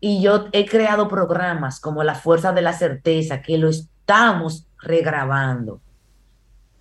Y 0.01 0.21
yo 0.21 0.49
he 0.53 0.67
creado 0.67 1.09
programas 1.09 1.81
como 1.81 2.05
La 2.05 2.15
Fuerza 2.15 2.53
de 2.53 2.61
la 2.61 2.75
Certeza, 2.75 3.41
que 3.41 3.57
lo 3.57 3.71
estamos 3.71 4.69
regrabando. 4.83 5.81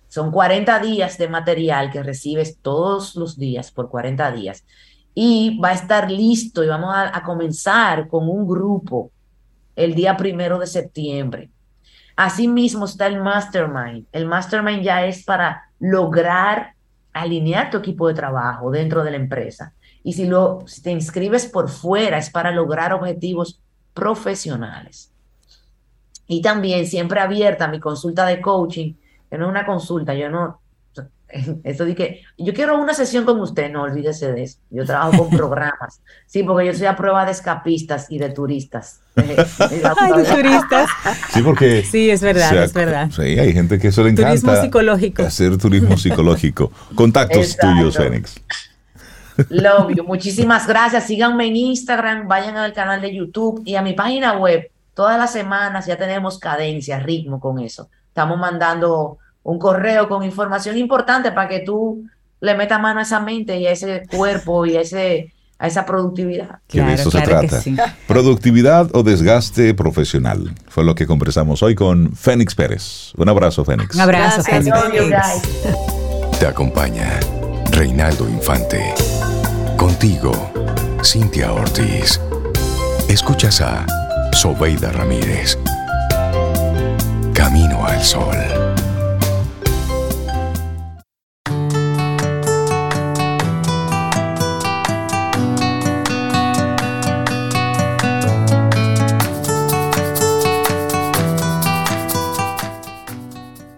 Son 0.08 0.30
40 0.30 0.78
días 0.80 1.16
de 1.16 1.28
material 1.28 1.90
que 1.90 2.02
recibes 2.02 2.58
todos 2.60 3.16
los 3.16 3.38
días 3.38 3.70
por 3.70 3.88
40 3.88 4.30
días. 4.32 4.66
Y 5.14 5.58
va 5.58 5.70
a 5.70 5.72
estar 5.72 6.10
listo 6.10 6.62
y 6.62 6.66
vamos 6.66 6.94
a, 6.94 7.22
comenzar 7.22 8.08
con 8.08 8.28
un 8.28 8.46
grupo 8.46 9.10
el 9.74 9.94
día 9.94 10.18
primero 10.18 10.58
de 10.58 10.66
septiembre 10.66 11.50
Asimismo 12.16 12.86
está 12.86 13.06
el 13.06 13.20
mastermind. 13.20 14.06
El 14.10 14.26
mastermind 14.26 14.82
ya 14.82 15.04
es 15.04 15.24
para 15.24 15.70
lograr 15.78 16.74
alinear 17.12 17.70
tu 17.70 17.78
equipo 17.78 18.08
de 18.08 18.14
trabajo 18.14 18.70
dentro 18.70 19.02
de 19.04 19.10
la 19.10 19.16
empresa. 19.16 19.72
Y 20.02 20.12
si, 20.12 20.26
lo, 20.26 20.60
si 20.66 20.82
te 20.82 20.90
inscribes 20.90 21.46
por 21.46 21.68
fuera 21.68 22.18
es 22.18 22.30
para 22.30 22.50
lograr 22.50 22.92
objetivos 22.92 23.60
profesionales. 23.94 25.12
Y 26.26 26.42
también 26.42 26.86
siempre 26.86 27.20
abierta 27.20 27.68
mi 27.68 27.80
consulta 27.80 28.26
de 28.26 28.40
coaching, 28.40 28.94
que 29.30 29.38
no 29.38 29.46
es 29.46 29.50
una 29.50 29.66
consulta, 29.66 30.14
yo 30.14 30.28
no, 30.28 30.60
Eso 31.64 31.84
que 31.86 32.22
yo 32.38 32.54
quiero 32.54 32.78
una 32.78 32.94
sesión 32.94 33.24
con 33.24 33.40
usted, 33.40 33.70
no 33.70 33.82
olvídese 33.82 34.32
de 34.32 34.44
eso. 34.44 34.58
Yo 34.70 34.84
trabajo 34.84 35.18
con 35.18 35.30
programas. 35.36 36.00
Sí, 36.26 36.42
porque 36.42 36.66
yo 36.66 36.74
soy 36.74 36.86
a 36.86 36.96
prueba 36.96 37.24
de 37.24 37.32
escapistas 37.32 38.06
y 38.10 38.18
de 38.18 38.30
turistas. 38.30 39.00
Ay, 39.16 40.12
de 40.16 40.24
turistas. 40.24 40.88
Sí, 41.32 41.42
porque. 41.42 41.82
Sí, 41.82 42.10
es 42.10 42.20
verdad, 42.20 42.62
es 42.62 42.72
verdad. 42.72 43.10
Sí, 43.10 43.22
hay 43.22 43.52
gente 43.52 43.78
que 43.78 43.88
eso 43.88 44.02
le 44.02 44.10
encanta. 44.10 44.30
Turismo 44.30 44.56
psicológico. 44.56 45.22
Hacer 45.22 45.56
turismo 45.58 45.96
psicológico. 45.96 46.70
Contactos 46.94 47.56
tuyos, 47.56 47.96
Fénix. 47.96 48.40
Love 49.50 49.94
you. 49.96 50.04
Muchísimas 50.04 50.66
gracias. 50.66 51.06
Síganme 51.06 51.46
en 51.46 51.56
Instagram, 51.56 52.28
vayan 52.28 52.56
al 52.56 52.72
canal 52.72 53.00
de 53.00 53.14
YouTube 53.14 53.62
y 53.64 53.74
a 53.74 53.82
mi 53.82 53.92
página 53.92 54.38
web. 54.38 54.70
Todas 54.94 55.18
las 55.18 55.32
semanas 55.32 55.86
ya 55.86 55.98
tenemos 55.98 56.38
cadencia, 56.38 56.98
ritmo 57.00 57.38
con 57.38 57.58
eso. 57.58 57.90
Estamos 58.08 58.38
mandando 58.38 59.18
un 59.46 59.60
correo 59.60 60.08
con 60.08 60.24
información 60.24 60.76
importante 60.76 61.30
para 61.30 61.48
que 61.48 61.60
tú 61.60 62.04
le 62.40 62.54
metas 62.56 62.80
mano 62.80 62.98
a 62.98 63.04
esa 63.04 63.20
mente 63.20 63.58
y 63.58 63.66
a 63.66 63.70
ese 63.70 64.02
cuerpo 64.10 64.66
y 64.66 64.76
a, 64.76 64.80
ese, 64.80 65.32
a 65.58 65.68
esa 65.68 65.86
productividad. 65.86 66.58
Que 66.66 66.82
de 66.82 66.94
eso 66.94 67.10
se 67.12 67.20
trata. 67.22 67.62
Productividad 68.08 68.90
o 68.92 69.04
desgaste 69.04 69.72
profesional. 69.72 70.52
Fue 70.68 70.82
lo 70.82 70.96
que 70.96 71.06
conversamos 71.06 71.62
hoy 71.62 71.76
con 71.76 72.12
Fénix 72.16 72.56
Pérez. 72.56 73.12
Un 73.16 73.28
abrazo, 73.28 73.64
Fénix. 73.64 73.94
Un 73.94 74.00
abrazo, 74.00 74.42
Fénix. 74.42 74.74
Te 76.40 76.46
acompaña 76.46 77.20
Reinaldo 77.70 78.28
Infante. 78.28 78.94
Contigo, 79.76 80.32
Cintia 81.04 81.52
Ortiz. 81.52 82.20
Escuchas 83.08 83.60
a 83.60 83.86
Sobeida 84.32 84.90
Ramírez. 84.90 85.56
Camino 87.32 87.86
al 87.86 88.02
Sol. 88.02 88.65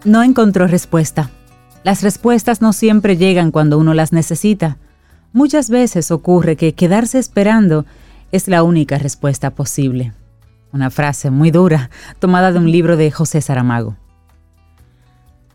No 0.08 0.22
encontró 0.22 0.66
respuesta. 0.66 1.28
Las 1.84 2.02
respuestas 2.02 2.62
no 2.62 2.72
siempre 2.72 3.18
llegan 3.18 3.50
cuando 3.50 3.76
uno 3.76 3.92
las 3.92 4.10
necesita. 4.10 4.78
Muchas 5.34 5.68
veces 5.68 6.10
ocurre 6.10 6.56
que 6.56 6.72
quedarse 6.72 7.18
esperando 7.18 7.84
es 8.32 8.48
la 8.48 8.62
única 8.62 8.96
respuesta 8.96 9.50
posible. 9.50 10.14
Una 10.72 10.88
frase 10.88 11.28
muy 11.28 11.50
dura, 11.50 11.90
tomada 12.20 12.52
de 12.52 12.58
un 12.58 12.72
libro 12.72 12.96
de 12.96 13.10
José 13.10 13.42
Saramago. 13.42 13.96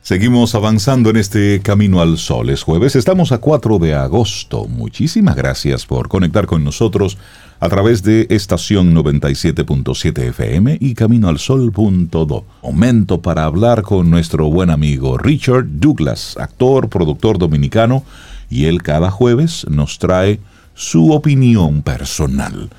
Seguimos 0.04 0.54
avanzando 0.54 1.12
en 1.12 1.16
este 1.16 1.62
Camino 1.64 2.01
al 2.01 2.18
Sol. 2.18 2.49
Es 2.49 2.62
jueves, 2.62 2.97
estamos 2.97 3.32
a 3.32 3.38
4 3.38 3.80
de 3.80 3.93
agosto. 3.93 4.66
Muchísimas 4.68 5.38
gracias 5.38 5.86
por 5.86 6.10
conectar 6.10 6.45
con 6.45 6.62
nosotros 6.66 7.18
a 7.62 7.70
través 7.70 8.04
de 8.04 8.28
estación 8.30 8.93
97.7 8.93 10.24
FM 10.24 10.78
y 10.82 10.93
caminoalsol.do. 10.93 12.45
Momento 12.62 13.22
para 13.22 13.45
hablar 13.45 13.84
con 13.84 14.10
nuestro 14.10 14.49
buen 14.49 14.72
amigo 14.72 15.18
Richard 15.18 15.68
Douglas, 15.80 16.36
actor, 16.38 16.89
productor 16.89 17.38
dominicano, 17.38 18.04
y 18.49 18.66
él 18.66 18.84
cada 18.84 19.10
jueves 19.10 19.66
nos 19.70 19.99
trae 19.99 20.41
su 20.74 21.14
opinión 21.14 21.82
personal. 21.82 22.70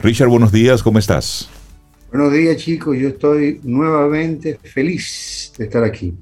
Richard, 0.00 0.28
buenos 0.28 0.50
días, 0.50 0.82
¿cómo 0.82 0.98
estás? 0.98 1.48
Buenos 2.10 2.32
días 2.32 2.56
chicos, 2.56 2.98
yo 2.98 3.10
estoy 3.10 3.60
nuevamente 3.62 4.58
feliz 4.64 5.52
de 5.56 5.66
estar 5.66 5.84
aquí. 5.84 6.12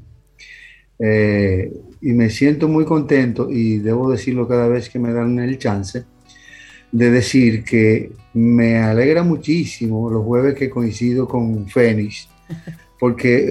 Eh, 0.99 1.73
y 2.01 2.13
me 2.13 2.31
siento 2.31 2.69
muy 2.69 2.85
contento 2.85 3.51
y 3.51 3.79
debo 3.79 4.11
decirlo 4.11 4.47
cada 4.47 4.69
vez 4.69 4.89
que 4.89 4.99
me 4.99 5.13
dan 5.13 5.39
el 5.39 5.59
chance 5.59 6.05
de 6.93 7.11
decir 7.11 7.65
que 7.65 8.13
me 8.35 8.79
alegra 8.79 9.23
muchísimo 9.23 10.11
los 10.11 10.25
jueves 10.25 10.55
que 10.55 10.71
coincido 10.71 11.27
con 11.27 11.69
Fénix, 11.69 12.29
porque 12.99 13.47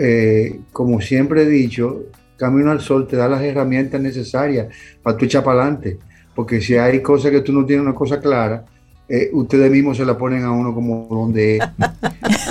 eh, 0.48 0.60
como 0.72 1.02
siempre 1.02 1.44
he 1.44 1.48
dicho, 1.48 2.04
Camino 2.38 2.72
al 2.72 2.82
Sol 2.82 3.08
te 3.08 3.16
da 3.16 3.28
las 3.28 3.42
herramientas 3.42 4.02
necesarias 4.02 4.68
para 5.02 5.18
tu 5.18 5.26
echar 5.26 5.44
para 5.44 5.62
adelante, 5.62 5.98
porque 6.36 6.62
si 6.62 6.76
hay 6.76 7.02
cosas 7.02 7.32
que 7.32 7.42
tú 7.42 7.52
no 7.52 7.66
tienes 7.66 7.86
una 7.86 7.96
cosa 7.96 8.20
clara, 8.20 8.66
eh, 9.08 9.30
ustedes 9.34 9.70
mismos 9.70 9.98
se 9.98 10.06
la 10.06 10.18
ponen 10.18 10.44
a 10.44 10.52
uno 10.52 10.74
como 10.74 11.08
donde 11.10 11.58
es. 11.58 11.64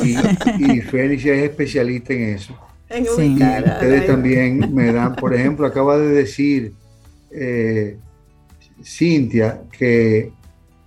Y, 0.03 0.80
Fénix 0.80 1.24
es 1.26 1.43
especialista 1.43 2.12
en 2.12 2.34
eso. 2.34 2.55
En 2.91 3.05
ustedes 3.05 4.07
también 4.07 4.74
me 4.74 4.93
dan, 4.93 5.14
por 5.14 5.32
ejemplo, 5.32 5.66
acaba 5.66 5.97
de 5.97 6.09
decir 6.09 6.72
eh, 7.30 7.97
Cintia 8.82 9.62
que 9.70 10.32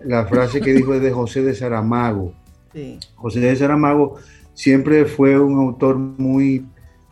la 0.02 0.26
frase 0.26 0.60
que 0.60 0.74
dijo 0.74 0.94
es 0.94 1.02
de 1.02 1.12
José 1.12 1.42
de 1.42 1.56
Saramago. 1.56 2.34
José 3.16 3.40
de 3.40 3.56
Saramago 3.56 4.18
siempre 4.54 5.06
fue 5.06 5.40
un 5.40 5.58
autor 5.60 5.98
muy, 5.98 6.66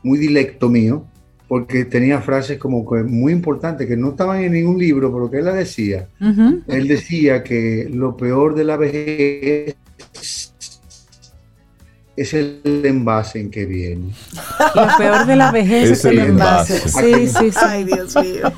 muy 0.03 0.19
dilecto 0.19 0.69
mío, 0.69 1.05
porque 1.47 1.85
tenía 1.85 2.21
frases 2.21 2.57
como 2.57 2.89
que 2.89 3.03
muy 3.03 3.33
importantes, 3.33 3.87
que 3.87 3.97
no 3.97 4.09
estaban 4.09 4.43
en 4.43 4.53
ningún 4.53 4.77
libro, 4.77 5.11
pero 5.13 5.29
que 5.29 5.37
él 5.37 5.45
la 5.45 5.53
decía. 5.53 6.07
Él 6.67 6.87
decía 6.87 7.43
que 7.43 7.89
lo 7.91 8.17
peor 8.17 8.55
de 8.55 8.63
la 8.63 8.77
vejez 8.77 9.75
es 12.15 12.33
el 12.33 12.61
envase 12.83 13.39
en 13.39 13.49
que 13.49 13.65
viene. 13.65 14.11
Lo 14.75 14.87
peor 14.97 15.25
de 15.25 15.35
la 15.35 15.51
vejez 15.51 15.91
es, 15.91 16.05
el, 16.05 16.19
envase. 16.19 16.79
Sí, 16.79 17.27
sí, 17.27 17.51
sí. 17.51 17.57
Ay, 17.61 17.85
Dios 17.85 18.15
mío. 18.15 18.51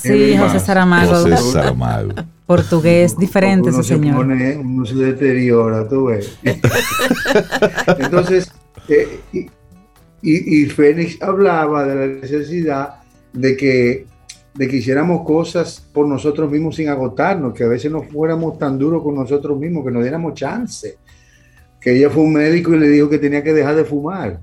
Sí, 0.00 0.36
José 0.36 0.60
Saramago. 0.60 1.12
José 1.12 1.36
Saramago. 1.36 2.12
Portugués 2.46 3.16
diferente 3.16 3.70
ese 3.70 3.82
señor. 3.82 4.26
uno 4.26 4.84
se 4.84 4.94
deteriora, 4.96 5.88
tú 5.88 6.06
ves. 6.06 6.36
Entonces, 7.98 8.52
eh, 8.88 9.20
y, 9.32 10.62
y, 10.62 10.66
Fénix 10.66 11.22
hablaba 11.22 11.86
de 11.86 11.94
la 11.94 12.06
necesidad 12.20 12.96
de 13.32 13.56
que, 13.56 14.06
de 14.52 14.68
que 14.68 14.76
hiciéramos 14.76 15.24
cosas 15.24 15.86
por 15.92 16.06
nosotros 16.06 16.50
mismos 16.50 16.76
sin 16.76 16.88
agotarnos, 16.88 17.54
que 17.54 17.64
a 17.64 17.68
veces 17.68 17.90
no 17.90 18.02
fuéramos 18.02 18.58
tan 18.58 18.78
duros 18.78 19.02
con 19.02 19.14
nosotros 19.14 19.58
mismos, 19.58 19.84
que 19.84 19.92
nos 19.92 20.02
diéramos 20.02 20.34
chance 20.34 20.98
que 21.80 21.96
ella 21.96 22.10
fue 22.10 22.22
un 22.22 22.32
médico 22.34 22.74
y 22.74 22.78
le 22.78 22.88
dijo 22.88 23.08
que 23.08 23.18
tenía 23.18 23.42
que 23.42 23.52
dejar 23.52 23.76
de 23.76 23.84
fumar. 23.84 24.40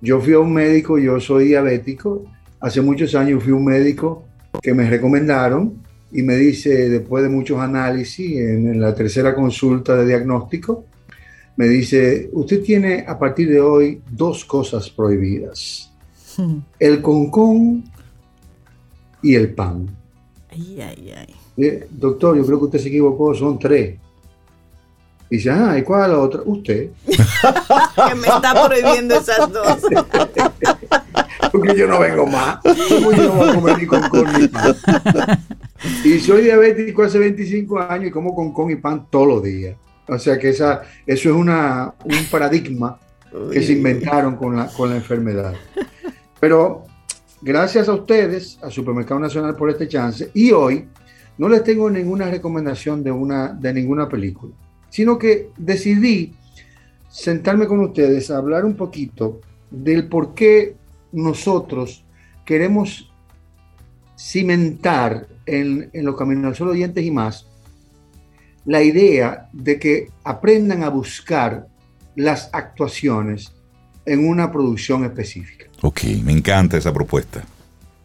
Yo 0.00 0.20
fui 0.20 0.32
a 0.32 0.38
un 0.38 0.52
médico, 0.52 0.98
yo 0.98 1.20
soy 1.20 1.48
diabético, 1.48 2.24
hace 2.60 2.80
muchos 2.80 3.14
años 3.14 3.42
fui 3.42 3.52
a 3.52 3.56
un 3.56 3.64
médico 3.64 4.24
que 4.62 4.72
me 4.72 4.88
recomendaron 4.88 5.74
y 6.10 6.22
me 6.22 6.36
dice, 6.36 6.88
después 6.88 7.22
de 7.22 7.28
muchos 7.28 7.58
análisis, 7.58 8.38
en, 8.38 8.80
la 8.80 8.94
tercera 8.94 9.34
consulta 9.34 9.96
de 9.96 10.06
diagnóstico, 10.06 10.84
me 11.56 11.68
dice, 11.68 12.30
usted 12.32 12.62
tiene 12.62 13.04
a 13.06 13.18
partir 13.18 13.50
de 13.50 13.60
hoy 13.60 14.00
dos 14.10 14.44
cosas 14.44 14.88
prohibidas, 14.88 15.92
el 16.78 17.02
concón 17.02 17.84
y 19.22 19.34
el 19.34 19.52
pan. 19.52 19.88
Ay, 20.50 20.80
ay, 20.80 21.12
ay. 21.16 21.34
Eh, 21.56 21.88
doctor, 21.90 22.36
yo 22.36 22.46
creo 22.46 22.58
que 22.60 22.64
usted 22.66 22.78
se 22.78 22.88
equivocó, 22.88 23.34
son 23.34 23.58
tres. 23.58 23.98
Y 25.30 25.36
dice, 25.36 25.50
ah, 25.50 25.76
¿y 25.78 25.82
cuál 25.82 26.02
es 26.02 26.08
la 26.08 26.18
otra? 26.18 26.40
Usted. 26.44 26.90
que 27.06 28.14
me 28.14 28.28
está 28.28 28.66
prohibiendo 28.66 29.16
esas 29.16 29.52
dos. 29.52 29.78
Porque 31.52 31.76
yo 31.76 31.86
no 31.86 31.98
vengo 31.98 32.26
más. 32.26 32.60
yo 32.64 33.00
no 33.00 33.32
voy 33.32 33.48
a 33.50 33.54
comer 33.54 33.78
ni 33.78 33.86
con 33.86 34.08
con 34.08 34.32
ni 34.32 34.48
pan. 34.48 34.74
Y 36.04 36.18
soy 36.18 36.42
diabético 36.42 37.02
hace 37.02 37.18
25 37.18 37.78
años 37.78 38.08
y 38.08 38.10
como 38.10 38.34
con 38.34 38.52
con 38.52 38.70
y 38.70 38.76
pan 38.76 39.06
todos 39.10 39.28
los 39.28 39.42
días. 39.42 39.76
O 40.08 40.18
sea 40.18 40.38
que 40.38 40.48
esa, 40.50 40.82
eso 41.06 41.28
es 41.28 41.34
una, 41.34 41.94
un 42.04 42.24
paradigma 42.30 42.98
que 43.52 43.62
se 43.62 43.72
inventaron 43.72 44.36
con 44.36 44.56
la, 44.56 44.66
con 44.68 44.90
la 44.90 44.96
enfermedad. 44.96 45.54
Pero 46.40 46.84
gracias 47.42 47.88
a 47.88 47.92
ustedes, 47.92 48.58
a 48.62 48.70
Supermercado 48.70 49.20
Nacional 49.20 49.54
por 49.54 49.68
este 49.68 49.86
chance, 49.86 50.30
y 50.32 50.50
hoy 50.52 50.88
no 51.36 51.48
les 51.48 51.62
tengo 51.62 51.90
ninguna 51.90 52.30
recomendación 52.30 53.02
de, 53.02 53.10
una, 53.10 53.48
de 53.48 53.72
ninguna 53.72 54.08
película, 54.08 54.54
sino 54.90 55.18
que 55.18 55.50
decidí 55.56 56.34
sentarme 57.10 57.66
con 57.66 57.80
ustedes 57.80 58.30
a 58.30 58.38
hablar 58.38 58.64
un 58.64 58.76
poquito 58.76 59.40
del 59.70 60.08
por 60.08 60.34
qué 60.34 60.76
nosotros 61.12 62.04
queremos 62.44 63.10
cimentar 64.18 65.26
en, 65.46 65.90
en 65.92 66.04
los 66.04 66.16
caminos 66.16 66.46
al 66.46 66.56
sol 66.56 66.68
oyentes 66.68 67.04
y 67.04 67.10
más 67.10 67.46
la 68.64 68.82
idea 68.82 69.48
de 69.52 69.78
que 69.78 70.10
aprendan 70.24 70.82
a 70.82 70.90
buscar 70.90 71.66
las 72.16 72.50
actuaciones 72.52 73.52
en 74.04 74.28
una 74.28 74.50
producción 74.50 75.04
específica. 75.04 75.66
Ok, 75.82 76.02
me 76.22 76.32
encanta 76.32 76.76
esa 76.76 76.92
propuesta. 76.92 77.44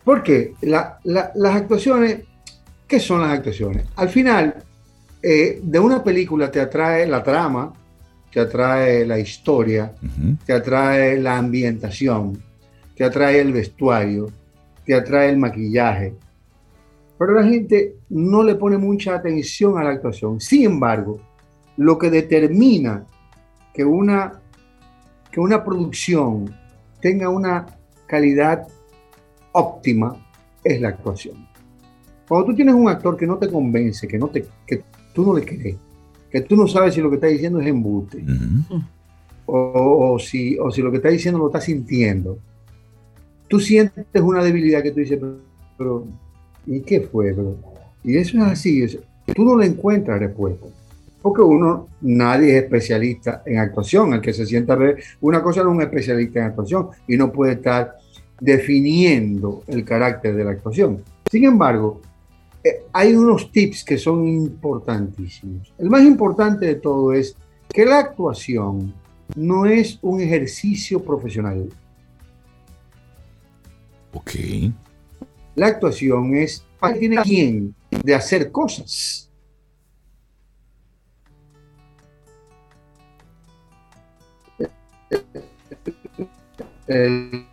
Porque 0.04 0.54
la, 0.62 1.00
las 1.04 1.56
actuaciones, 1.56 2.20
¿qué 2.88 3.00
son 3.00 3.22
las 3.22 3.32
actuaciones? 3.32 3.86
Al 3.96 4.10
final, 4.10 4.64
eh, 5.26 5.62
de 5.64 5.80
una 5.80 6.04
película 6.04 6.52
te 6.52 6.60
atrae 6.60 7.08
la 7.08 7.24
trama, 7.24 7.72
te 8.30 8.42
atrae 8.42 9.06
la 9.06 9.18
historia, 9.18 9.94
te 10.46 10.52
atrae 10.52 11.18
la 11.18 11.38
ambientación, 11.38 12.44
te 12.94 13.06
atrae 13.06 13.40
el 13.40 13.54
vestuario, 13.54 14.30
te 14.86 14.94
atrae 14.94 15.30
el 15.30 15.38
maquillaje. 15.38 16.14
Pero 17.18 17.36
la 17.36 17.44
gente 17.44 17.96
no 18.10 18.44
le 18.44 18.56
pone 18.56 18.78
mucha 18.78 19.16
atención 19.16 19.78
a 19.78 19.84
la 19.84 19.92
actuación. 19.92 20.42
Sin 20.42 20.66
embargo, 20.66 21.22
lo 21.78 21.98
que 21.98 22.10
determina 22.10 23.06
que 23.74 23.86
una, 23.86 24.42
que 25.32 25.40
una 25.40 25.64
producción 25.64 26.54
tenga 27.00 27.30
una 27.30 27.66
calidad 28.08 28.68
óptima 29.54 30.18
es 30.64 30.82
la 30.82 30.90
actuación. 30.90 31.48
Cuando 32.28 32.48
tú 32.48 32.56
tienes 32.56 32.76
un 32.76 32.90
actor 32.90 33.16
que 33.16 33.28
no 33.28 33.38
te 33.38 33.50
convence, 33.50 34.08
que, 34.08 34.18
no 34.18 34.28
te, 34.28 34.46
que 34.66 34.84
tú 35.14 35.26
no 35.26 35.38
le 35.38 35.46
crees, 35.46 35.78
que 36.30 36.42
tú 36.42 36.56
no 36.56 36.68
sabes 36.68 36.94
si 36.94 37.02
lo 37.02 37.10
que 37.10 37.16
está 37.16 37.28
diciendo 37.28 37.60
es 37.60 37.68
embute, 37.68 38.24
o, 39.46 40.18
si, 40.20 40.58
o 40.58 40.72
si 40.72 40.82
lo 40.82 40.92
que 40.92 40.98
está 40.98 41.10
diciendo 41.10 41.40
lo 41.40 41.48
está 41.48 41.62
sintiendo, 41.62 42.40
tú 43.48 43.60
sientes 43.60 44.06
una 44.22 44.44
debilidad 44.44 44.82
que 44.82 44.92
tú 44.92 45.00
dices, 45.00 45.20
pero, 45.78 46.06
¿y 46.66 46.82
qué 46.82 47.02
fue? 47.02 47.36
Y 48.04 48.18
eso 48.18 48.38
es 48.38 48.44
así, 48.44 48.86
tú 49.36 49.46
no 49.46 49.58
le 49.58 49.68
encuentras 49.68 50.20
respuesta 50.20 50.68
porque 51.24 51.42
uno, 51.42 51.88
nadie 52.02 52.58
es 52.58 52.64
especialista 52.66 53.44
en 53.46 53.58
actuación. 53.58 54.14
El 54.14 54.20
que 54.20 54.34
se 54.34 54.46
sienta 54.46 54.74
a 54.74 54.76
ver 54.76 54.98
una 55.22 55.42
cosa 55.42 55.64
no 55.64 55.70
es 55.70 55.76
un 55.78 55.82
especialista 55.82 56.40
en 56.40 56.46
actuación 56.48 56.90
y 57.08 57.16
no 57.16 57.32
puede 57.32 57.54
estar 57.54 57.96
definiendo 58.42 59.64
el 59.68 59.86
carácter 59.86 60.36
de 60.36 60.44
la 60.44 60.52
actuación. 60.52 61.02
Sin 61.32 61.46
embargo, 61.46 62.02
eh, 62.64 62.86
hay 62.94 63.16
unos 63.16 63.52
tips 63.52 63.84
que 63.84 63.98
son 63.98 64.28
importantísimos. 64.28 65.74
El 65.78 65.90
más 65.90 66.04
importante 66.04 66.66
de 66.66 66.76
todo 66.76 67.14
es 67.14 67.36
que 67.70 67.86
la 67.86 68.00
actuación 68.00 68.94
no 69.36 69.66
es 69.66 70.00
un 70.02 70.22
ejercicio 70.22 71.04
profesional. 71.04 71.70
Ok. 74.14 74.32
La 75.56 75.68
actuación 75.68 76.36
es 76.36 76.66
para 76.80 76.98
tiene 76.98 77.18
quien 77.18 77.76
de 77.90 78.16
hacer 78.16 78.52
cosas. 78.52 79.30
el, 86.88 87.46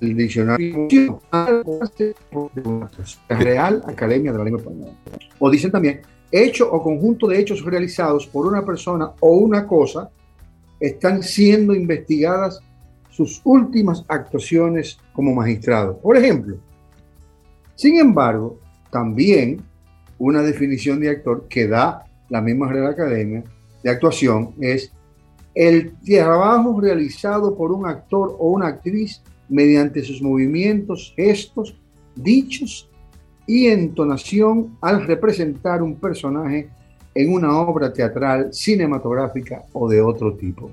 diccionario 0.00 1.20
Real 3.28 3.82
Academia 3.86 4.32
de 4.32 4.38
la 4.38 4.44
Lengua 4.44 4.60
Española. 4.60 4.92
O 5.38 5.50
dicen 5.50 5.70
también, 5.70 6.00
hecho 6.30 6.70
o 6.70 6.82
conjunto 6.82 7.28
de 7.28 7.38
hechos 7.38 7.62
realizados 7.64 8.26
por 8.26 8.46
una 8.46 8.64
persona 8.64 9.12
o 9.20 9.36
una 9.36 9.66
cosa 9.66 10.10
están 10.80 11.22
siendo 11.22 11.74
investigadas 11.74 12.60
sus 13.10 13.40
últimas 13.44 14.04
actuaciones 14.08 14.98
como 15.12 15.34
magistrado. 15.34 15.98
Por 15.98 16.16
ejemplo, 16.16 16.56
sin 17.76 17.98
embargo, 17.98 18.58
también 18.90 19.62
una 20.18 20.42
definición 20.42 21.00
de 21.00 21.10
actor 21.10 21.46
que 21.48 21.68
da 21.68 22.04
la 22.28 22.40
misma 22.40 22.68
Real 22.68 22.88
Academia 22.88 23.44
de 23.82 23.90
actuación 23.90 24.54
es 24.60 24.92
el 25.54 25.94
trabajo 26.04 26.80
realizado 26.80 27.56
por 27.56 27.70
un 27.70 27.86
actor 27.86 28.34
o 28.38 28.50
una 28.50 28.68
actriz 28.68 29.22
mediante 29.48 30.02
sus 30.02 30.22
movimientos, 30.22 31.12
gestos, 31.16 31.76
dichos 32.14 32.90
y 33.46 33.66
entonación 33.66 34.76
al 34.80 35.06
representar 35.06 35.82
un 35.82 35.96
personaje 35.96 36.70
en 37.14 37.32
una 37.32 37.58
obra 37.58 37.92
teatral, 37.92 38.52
cinematográfica 38.52 39.62
o 39.72 39.88
de 39.88 40.00
otro 40.00 40.34
tipo. 40.34 40.70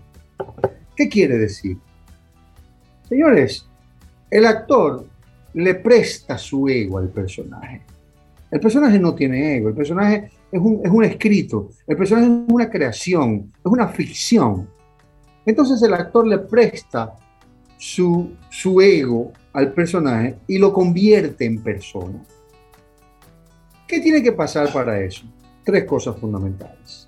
¿Qué 0.96 1.08
quiere 1.08 1.38
decir? 1.38 1.78
Señores, 3.08 3.68
el 4.30 4.46
actor 4.46 5.06
le 5.54 5.76
presta 5.76 6.38
su 6.38 6.68
ego 6.68 6.98
al 6.98 7.10
personaje. 7.10 7.82
El 8.50 8.60
personaje 8.60 9.00
no 9.00 9.14
tiene 9.14 9.58
ego, 9.58 9.70
el 9.70 9.76
personaje 9.76 10.30
es 10.52 10.60
un, 10.60 10.82
es 10.84 10.92
un 10.92 11.04
escrito, 11.04 11.70
el 11.88 11.96
personaje 11.96 12.28
es 12.28 12.34
una 12.48 12.70
creación, 12.70 13.52
es 13.58 13.66
una 13.66 13.88
ficción. 13.88 14.68
Entonces 15.46 15.82
el 15.82 15.94
actor 15.94 16.28
le 16.28 16.40
presta 16.40 17.16
su, 17.82 18.38
su 18.52 18.80
ego 18.80 19.34
al 19.54 19.74
personaje 19.74 20.36
y 20.46 20.60
lo 20.60 20.72
convierte 20.72 21.46
en 21.46 21.64
persona. 21.64 22.24
¿Qué 23.88 24.00
tiene 24.00 24.22
que 24.22 24.34
pasar 24.34 24.72
para 24.72 25.02
eso? 25.02 25.26
Tres 25.66 25.86
cosas 25.86 26.16
fundamentales. 26.18 27.08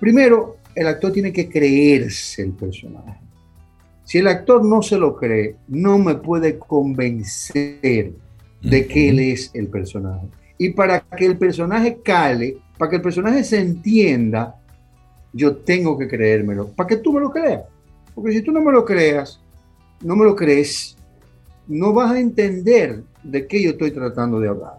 Primero, 0.00 0.56
el 0.74 0.86
actor 0.86 1.12
tiene 1.12 1.30
que 1.30 1.46
creerse 1.46 2.40
el 2.40 2.52
personaje. 2.52 3.20
Si 4.02 4.16
el 4.16 4.28
actor 4.28 4.64
no 4.64 4.80
se 4.80 4.96
lo 4.96 5.14
cree, 5.14 5.56
no 5.68 5.98
me 5.98 6.14
puede 6.14 6.58
convencer 6.58 8.12
de 8.62 8.86
que 8.86 9.10
él 9.10 9.20
es 9.20 9.50
el 9.52 9.68
personaje. 9.68 10.26
Y 10.56 10.70
para 10.70 11.00
que 11.00 11.26
el 11.26 11.36
personaje 11.36 11.98
cale, 12.02 12.56
para 12.78 12.88
que 12.88 12.96
el 12.96 13.02
personaje 13.02 13.44
se 13.44 13.60
entienda, 13.60 14.58
yo 15.34 15.56
tengo 15.56 15.98
que 15.98 16.08
creérmelo, 16.08 16.68
para 16.68 16.86
que 16.86 16.96
tú 16.96 17.12
me 17.12 17.20
lo 17.20 17.30
creas. 17.30 17.64
Porque 18.14 18.32
si 18.32 18.40
tú 18.40 18.52
no 18.52 18.62
me 18.62 18.72
lo 18.72 18.86
creas, 18.86 19.42
no 20.02 20.16
me 20.16 20.24
lo 20.24 20.34
crees, 20.34 20.96
no 21.68 21.92
vas 21.92 22.12
a 22.12 22.20
entender 22.20 23.02
de 23.22 23.46
qué 23.46 23.62
yo 23.62 23.70
estoy 23.70 23.92
tratando 23.92 24.40
de 24.40 24.48
hablar. 24.48 24.78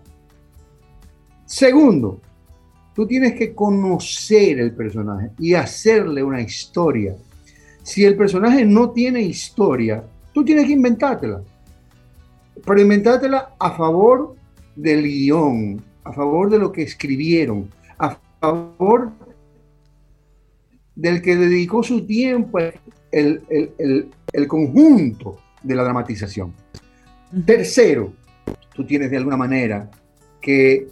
Segundo, 1.46 2.20
tú 2.94 3.08
tienes 3.08 3.34
que 3.34 3.54
conocer 3.54 4.60
el 4.60 4.74
personaje 4.74 5.32
y 5.40 5.54
hacerle 5.54 6.24
una 6.24 6.42
historia. 6.42 7.16
Si 7.84 8.04
el 8.04 8.16
personaje 8.16 8.66
no 8.66 8.92
tiene 8.92 9.22
historia, 9.22 10.04
tú 10.34 10.44
tienes 10.44 10.66
que 10.68 10.74
inventártela. 10.74 11.42
Pero 12.66 12.82
inventártela 12.82 13.56
a 13.60 13.72
favor 13.72 14.36
del 14.76 15.04
guion, 15.04 15.84
a 16.04 16.14
favor 16.14 16.50
de 16.50 16.60
lo 16.60 16.72
que 16.72 16.84
escribieron, 16.84 17.70
a 17.98 18.18
favor 18.40 19.12
del 20.96 21.22
que 21.22 21.36
dedicó 21.36 21.84
su 21.84 22.06
tiempo 22.06 22.60
el, 23.14 24.12
el, 24.34 24.48
conjunto 24.48 25.38
de 25.62 25.76
la 25.76 25.84
dramatización. 25.84 26.54
Tercero, 27.46 28.14
tú 28.74 28.86
tienes 28.86 29.12
de 29.12 29.18
alguna 29.18 29.38
manera 29.38 29.90
que 30.42 30.88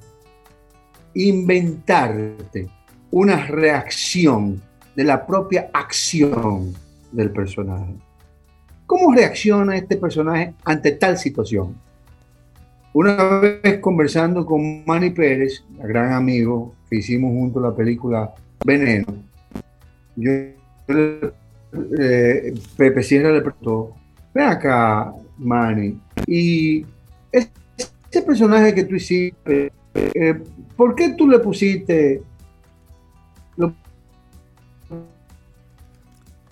inventarte 1.14 2.70
una 3.10 3.46
reacción 3.48 4.62
de 4.96 5.04
la 5.04 5.26
propia 5.26 5.70
acción 5.74 6.74
del 7.12 7.32
personaje. 7.32 7.96
¿Cómo 8.86 9.14
reacciona 9.14 9.76
este 9.76 9.98
personaje 9.98 10.54
ante 10.64 10.92
tal 10.92 11.18
situación? 11.18 11.76
Una 12.94 13.40
vez 13.40 13.80
conversando 13.80 14.46
con 14.46 14.84
Manny 14.86 15.12
Pérez, 15.12 15.64
el 15.82 15.88
gran 15.88 16.12
amigo 16.12 16.76
que 16.90 16.98
hicimos 16.98 17.32
junto 17.32 17.62
la 17.62 17.74
película 17.74 18.34
Veneno, 18.66 19.14
yo, 20.18 20.32
eh, 22.00 22.54
Pepe 22.78 23.04
Sierra 23.04 23.32
le 23.32 23.42
preguntó, 23.42 23.96
ven 24.34 24.48
acá, 24.48 25.14
Manny, 25.38 25.98
y 26.28 26.86
ese 27.32 28.22
personaje 28.26 28.74
que 28.74 28.84
tú 28.84 28.96
hiciste, 28.96 29.72
eh, 29.94 30.42
¿por 30.76 30.96
qué 30.96 31.14
tú 31.18 31.28
le 31.30 31.40
pusiste... 31.40 32.22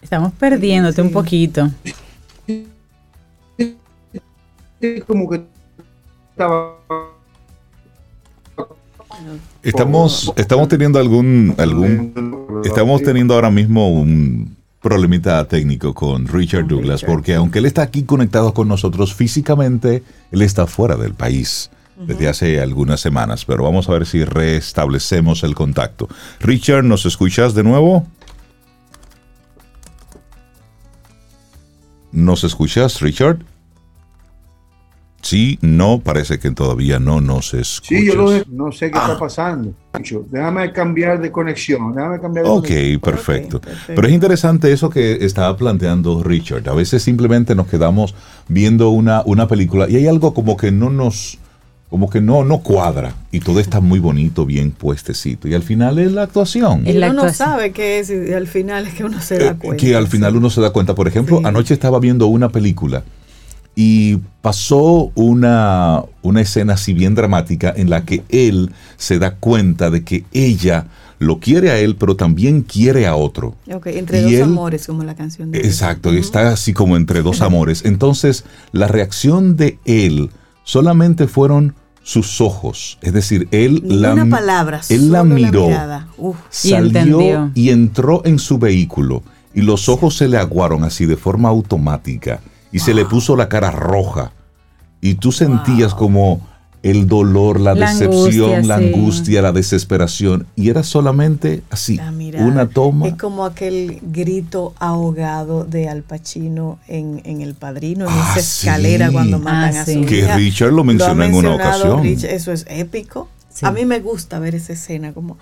Estamos 0.01 0.34
perdiéndote 0.34 1.01
un 1.01 1.11
poquito. 1.11 1.70
Como 5.05 5.30
que 5.30 5.41
Estamos, 9.61 10.34
estamos 10.38 10.67
teniendo 10.70 10.99
algún, 10.99 11.53
algún, 11.57 12.61
estamos 12.63 13.03
teniendo 13.03 13.34
ahora 13.34 13.51
mismo 13.51 13.89
un, 13.89 14.55
problemita 14.82 15.46
técnico 15.48 15.94
con 15.94 16.28
Richard 16.28 16.62
Con 16.62 16.70
Douglas, 16.70 17.02
Richard. 17.02 17.14
porque 17.14 17.36
aunque 17.36 17.60
él 17.60 17.66
está 17.66 17.82
aquí 17.82 18.04
conectado 18.04 18.54
con 18.54 18.68
nosotros 18.68 19.14
físicamente, 19.14 20.04
él 20.32 20.42
está 20.42 20.68
fuera 20.68 20.96
del 20.96 21.14
país 21.14 21.70
desde 21.98 22.30
hace 22.30 22.62
algunas 22.62 23.02
semanas, 23.02 23.44
pero 23.44 23.64
vamos 23.64 23.90
a 23.90 23.92
ver 23.92 24.06
si 24.06 24.24
restablecemos 24.24 25.44
el 25.44 25.54
contacto. 25.54 26.08
Richard, 26.40 26.86
¿nos 26.86 27.06
escuchas 27.06 27.54
de 27.54 27.64
nuevo? 27.64 28.08
¿Nos 32.12 32.44
escuchas, 32.44 33.02
Richard? 33.02 33.40
Sí, 35.22 35.59
no, 35.61 35.99
parece 35.99 36.39
que 36.39 36.49
todavía 36.51 36.97
no 36.99 37.20
nos 37.20 37.53
escuchas. 37.53 37.88
Sí, 37.99 38.05
yo 38.07 38.15
lo, 38.15 38.32
no 38.49 38.72
sé 38.72 38.89
qué 38.89 38.97
está 38.97 39.17
pasando. 39.20 39.74
Déjame 40.32 40.72
cambiar 40.72 41.20
de 41.22 41.30
conexión. 41.32 41.93
Déjame 41.93 42.20
cambiar 42.22 42.45
de 42.45 42.51
Ok, 42.51 42.61
conexión. 42.67 42.99
perfecto. 43.01 43.57
Ok, 43.57 43.63
perfecto. 43.65 43.93
Pero 43.95 44.07
es 44.07 44.13
interesante 44.13 44.72
eso 44.72 44.89
que 44.89 45.26
estaba 45.26 45.57
planteando 45.57 46.24
Richard. 46.24 46.67
A 46.70 46.74
veces 46.74 47.03
simplemente 47.03 47.53
nos 47.53 47.67
quedamos 47.67 48.15
viendo 48.47 48.89
una, 48.91 49.22
una 49.26 49.47
película 49.47 49.89
y 49.89 49.97
hay 49.97 50.07
algo 50.07 50.34
como 50.34 50.55
que 50.55 50.72
no 50.72 50.89
nos, 50.89 51.38
como 51.89 52.09
que 52.09 52.22
no, 52.22 52.45
no 52.45 52.59
cuadra 52.59 53.13
y 53.32 53.41
todo 53.41 53.59
está 53.59 53.82
muy 53.82 53.99
bonito, 53.99 54.45
bien 54.45 54.72
puestecito. 54.72 55.49
Y 55.49 55.53
al 55.53 55.63
final 55.63 55.99
es 55.99 56.13
la 56.13 56.24
actuación. 56.24 56.88
Y 56.88 56.95
uno 56.95 57.11
no 57.13 57.34
sabe 57.34 57.72
qué 57.72 57.99
es 57.99 58.09
y 58.09 58.32
al 58.34 58.47
final 58.47 58.88
es 58.88 58.93
que 58.93 59.03
uno 59.03 59.20
se 59.22 59.36
Eh, 59.36 59.39
da 59.39 59.55
cuenta. 59.55 59.78
que 59.78 59.95
al 59.95 60.07
final 60.07 60.32
sí. 60.32 60.38
uno 60.38 60.49
se 60.49 60.61
da 60.61 60.70
cuenta. 60.72 60.95
Por 60.95 61.07
ejemplo, 61.09 61.39
Sí. 61.39 61.43
anoche 61.45 61.74
estaba 61.74 61.99
viendo 61.99 62.28
una 62.28 62.47
película 62.49 63.03
y 63.82 64.18
pasó 64.42 65.10
una, 65.16 66.04
una 66.22 66.42
escena 66.42 66.74
así 66.74 66.92
bien 66.94 67.16
dramática 67.16 67.74
en 67.78 67.90
la 67.90 68.04
que 68.04 68.24
él 68.28 68.72
se 68.98 69.20
da 69.20 69.36
cuenta 69.36 69.90
de 69.90 70.04
que 70.04 70.26
ella 70.34 70.88
lo 71.18 71.40
quiere 71.40 71.72
a 71.72 71.78
él, 71.80 71.96
pero 71.96 72.18
también 72.18 72.62
quiere 72.64 73.08
a 73.08 73.16
otro. 73.16 73.56
Ok, 73.74 73.88
entre 73.88 74.20
Y 74.20 74.24
dos 74.24 74.34
él- 74.34 74.42
amores, 74.44 74.86
como 74.86 75.06
la 75.06 75.16
canción 75.16 75.52
de 75.52 75.60
Exacto, 75.60 76.12
está 76.12 76.50
así 76.50 76.74
como 76.74 76.98
entre 76.98 77.22
dos 77.22 77.40
amores. 77.42 77.86
Entonces, 77.86 78.44
la 78.74 78.90
reacción 78.90 79.56
de 79.56 79.80
él 79.86 80.30
solamente 80.66 81.28
fueron 81.28 81.74
sus 82.04 82.42
ojos. 82.42 82.98
Es 83.02 83.14
decir, 83.14 83.48
él 83.52 83.82
Ni 83.86 83.96
la, 83.96 84.12
una 84.12 84.26
palabra, 84.30 84.82
él 84.90 85.10
la 85.10 85.24
miró. 85.24 85.70
Uf. 86.18 86.36
Salió 86.50 87.50
y 87.56 87.70
entró 87.70 88.24
en 88.26 88.40
su 88.40 88.58
vehículo 88.58 89.24
y 89.54 89.62
los 89.62 89.88
ojos 89.88 90.18
se 90.18 90.28
le 90.28 90.38
aguaron 90.38 90.84
así 90.84 91.06
de 91.06 91.16
forma 91.16 91.48
automática 91.48 92.42
y 92.72 92.80
se 92.80 92.93
le 92.93 93.05
puso 93.05 93.36
la 93.36 93.49
cara 93.49 93.72
roja 93.72 94.32
y 95.01 95.15
tú 95.15 95.32
sentías 95.32 95.93
como 95.93 96.41
el 96.82 97.07
dolor, 97.07 97.59
la, 97.59 97.76
La 97.76 97.89
decepción, 97.91 98.51
angustia, 98.53 98.61
la 98.61 98.78
sí. 98.78 98.86
angustia, 98.93 99.41
la 99.41 99.51
desesperación 99.51 100.47
y 100.55 100.70
era 100.70 100.82
solamente 100.84 101.61
así, 101.70 101.99
mirada. 102.13 102.45
una 102.45 102.70
toma. 102.70 103.07
Es 103.07 103.15
como 103.15 103.43
aquel 103.43 103.99
grito 104.01 104.74
ahogado 104.80 105.65
de 105.65 105.89
Al 105.89 106.03
Pacino 106.03 106.80
en, 106.88 107.22
en 107.26 107.41
El 107.41 107.53
Padrino, 107.55 108.05
en 108.05 108.11
Ah, 108.13 108.28
esa 108.32 108.39
escalera 108.39 109.07
sí. 109.07 109.13
cuando 109.13 109.39
matan 109.39 109.76
Ah, 109.76 109.82
a 109.82 109.86
sí. 109.86 109.95
su 109.95 110.05
Que 110.05 110.20
hija. 110.20 110.38
Richard 110.38 110.72
lo 110.72 110.86
mencionó 110.86 111.24
ha 111.24 111.26
en 111.26 111.36
una 111.36 111.53
ocasión. 111.55 112.01
Rich, 112.01 112.24
eso 112.24 112.53
es 112.53 112.65
épico. 112.70 113.28
Sí. 113.49 113.65
A 113.65 113.72
mí 113.72 113.84
me 113.84 113.99
gusta 113.99 114.39
ver 114.39 114.55
esa 114.55 114.72
escena, 114.72 115.11
como 115.11 115.38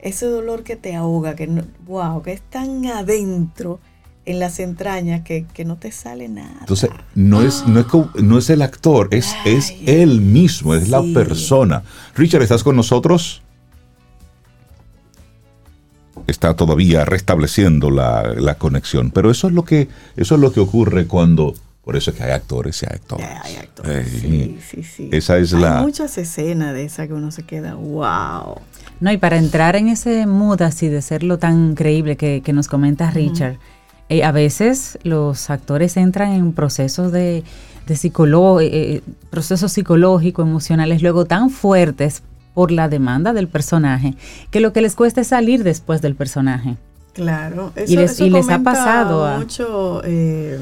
ese 0.00 0.24
dolor 0.24 0.62
que 0.62 0.76
te 0.76 0.94
ahoga, 0.94 1.34
que 1.34 1.48
no, 1.48 1.64
wow, 1.86 2.22
que 2.22 2.32
es 2.32 2.40
tan 2.40 2.86
adentro 2.86 3.78
en 4.30 4.38
las 4.38 4.58
entrañas 4.60 5.22
que, 5.22 5.46
que 5.54 5.64
no 5.64 5.76
te 5.76 5.90
sale 5.90 6.28
nada. 6.28 6.56
Entonces, 6.60 6.90
no 7.14 7.42
es, 7.42 7.66
no 7.66 7.80
es, 7.80 7.86
no 8.22 8.38
es 8.38 8.50
el 8.50 8.62
actor, 8.62 9.08
es, 9.10 9.34
es 9.44 9.74
él 9.86 10.20
mismo, 10.20 10.74
es 10.74 10.88
la 10.88 11.02
persona. 11.14 11.82
Richard, 12.14 12.42
¿estás 12.42 12.62
con 12.62 12.76
nosotros? 12.76 13.42
Está 16.26 16.54
todavía 16.54 17.04
restableciendo 17.04 17.90
la, 17.90 18.34
la 18.36 18.56
conexión. 18.56 19.10
Pero 19.10 19.30
eso 19.30 19.48
es 19.48 19.54
lo 19.54 19.64
que, 19.64 19.88
eso 20.16 20.34
es 20.34 20.40
lo 20.40 20.52
que 20.52 20.60
ocurre 20.60 21.06
cuando. 21.06 21.54
Por 21.84 21.96
eso 21.96 22.10
es 22.10 22.18
que 22.18 22.22
hay 22.24 22.32
actores 22.32 22.82
y 22.82 22.86
hay 22.86 22.96
actores. 22.96 23.26
Ya, 23.26 23.42
hay 23.42 23.56
actores. 23.56 24.06
Eh, 24.06 24.18
sí, 24.20 24.58
sí, 24.68 24.82
sí. 24.82 25.08
esa 25.10 25.38
es 25.38 25.54
Hay 25.54 25.60
la- 25.62 25.80
muchas 25.80 26.18
escenas 26.18 26.74
de 26.74 26.84
esas 26.84 27.06
que 27.06 27.14
uno 27.14 27.30
se 27.30 27.44
queda, 27.44 27.76
wow. 27.76 28.56
No, 29.00 29.10
y 29.10 29.16
para 29.16 29.38
entrar 29.38 29.74
en 29.74 29.88
ese 29.88 30.26
mood 30.26 30.60
así 30.60 30.88
de 30.88 31.00
ser 31.00 31.22
lo 31.22 31.38
tan 31.38 31.74
creíble 31.74 32.18
que, 32.18 32.42
que 32.44 32.52
nos 32.52 32.68
comenta 32.68 33.10
Richard, 33.10 33.56
eh, 34.08 34.24
a 34.24 34.32
veces 34.32 34.98
los 35.02 35.50
actores 35.50 35.96
entran 35.96 36.32
en 36.32 36.52
procesos 36.52 37.12
de, 37.12 37.44
de 37.86 37.94
eh, 38.60 38.66
eh, 38.72 39.02
procesos 39.30 39.72
psicológicos, 39.72 40.46
emocionales, 40.46 41.02
luego 41.02 41.24
tan 41.24 41.50
fuertes 41.50 42.22
por 42.54 42.70
la 42.72 42.88
demanda 42.88 43.32
del 43.32 43.48
personaje, 43.48 44.14
que 44.50 44.60
lo 44.60 44.72
que 44.72 44.80
les 44.82 44.94
cuesta 44.96 45.20
es 45.20 45.28
salir 45.28 45.62
después 45.62 46.02
del 46.02 46.14
personaje. 46.14 46.76
Claro, 47.12 47.72
Y 47.86 47.96
les- 47.96 48.18
y 48.20 48.30
les 48.30 48.48
ha 48.48 48.60
pasado 48.60 49.24
a- 49.26 49.38
mucho. 49.38 50.02
Eh, 50.04 50.58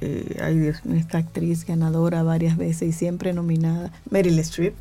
eh, 0.00 0.36
ay, 0.42 0.58
Dios 0.58 0.84
mío, 0.84 0.98
esta 0.98 1.18
actriz 1.18 1.64
ganadora 1.64 2.22
varias 2.22 2.56
veces 2.56 2.88
y 2.88 2.92
siempre 2.92 3.32
nominada, 3.32 3.92
Meryl 4.10 4.38
Streep. 4.40 4.74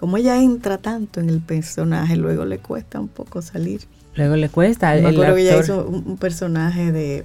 Como 0.00 0.16
ella 0.16 0.40
entra 0.42 0.78
tanto 0.78 1.20
en 1.20 1.30
el 1.30 1.40
personaje, 1.40 2.16
luego 2.16 2.44
le 2.44 2.58
cuesta 2.58 3.00
un 3.00 3.08
poco 3.08 3.40
salir. 3.42 3.82
Luego 4.16 4.36
le 4.36 4.48
cuesta. 4.48 4.92
Me 4.92 4.98
el 5.00 5.06
acuerdo 5.06 5.34
que 5.36 5.42
ella 5.42 5.52
actor- 5.58 5.64
hizo 5.64 5.86
un, 5.86 6.04
un 6.06 6.16
personaje 6.16 6.90
de 6.92 7.24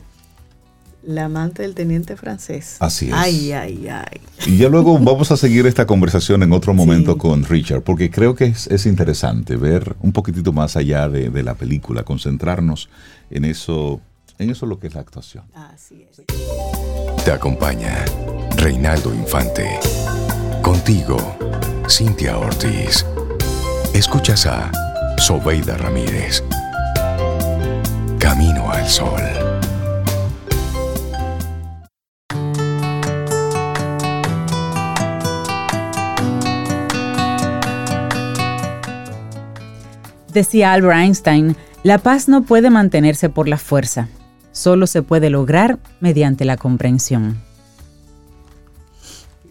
la 1.03 1.25
amante 1.25 1.63
del 1.63 1.73
teniente 1.73 2.15
francés. 2.15 2.75
Así 2.79 3.07
es. 3.07 3.13
Ay, 3.15 3.51
ay, 3.53 3.87
ay. 3.87 4.21
Y 4.45 4.57
ya 4.57 4.69
luego 4.69 4.99
vamos 5.01 5.31
a 5.31 5.37
seguir 5.37 5.65
esta 5.65 5.87
conversación 5.87 6.43
en 6.43 6.53
otro 6.53 6.73
momento 6.75 7.13
Sí. 7.13 7.17
con 7.19 7.43
Richard, 7.43 7.81
porque 7.81 8.11
creo 8.11 8.35
que 8.35 8.45
es, 8.45 8.67
es 8.67 8.85
interesante 8.85 9.55
ver 9.55 9.95
un 10.01 10.11
poquitito 10.11 10.53
más 10.53 10.75
allá 10.75 11.09
de, 11.09 11.29
de 11.29 11.43
la 11.43 11.55
película, 11.55 12.03
concentrarnos 12.03 12.89
en 13.31 13.45
eso, 13.45 13.99
en 14.37 14.51
eso 14.51 14.65
lo 14.67 14.79
que 14.79 14.87
es 14.87 14.93
la 14.93 15.01
actuación. 15.01 15.43
Así 15.55 16.05
es. 16.11 16.21
Te 17.25 17.31
acompaña 17.31 18.05
Reinaldo 18.57 19.13
Infante. 19.15 19.79
Contigo, 20.61 21.17
Cintia 21.89 22.37
Ortiz. 22.37 23.05
Escuchas 23.95 24.45
a 24.45 24.71
Sobeida 25.17 25.77
Ramírez. 25.77 26.43
Al 28.81 28.87
Sol. 28.89 29.21
Decía 40.33 40.73
Albert 40.73 40.97
Einstein, 40.97 41.55
la 41.83 41.99
paz 41.99 42.27
no 42.27 42.41
puede 42.41 42.71
mantenerse 42.71 43.29
por 43.29 43.47
la 43.47 43.57
fuerza, 43.57 44.07
solo 44.51 44.87
se 44.87 45.03
puede 45.03 45.29
lograr 45.29 45.77
mediante 45.99 46.43
la 46.45 46.57
comprensión. 46.57 47.50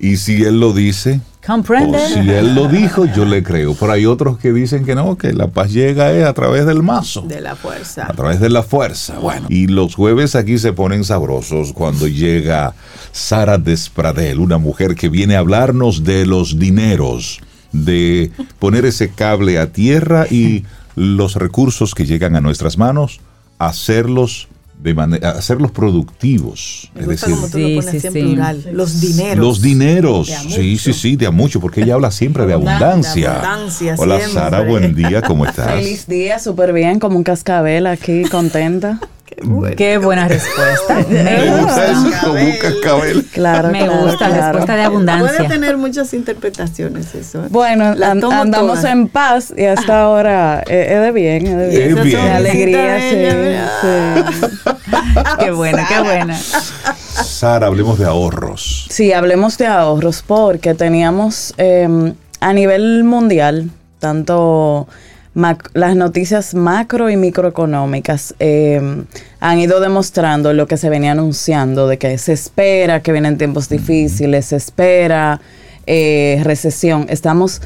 Y 0.03 0.17
si 0.17 0.43
él 0.45 0.59
lo 0.59 0.73
dice, 0.73 1.21
o 1.47 1.99
si 2.09 2.31
él 2.31 2.55
lo 2.55 2.69
dijo, 2.69 3.05
yo 3.05 3.27
le 3.27 3.43
creo. 3.43 3.75
Pero 3.75 3.93
hay 3.93 4.07
otros 4.07 4.39
que 4.39 4.51
dicen 4.51 4.87
que 4.87 4.95
no, 4.95 5.19
que 5.19 5.35
la 5.35 5.49
paz 5.49 5.73
llega 5.73 6.11
eh, 6.15 6.25
a 6.25 6.33
través 6.33 6.65
del 6.65 6.83
mazo. 6.83 7.21
De 7.21 7.43
la 7.43 7.55
fuerza. 7.55 8.07
A 8.07 8.15
través 8.15 8.41
de 8.41 8.49
la 8.49 8.63
fuerza. 8.63 9.19
Bueno, 9.19 9.47
y 9.51 9.67
los 9.67 9.95
jueves 9.95 10.37
aquí 10.37 10.57
se 10.57 10.73
ponen 10.73 11.05
sabrosos 11.05 11.75
cuando 11.75 12.09
llega 12.09 12.75
Sara 13.13 13.59
Despradel, 13.59 14.39
una 14.39 14.57
mujer 14.57 14.95
que 14.95 15.11
viene 15.11 15.37
a 15.37 15.41
hablarnos 15.41 16.03
de 16.03 16.25
los 16.25 16.59
dineros, 16.59 17.41
de 17.73 18.31
poner 18.59 18.87
ese 18.87 19.11
cable 19.11 19.59
a 19.59 19.71
tierra 19.71 20.27
y 20.31 20.65
los 20.95 21.35
recursos 21.35 21.95
que 21.95 22.07
llegan 22.07 22.37
a 22.37 22.41
nuestras 22.41 22.79
manos, 22.79 23.21
hacerlos 23.59 24.49
de 24.83 24.95
manera, 24.95 25.31
hacerlos 25.33 25.71
productivos. 25.73 26.91
Me 26.95 27.03
Es 27.03 27.09
decir, 27.09 27.35
como 27.35 27.49
tú 27.49 27.59
Sí, 27.59 27.75
lo 27.75 27.81
pones 27.81 27.91
sí, 27.91 27.97
así 27.99 28.07
en 28.07 28.13
sí. 28.13 28.21
plural. 28.23 28.65
Los 28.73 29.01
dineros. 29.01 29.37
los 29.47 29.61
dineros. 29.63 30.27
De 30.29 30.37
Sí, 30.55 30.79
sí, 30.79 30.93
sí, 30.93 31.17
de 31.17 31.27
a 31.27 31.31
mucho, 31.31 31.61
porque 31.61 31.83
ella 31.83 31.95
habla 31.95 32.11
siempre 32.11 32.47
de 32.47 32.55
Abundancia, 32.55 33.31
abundancia. 33.33 33.33
abundancia 33.53 33.95
Hola 33.99 34.17
siempre. 34.19 34.41
Sara, 34.41 34.61
buen 34.63 34.95
día, 34.95 35.23
¿cómo 35.23 35.45
estás? 35.47 35.75
Feliz 35.75 36.07
día, 36.07 36.39
súper 36.39 36.73
bien, 36.73 36.99
como 36.99 37.17
un 37.19 37.25
cascabel 37.25 37.87
aquí, 37.87 38.23
contenta. 38.25 38.99
Qué 39.31 39.47
bueno. 39.47 39.77
Qué 39.77 39.99
buena 39.99 40.29
respuesta. 40.29 40.95
Me 41.09 41.61
gusta 41.61 41.93
eso 41.93 42.11
como 42.23 42.35
un 42.35 42.53
cascabel. 42.61 43.25
Claro, 43.33 43.69
Me 43.71 43.79
claro, 43.85 44.03
gusta 44.03 44.29
la 44.29 44.35
claro. 44.37 44.43
respuesta 44.59 44.73
de 44.73 44.79
Puede 44.79 44.85
abundancia. 44.87 45.49
tener 45.49 45.77
muchas 45.77 46.13
interpretaciones 46.15 47.15
eso. 47.15 47.45
¿eh? 47.45 47.49
Bueno, 47.51 47.95
andamos 48.03 48.81
toda. 48.81 48.93
en 48.93 49.09
paz 49.09 49.53
y 49.57 49.65
hasta 49.65 50.03
ahora 50.03 50.63
eh, 50.67 50.95
es 50.95 51.01
de 51.01 51.13
bien, 51.13 51.47
es 51.47 51.57
de 51.57 51.69
bien. 51.69 51.83
Es 51.83 51.93
Esa 51.93 52.03
bien. 52.03 52.25
De 52.25 52.31
alegría, 52.33 52.95
de 52.95 53.61
sí. 53.81 54.31
Qué 55.39 55.51
buena, 55.51 55.87
qué 55.87 56.01
buena. 56.01 56.37
Sara, 56.37 57.67
hablemos 57.69 57.99
de 57.99 58.07
ahorros. 58.07 58.87
Sí, 58.91 59.13
hablemos 59.13 59.57
de 59.59 59.67
ahorros 59.67 60.23
porque 60.27 60.75
teníamos 60.75 61.55
eh, 61.59 62.13
a 62.41 62.53
nivel 62.53 63.05
mundial, 63.05 63.71
tanto 63.99 64.89
las 65.35 65.97
noticias 65.97 66.55
macro 66.55 67.09
y 67.09 67.17
microeconómicas 67.17 68.35
eh, 68.41 69.05
han 69.39 69.59
ido 69.59 69.81
demostrando 69.81 70.53
lo 70.53 70.67
que 70.67 70.77
se 70.77 70.91
venía 70.91 71.13
anunciando, 71.13 71.87
de 71.87 71.99
que 71.99 72.19
se 72.19 72.33
espera 72.33 73.01
que 73.01 73.13
vienen 73.13 73.39
tiempos 73.39 73.69
difíciles, 73.69 74.47
se 74.47 74.57
espera 74.57 75.41
eh, 75.87 76.41
recesión. 76.43 77.07
Estamos 77.09 77.63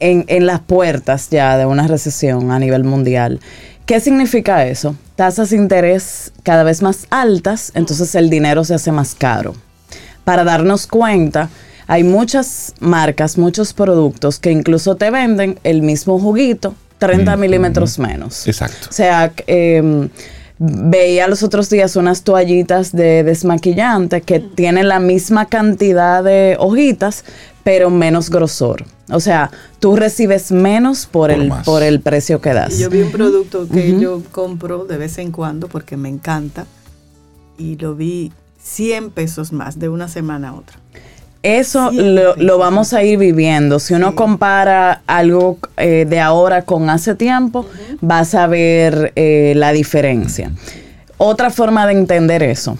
en, 0.00 0.24
en 0.26 0.46
las 0.46 0.60
puertas 0.60 1.30
ya 1.30 1.56
de 1.56 1.66
una 1.66 1.86
recesión 1.86 2.50
a 2.50 2.58
nivel 2.58 2.82
mundial. 2.82 3.38
¿Qué 3.86 4.00
significa 4.00 4.66
eso? 4.66 4.96
Tasas 5.16 5.50
de 5.50 5.56
interés 5.56 6.32
cada 6.42 6.64
vez 6.64 6.82
más 6.82 7.06
altas, 7.10 7.70
entonces 7.74 8.14
el 8.14 8.28
dinero 8.30 8.64
se 8.64 8.74
hace 8.74 8.90
más 8.90 9.14
caro. 9.14 9.54
Para 10.24 10.44
darnos 10.44 10.86
cuenta, 10.86 11.48
hay 11.92 12.04
muchas 12.04 12.72
marcas, 12.80 13.36
muchos 13.36 13.74
productos 13.74 14.38
que 14.38 14.50
incluso 14.50 14.96
te 14.96 15.10
venden 15.10 15.58
el 15.62 15.82
mismo 15.82 16.18
juguito, 16.18 16.74
30 16.96 17.36
Mm, 17.36 17.40
milímetros 17.40 17.98
mm. 17.98 18.02
menos. 18.02 18.48
Exacto. 18.48 18.86
O 18.88 18.92
sea, 18.92 19.30
eh, 19.46 20.08
veía 20.58 21.28
los 21.28 21.42
otros 21.42 21.68
días 21.68 21.94
unas 21.96 22.22
toallitas 22.22 22.92
de 22.92 23.24
desmaquillante 23.24 24.22
que 24.22 24.40
tienen 24.40 24.88
la 24.88 25.00
misma 25.00 25.46
cantidad 25.46 26.24
de 26.24 26.56
hojitas, 26.58 27.24
pero 27.62 27.90
menos 27.90 28.30
grosor. 28.30 28.86
O 29.10 29.20
sea, 29.20 29.50
tú 29.78 29.94
recibes 29.94 30.50
menos 30.50 31.04
por, 31.04 31.30
Por 31.30 31.40
el, 31.42 31.48
más. 31.48 31.64
por 31.66 31.82
el 31.82 32.00
precio 32.00 32.40
que 32.40 32.54
das. 32.54 32.78
Yo 32.78 32.88
vi 32.88 33.02
un 33.02 33.12
producto 33.12 33.68
que 33.68 34.00
yo 34.00 34.22
compro 34.30 34.86
de 34.86 34.96
vez 34.96 35.18
en 35.18 35.30
cuando 35.30 35.68
porque 35.68 35.98
me 35.98 36.08
encanta 36.08 36.64
y 37.58 37.76
lo 37.76 37.94
vi 37.94 38.32
100 38.62 39.10
pesos 39.10 39.52
más 39.52 39.78
de 39.78 39.90
una 39.90 40.08
semana 40.08 40.48
a 40.50 40.54
otra. 40.54 40.78
Eso 41.42 41.90
lo, 41.92 42.36
lo 42.36 42.58
vamos 42.58 42.92
a 42.92 43.02
ir 43.02 43.18
viviendo. 43.18 43.78
Si 43.80 43.94
uno 43.94 44.10
Sí. 44.10 44.14
compara 44.16 45.02
algo 45.06 45.58
eh, 45.76 46.06
de 46.08 46.20
ahora 46.20 46.62
con 46.62 46.88
hace 46.88 47.14
tiempo, 47.14 47.66
vas 48.00 48.34
a 48.34 48.46
ver 48.46 49.12
eh, 49.16 49.52
la 49.56 49.72
diferencia. 49.72 50.52
Otra 51.18 51.50
forma 51.50 51.86
de 51.86 51.94
entender 51.94 52.42
eso. 52.42 52.78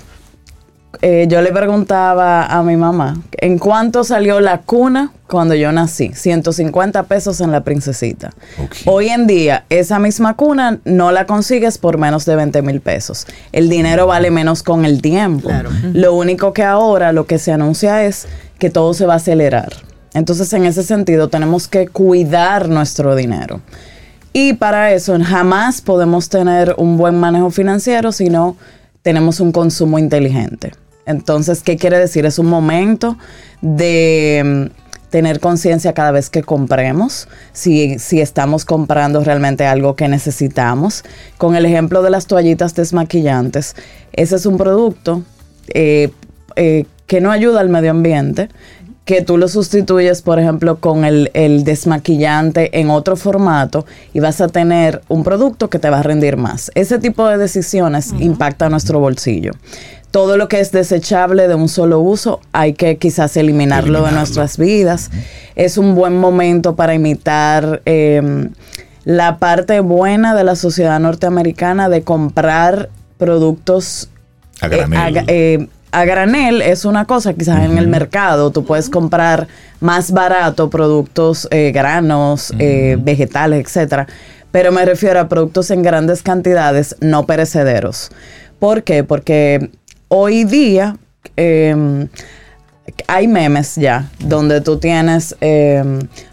Eh, 1.00 1.26
yo 1.28 1.40
le 1.42 1.50
preguntaba 1.50 2.44
a 2.46 2.62
mi 2.62 2.76
mamá, 2.76 3.16
¿en 3.38 3.58
cuánto 3.58 4.04
salió 4.04 4.40
la 4.40 4.58
cuna 4.58 5.10
cuando 5.26 5.54
yo 5.54 5.72
nací? 5.72 6.12
150 6.14 7.02
pesos 7.04 7.40
en 7.40 7.50
la 7.50 7.64
princesita. 7.64 8.30
Hoy 8.84 9.08
en 9.08 9.26
día, 9.26 9.64
esa 9.70 9.98
misma 9.98 10.34
cuna 10.36 10.78
no 10.84 11.10
la 11.10 11.26
consigues 11.26 11.78
por 11.78 11.98
menos 11.98 12.24
de 12.26 12.36
20 12.36 12.62
mil 12.62 12.80
pesos. 12.80 13.26
El 13.52 13.68
dinero 13.68 14.06
vale 14.06 14.30
menos 14.30 14.62
con 14.62 14.84
el 14.84 15.00
tiempo. 15.02 15.48
Claro. 15.48 15.70
Lo 15.94 16.14
único 16.14 16.52
que 16.52 16.62
ahora 16.62 17.10
lo 17.12 17.26
que 17.26 17.38
se 17.38 17.50
anuncia 17.50 18.04
es 18.04 18.28
que 18.62 18.70
todo 18.70 18.94
se 18.94 19.06
va 19.06 19.14
a 19.14 19.16
acelerar. 19.16 19.72
Entonces, 20.14 20.52
en 20.52 20.66
ese 20.66 20.84
sentido, 20.84 21.26
tenemos 21.26 21.66
que 21.66 21.88
cuidar 21.88 22.68
nuestro 22.68 23.16
dinero. 23.16 23.60
Y 24.32 24.52
para 24.52 24.92
eso 24.92 25.18
jamás 25.20 25.80
podemos 25.80 26.28
tener 26.28 26.76
un 26.78 26.96
buen 26.96 27.18
manejo 27.18 27.50
financiero 27.50 28.12
si 28.12 28.30
no 28.30 28.56
tenemos 29.02 29.40
un 29.40 29.50
consumo 29.50 29.98
inteligente. 29.98 30.74
Entonces, 31.06 31.64
¿qué 31.64 31.76
quiere 31.76 31.98
decir? 31.98 32.24
Es 32.24 32.38
un 32.38 32.46
momento 32.46 33.18
de 33.62 34.70
mm, 34.70 35.10
tener 35.10 35.40
conciencia 35.40 35.92
cada 35.92 36.12
vez 36.12 36.30
que 36.30 36.44
compremos, 36.44 37.26
si, 37.52 37.98
si 37.98 38.20
estamos 38.20 38.64
comprando 38.64 39.24
realmente 39.24 39.66
algo 39.66 39.96
que 39.96 40.06
necesitamos. 40.06 41.02
Con 41.36 41.56
el 41.56 41.66
ejemplo 41.66 42.00
de 42.02 42.10
las 42.10 42.28
toallitas 42.28 42.76
desmaquillantes, 42.76 43.74
ese 44.12 44.36
es 44.36 44.46
un 44.46 44.56
producto 44.56 45.24
eh, 45.74 46.10
eh, 46.54 46.84
que 47.12 47.20
no 47.20 47.30
ayuda 47.30 47.60
al 47.60 47.68
medio 47.68 47.90
ambiente, 47.90 48.48
que 49.04 49.20
tú 49.20 49.36
lo 49.36 49.46
sustituyes, 49.46 50.22
por 50.22 50.38
ejemplo, 50.38 50.76
con 50.76 51.04
el, 51.04 51.30
el 51.34 51.62
desmaquillante 51.62 52.80
en 52.80 52.88
otro 52.88 53.16
formato 53.16 53.84
y 54.14 54.20
vas 54.20 54.40
a 54.40 54.48
tener 54.48 55.02
un 55.10 55.22
producto 55.22 55.68
que 55.68 55.78
te 55.78 55.90
va 55.90 55.98
a 55.98 56.02
rendir 56.02 56.38
más. 56.38 56.70
Ese 56.74 56.98
tipo 56.98 57.28
de 57.28 57.36
decisiones 57.36 58.14
impacta 58.18 58.70
nuestro 58.70 58.98
bolsillo. 58.98 59.52
Todo 60.10 60.38
lo 60.38 60.48
que 60.48 60.60
es 60.60 60.72
desechable 60.72 61.48
de 61.48 61.54
un 61.54 61.68
solo 61.68 62.00
uso 62.00 62.40
hay 62.52 62.72
que 62.72 62.96
quizás 62.96 63.36
eliminarlo, 63.36 64.06
de 64.06 64.12
nuestras 64.12 64.56
vidas. 64.56 65.10
Es 65.54 65.76
un 65.76 65.94
buen 65.94 66.16
momento 66.16 66.76
para 66.76 66.94
imitar 66.94 67.82
eh, 67.84 68.48
la 69.04 69.36
parte 69.36 69.80
buena 69.80 70.34
de 70.34 70.44
la 70.44 70.56
sociedad 70.56 70.98
norteamericana 70.98 71.90
de 71.90 72.04
comprar 72.04 72.88
productos 73.18 74.08
A 74.62 74.68
eh, 74.68 75.24
eh, 75.26 75.68
a 75.92 76.04
granel 76.06 76.62
es 76.62 76.84
una 76.84 77.04
cosa, 77.04 77.34
quizás 77.34 77.64
en 77.64 77.76
el 77.78 77.86
mercado 77.86 78.50
tú 78.50 78.64
puedes 78.64 78.88
comprar 78.88 79.46
más 79.80 80.10
barato 80.10 80.70
productos, 80.70 81.46
eh, 81.50 81.70
granos, 81.72 82.52
eh, 82.58 82.96
vegetales, 82.98 83.64
etcétera. 83.64 84.06
Pero 84.50 84.72
me 84.72 84.84
refiero 84.84 85.20
a 85.20 85.28
productos 85.28 85.70
en 85.70 85.82
grandes 85.82 86.22
cantidades, 86.22 86.96
no 87.00 87.26
perecederos. 87.26 88.10
¿Por 88.58 88.82
qué? 88.82 89.04
Porque 89.04 89.70
hoy 90.08 90.44
día 90.44 90.96
eh, 91.36 92.08
hay 93.06 93.28
memes 93.28 93.76
ya 93.76 94.10
donde 94.18 94.60
tú 94.60 94.78
tienes 94.78 95.36
eh, 95.40 95.82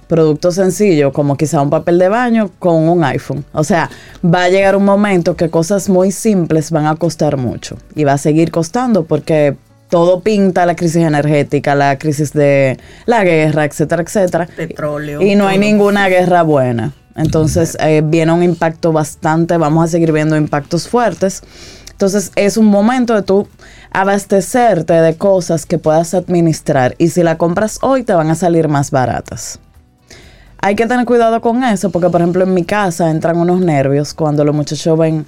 productos 0.10 0.56
sencillos 0.56 1.14
como 1.14 1.38
quizá 1.38 1.62
un 1.62 1.70
papel 1.70 2.00
de 2.00 2.10
baño 2.10 2.50
con 2.58 2.90
un 2.90 3.04
iPhone. 3.04 3.46
O 3.54 3.64
sea, 3.64 3.90
va 4.26 4.46
a 4.46 4.50
llegar 4.50 4.76
un 4.76 4.84
momento 4.84 5.38
que 5.38 5.50
cosas 5.50 5.88
muy 5.88 6.12
simples 6.12 6.72
van 6.72 6.88
a 6.88 6.96
costar 6.96 7.38
mucho 7.38 7.78
y 7.96 8.04
va 8.04 8.14
a 8.14 8.18
seguir 8.18 8.50
costando 8.50 9.06
porque 9.06 9.56
todo 9.88 10.22
pinta 10.22 10.66
la 10.66 10.76
crisis 10.76 11.04
energética, 11.04 11.76
la 11.76 11.98
crisis 12.00 12.34
de 12.34 12.80
la 13.06 13.24
guerra, 13.24 13.66
etcétera, 13.66 14.02
etcétera. 14.02 14.50
Petróleo. 14.58 15.22
Y 15.22 15.36
no 15.36 15.48
hay 15.48 15.60
ninguna 15.60 16.10
guerra 16.10 16.42
buena. 16.42 16.92
Entonces 17.16 17.78
eh, 17.80 18.02
viene 18.04 18.32
un 18.32 18.42
impacto 18.42 18.92
bastante, 18.92 19.58
vamos 19.58 19.86
a 19.86 19.88
seguir 19.88 20.12
viendo 20.12 20.36
impactos 20.36 20.88
fuertes. 20.88 21.44
Entonces 21.92 22.32
es 22.36 22.58
un 22.58 22.66
momento 22.66 23.14
de 23.14 23.22
tú 23.22 23.48
abastecerte 23.92 24.94
de 24.94 25.16
cosas 25.18 25.68
que 25.68 25.78
puedas 25.78 26.16
administrar 26.16 26.96
y 26.98 27.10
si 27.10 27.22
la 27.22 27.38
compras 27.38 27.78
hoy 27.84 28.04
te 28.04 28.14
van 28.14 28.32
a 28.32 28.36
salir 28.36 28.70
más 28.70 28.90
baratas. 28.90 29.60
Hay 30.62 30.76
que 30.76 30.86
tener 30.88 31.06
cuidado 31.06 31.40
con 31.42 31.64
eso 31.64 31.90
porque 31.90 32.10
por 32.10 32.22
ejemplo 32.22 32.44
en 32.44 32.54
mi 32.54 32.64
casa 32.64 33.10
entran 33.10 33.38
unos 33.38 33.62
nervios 33.62 34.14
cuando 34.14 34.44
los 34.44 34.54
muchachos 34.54 34.98
ven 34.98 35.26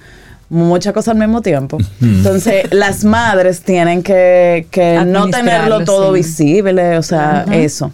muchas 0.50 0.92
cosas 0.92 1.12
al 1.14 1.18
mismo 1.18 1.40
tiempo. 1.40 1.78
Entonces 2.00 2.72
las 2.72 3.04
madres 3.04 3.62
tienen 3.62 4.02
que, 4.02 4.66
que 4.70 5.02
no 5.06 5.28
tenerlo 5.28 5.84
todo 5.84 6.08
sí. 6.08 6.18
visible, 6.18 6.98
o 6.98 7.02
sea, 7.02 7.46
eso. 7.50 7.90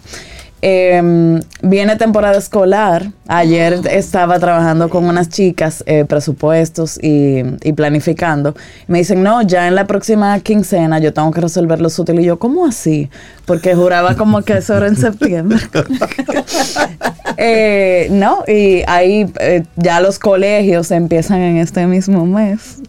Eh, 0.61 1.39
viene 1.61 1.95
temporada 1.95 2.37
escolar. 2.37 3.11
Ayer 3.27 3.79
estaba 3.89 4.39
trabajando 4.39 4.89
con 4.89 5.05
unas 5.05 5.29
chicas, 5.29 5.83
eh, 5.85 6.03
presupuestos 6.05 6.97
y, 7.01 7.43
y 7.63 7.73
planificando. 7.73 8.55
Me 8.87 8.97
dicen, 8.99 9.23
no, 9.23 9.41
ya 9.43 9.67
en 9.67 9.75
la 9.75 9.85
próxima 9.87 10.39
quincena 10.39 10.99
yo 10.99 11.13
tengo 11.13 11.31
que 11.31 11.41
resolver 11.41 11.79
los 11.79 11.97
útiles. 11.99 12.23
Y 12.23 12.27
yo, 12.27 12.39
¿cómo 12.39 12.65
así? 12.65 13.09
Porque 13.45 13.75
juraba 13.75 14.15
como 14.15 14.41
que 14.41 14.53
eso 14.57 14.75
era 14.75 14.87
en 14.87 14.95
septiembre. 14.97 15.59
Eh, 17.37 18.07
no, 18.11 18.43
y 18.47 18.83
ahí 18.87 19.31
eh, 19.39 19.63
ya 19.77 20.01
los 20.01 20.19
colegios 20.19 20.91
empiezan 20.91 21.39
en 21.39 21.57
este 21.57 21.85
mismo 21.87 22.25
mes. 22.25 22.79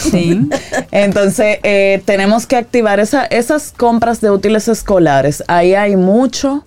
Sí. 0.00 0.48
Entonces, 0.90 1.58
eh, 1.62 2.02
tenemos 2.04 2.46
que 2.46 2.56
activar 2.56 2.98
esa- 2.98 3.26
esas 3.26 3.72
compras 3.76 4.20
de 4.20 4.30
útiles 4.30 4.66
escolares. 4.68 5.44
Ahí 5.46 5.74
hay 5.74 5.94
mucho 5.96 6.64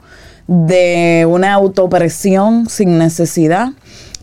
de 0.49 1.27
una 1.29 1.53
autopresión 1.53 2.67
sin 2.67 2.97
necesidad. 2.97 3.69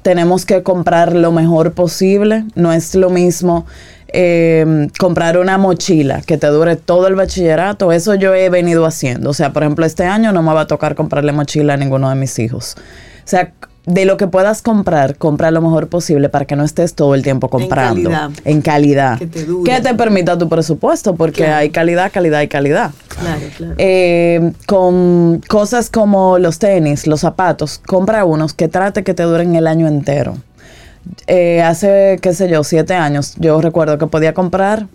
Tenemos 0.03 0.45
que 0.45 0.65
comprar 0.65 1.15
lo 1.15 1.31
mejor 1.31 1.73
posible. 1.73 2.45
No 2.57 2.73
es 2.73 2.97
lo 2.97 3.11
mismo 3.11 3.65
eh, 4.09 4.89
comprar 4.99 5.39
una 5.39 5.57
mochila 5.57 6.23
que 6.23 6.37
te 6.37 6.49
dure 6.49 6.75
todo 6.75 7.07
el 7.07 7.15
bachillerato. 7.15 7.93
Eso 7.93 8.17
yo 8.17 8.35
he 8.35 8.51
venido 8.51 8.87
haciendo. 8.87 9.31
O 9.31 9.35
sea, 9.35 9.53
por 9.53 9.63
ejemplo, 9.63 9.87
este 9.87 10.05
año 10.05 10.33
no 10.33 10.43
me 10.43 10.53
va 10.53 10.63
a 10.63 10.67
tocar 10.67 10.97
comprarle 10.97 11.31
mochila 11.31 11.75
a 11.75 11.77
ninguno 11.77 12.11
de 12.11 12.17
mis 12.17 12.37
hijos. 12.41 12.75
O 12.77 13.29
sea, 13.29 13.53
de 13.87 14.05
lo 14.05 14.17
que 14.17 14.27
puedas 14.27 14.63
comprar, 14.63 15.17
compra 15.17 15.51
lo 15.53 15.63
mejor 15.63 15.89
posible 15.89 16.29
para 16.29 16.45
que 16.45 16.57
no 16.57 16.65
estés 16.65 16.95
todo 16.95 17.15
el 17.15 17.23
tiempo 17.23 17.49
comprando. 17.49 18.11
calidad. 18.11 18.31
En 18.45 18.61
calidad. 18.61 19.19
Que 19.19 19.27
te 19.29 19.45
dure. 19.45 19.73
Que 19.73 19.81
te 19.81 19.95
permita 19.95 20.37
tu 20.37 20.49
presupuesto, 20.49 21.15
porque 21.15 21.45
Claro. 21.45 21.55
hay 21.57 21.71
calidad, 21.71 22.11
calidad 22.13 22.41
y 22.43 22.49
calidad. 22.49 22.91
Claro, 23.09 23.41
claro. 23.57 23.75
Eh, 23.79 24.53
con 24.67 25.41
cosas 25.49 25.89
como 25.89 26.39
los 26.39 26.59
tenis, 26.59 27.07
los 27.07 27.21
zapatos, 27.21 27.81
compra 27.87 28.25
unos 28.25 28.53
que 28.55 28.67
trate 28.69 29.05
que 29.05 29.15
te 29.15 29.23
duren 29.23 29.55
el 29.55 29.67
año 29.69 29.87
entero. 29.87 30.37
Eh, 31.29 31.63
hace, 31.63 32.19
qué 32.21 32.35
sé 32.35 32.49
yo, 32.49 32.65
siete 32.65 32.95
años, 32.95 33.35
yo 33.39 33.61
recuerdo 33.61 33.97
que 33.99 34.09
podía 34.09 34.35
comprar 34.35 34.89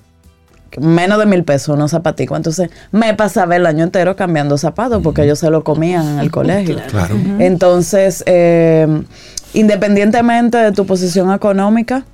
menos 0.80 1.20
de 1.20 1.26
mil 1.26 1.44
pesos 1.44 1.76
unos 1.76 1.92
zapaticos. 1.92 2.38
Entonces 2.38 2.70
me 2.92 3.14
pasaba 3.14 3.56
el 3.56 3.66
año 3.66 3.84
entero 3.84 4.16
cambiando 4.16 4.58
zapatos 4.58 5.02
porque 5.04 5.24
ellos 5.24 5.40
se 5.40 5.50
lo 5.50 5.64
comían 5.64 6.08
en 6.08 6.20
el 6.20 6.32
colegio. 6.32 6.78
Claro. 6.90 7.16
Entonces, 7.40 8.24
eh, 8.26 9.04
independientemente 9.54 10.58
de 10.58 10.72
tu 10.72 10.86
posición 10.86 11.34
económica, 11.34 12.06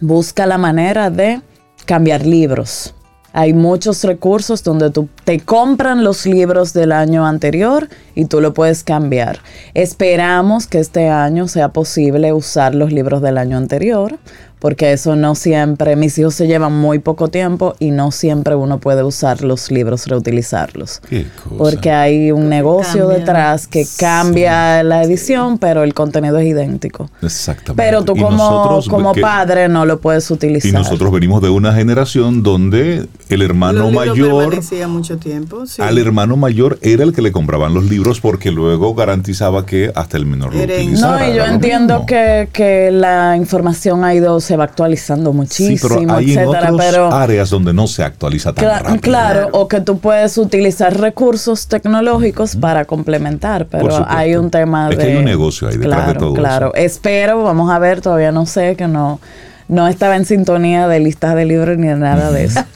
busca 0.00 0.46
la 0.46 0.58
manera 0.58 1.10
de 1.10 1.40
cambiar 1.86 2.26
libros. 2.26 2.94
Hay 3.34 3.52
muchos 3.52 4.02
recursos 4.04 4.64
donde 4.64 4.90
tú 4.90 5.08
te 5.24 5.38
compran 5.38 6.02
los 6.02 6.24
libros 6.24 6.72
del 6.72 6.92
año 6.92 7.26
anterior 7.26 7.88
y 8.14 8.24
tú 8.24 8.40
lo 8.40 8.54
puedes 8.54 8.82
cambiar. 8.82 9.40
Esperamos 9.74 10.66
que 10.66 10.78
este 10.78 11.08
año 11.08 11.46
sea 11.46 11.68
posible 11.68 12.32
usar 12.32 12.74
los 12.74 12.90
libros 12.90 13.20
del 13.20 13.36
año 13.36 13.58
anterior 13.58 14.18
porque 14.58 14.92
eso 14.92 15.16
no 15.16 15.34
siempre, 15.34 15.94
mis 15.96 16.18
hijos 16.18 16.34
se 16.34 16.46
llevan 16.46 16.72
muy 16.72 16.98
poco 16.98 17.28
tiempo 17.28 17.74
y 17.78 17.90
no 17.90 18.10
siempre 18.10 18.54
uno 18.54 18.78
puede 18.78 19.02
usar 19.02 19.42
los 19.42 19.70
libros, 19.70 20.06
reutilizarlos. 20.06 21.00
Qué 21.08 21.26
cosa. 21.44 21.56
Porque 21.56 21.90
hay 21.90 22.32
un 22.32 22.48
negocio 22.48 23.02
Cambia. 23.06 23.18
detrás 23.18 23.66
que 23.66 23.86
cambia 23.98 24.82
la 24.82 25.02
edición, 25.02 25.58
pero 25.58 25.82
el 25.84 25.94
contenido 25.94 26.38
es 26.38 26.48
idéntico. 26.48 27.10
Exactamente. 27.22 27.82
Pero 27.82 28.04
tú 28.04 28.14
como, 28.14 28.30
nosotros, 28.30 28.88
como 28.88 29.12
que- 29.12 29.20
padre 29.20 29.68
no 29.68 29.84
lo 29.84 30.00
puedes 30.00 30.30
utilizar. 30.30 30.68
Y 30.68 30.72
nosotros 30.72 31.12
venimos 31.12 31.40
de 31.42 31.50
una 31.50 31.72
generación 31.72 32.42
donde 32.42 33.06
el 33.28 33.42
hermano 33.42 33.90
mayor 33.90 34.58
mucho 34.88 35.18
tiempo. 35.18 35.66
sí. 35.66 35.82
al 35.82 35.98
hermano 35.98 36.36
mayor 36.36 36.78
era 36.82 37.04
el 37.04 37.12
que 37.12 37.22
le 37.22 37.32
compraban 37.32 37.74
los 37.74 37.84
libros 37.84 38.20
porque 38.20 38.50
luego 38.50 38.94
garantizaba 38.94 39.66
que 39.66 39.92
hasta 39.94 40.16
el 40.16 40.26
menor 40.26 40.54
lo 40.54 40.62
utilizara. 40.62 41.26
No, 41.26 41.32
y 41.32 41.36
yo 41.36 41.44
entiendo 41.44 42.04
que 42.06 42.90
la 42.92 43.36
información 43.36 44.04
ha 44.04 44.14
ido, 44.14 44.40
se 44.48 44.56
va 44.56 44.64
actualizando 44.64 45.30
Sí, 45.30 45.36
muchísimo, 45.36 45.78
pero 46.00 46.14
hay 46.16 46.32
en 46.32 46.38
etcétera, 46.40 46.72
otras 46.72 46.86
pero 46.90 47.12
áreas 47.12 47.50
donde 47.50 47.72
no 47.72 47.86
se 47.86 48.02
actualiza 48.02 48.52
tan 48.52 48.64
Cla- 48.64 48.78
rápido. 48.80 49.00
claro, 49.00 49.48
o 49.52 49.68
que 49.68 49.80
tú 49.80 49.98
puedes 49.98 50.36
utilizar 50.38 50.98
recursos 50.98 51.68
tecnológicos 51.68 52.56
para 52.56 52.84
complementar, 52.86 53.66
pero 53.66 54.04
hay 54.08 54.34
un 54.36 54.50
tema 54.50 54.88
Es 54.90 54.96
de... 54.98 55.04
que 55.04 55.10
hay 55.12 55.16
un 55.18 55.24
negocio 55.24 55.68
ahí 55.68 55.76
detrás 55.76 55.98
de 55.98 56.04
Claro, 56.14 56.18
todo 56.20 56.34
Claro, 56.34 56.74
espero, 56.74 57.42
vamos 57.44 57.70
a 57.70 57.78
ver, 57.78 58.00
todavía 58.00 58.32
no 58.32 58.46
sé, 58.46 58.74
que 58.76 58.88
no, 58.88 59.20
no 59.68 59.86
estaba 59.86 60.16
en 60.16 60.24
sintonía 60.24 60.88
de 60.88 60.98
listas 61.00 61.34
de 61.36 61.44
libros 61.44 61.76
ni 61.78 61.86
de 61.88 61.96
nada 61.96 62.30
de 62.32 62.44
eso. 62.44 62.60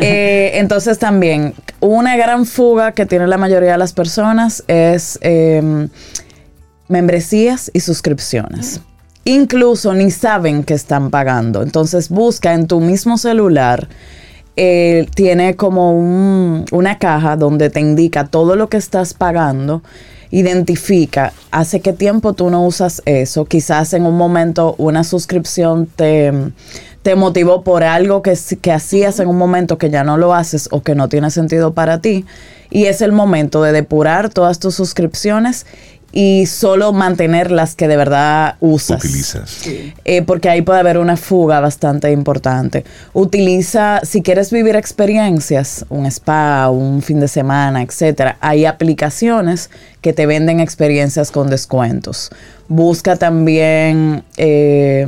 Eh, 0.00 0.52
entonces 0.54 0.98
también, 0.98 1.54
una 1.80 2.16
gran 2.16 2.46
fuga 2.46 2.90
que 2.92 3.06
tiene 3.06 3.26
la 3.28 3.38
mayoría 3.38 3.72
de 3.72 3.78
las 3.78 3.92
personas 3.92 4.64
es 4.66 5.18
eh, 5.22 5.88
membresías 6.88 7.70
y 7.74 7.80
suscripciones. 7.80 8.80
Incluso 9.28 9.92
ni 9.92 10.10
saben 10.10 10.64
que 10.64 10.72
están 10.72 11.10
pagando. 11.10 11.62
Entonces 11.62 12.08
busca 12.08 12.54
en 12.54 12.66
tu 12.66 12.80
mismo 12.80 13.18
celular. 13.18 13.88
eh, 14.60 15.06
tiene 15.14 15.54
como 15.54 15.96
un- 15.96 16.64
una 16.72 16.98
caja 16.98 17.36
donde 17.36 17.70
te 17.70 17.78
indica 17.78 18.26
todo 18.26 18.56
lo 18.56 18.68
que 18.68 18.76
estás 18.76 19.14
pagando, 19.14 19.84
identifica 20.32 21.32
hace 21.52 21.78
qué 21.78 21.92
tiempo 21.92 22.32
tú 22.32 22.50
no 22.50 22.66
usas 22.66 23.00
eso, 23.04 23.44
quizás 23.44 23.92
en 23.94 24.04
un 24.04 24.16
momento 24.16 24.74
una 24.78 25.04
suscripción 25.04 25.86
te, 25.86 26.32
motivó 27.14 27.62
por 27.62 27.84
algo 27.84 28.20
que, 28.20 28.36
que 28.60 28.72
hacías 28.72 29.20
en 29.20 29.28
un 29.28 29.38
momento 29.38 29.78
que 29.78 29.90
ya 29.90 30.02
no 30.02 30.16
lo 30.18 30.34
haces 30.34 30.68
o 30.72 30.82
que 30.82 30.96
no 30.96 31.08
tiene 31.08 31.30
sentido 31.30 31.72
para 31.72 32.00
ti, 32.00 32.24
y 32.68 32.86
es 32.86 33.00
el 33.00 33.12
momento 33.12 33.62
de 33.62 33.70
depurar 33.70 34.28
todas 34.28 34.58
tus 34.58 34.74
suscripciones 34.74 35.66
y 36.10 36.46
solo 36.46 36.92
mantener 36.92 37.50
las 37.50 37.74
que 37.74 37.86
de 37.86 37.96
verdad 37.96 38.56
usas. 38.60 39.04
Utilizas. 39.04 39.60
Eh, 40.04 40.22
porque 40.22 40.48
ahí 40.48 40.62
puede 40.62 40.80
haber 40.80 40.98
una 40.98 41.16
fuga 41.16 41.60
bastante 41.60 42.10
importante. 42.12 42.84
Utiliza, 43.12 44.00
si 44.04 44.22
quieres 44.22 44.50
vivir 44.50 44.74
experiencias, 44.74 45.84
un 45.90 46.06
spa, 46.06 46.70
un 46.70 47.02
fin 47.02 47.20
de 47.20 47.28
semana, 47.28 47.82
etcétera, 47.82 48.38
hay 48.40 48.64
aplicaciones 48.64 49.70
que 50.00 50.12
te 50.12 50.26
venden 50.26 50.60
experiencias 50.60 51.30
con 51.30 51.50
descuentos. 51.50 52.30
Busca 52.68 53.16
también 53.16 54.24
eh, 54.38 55.06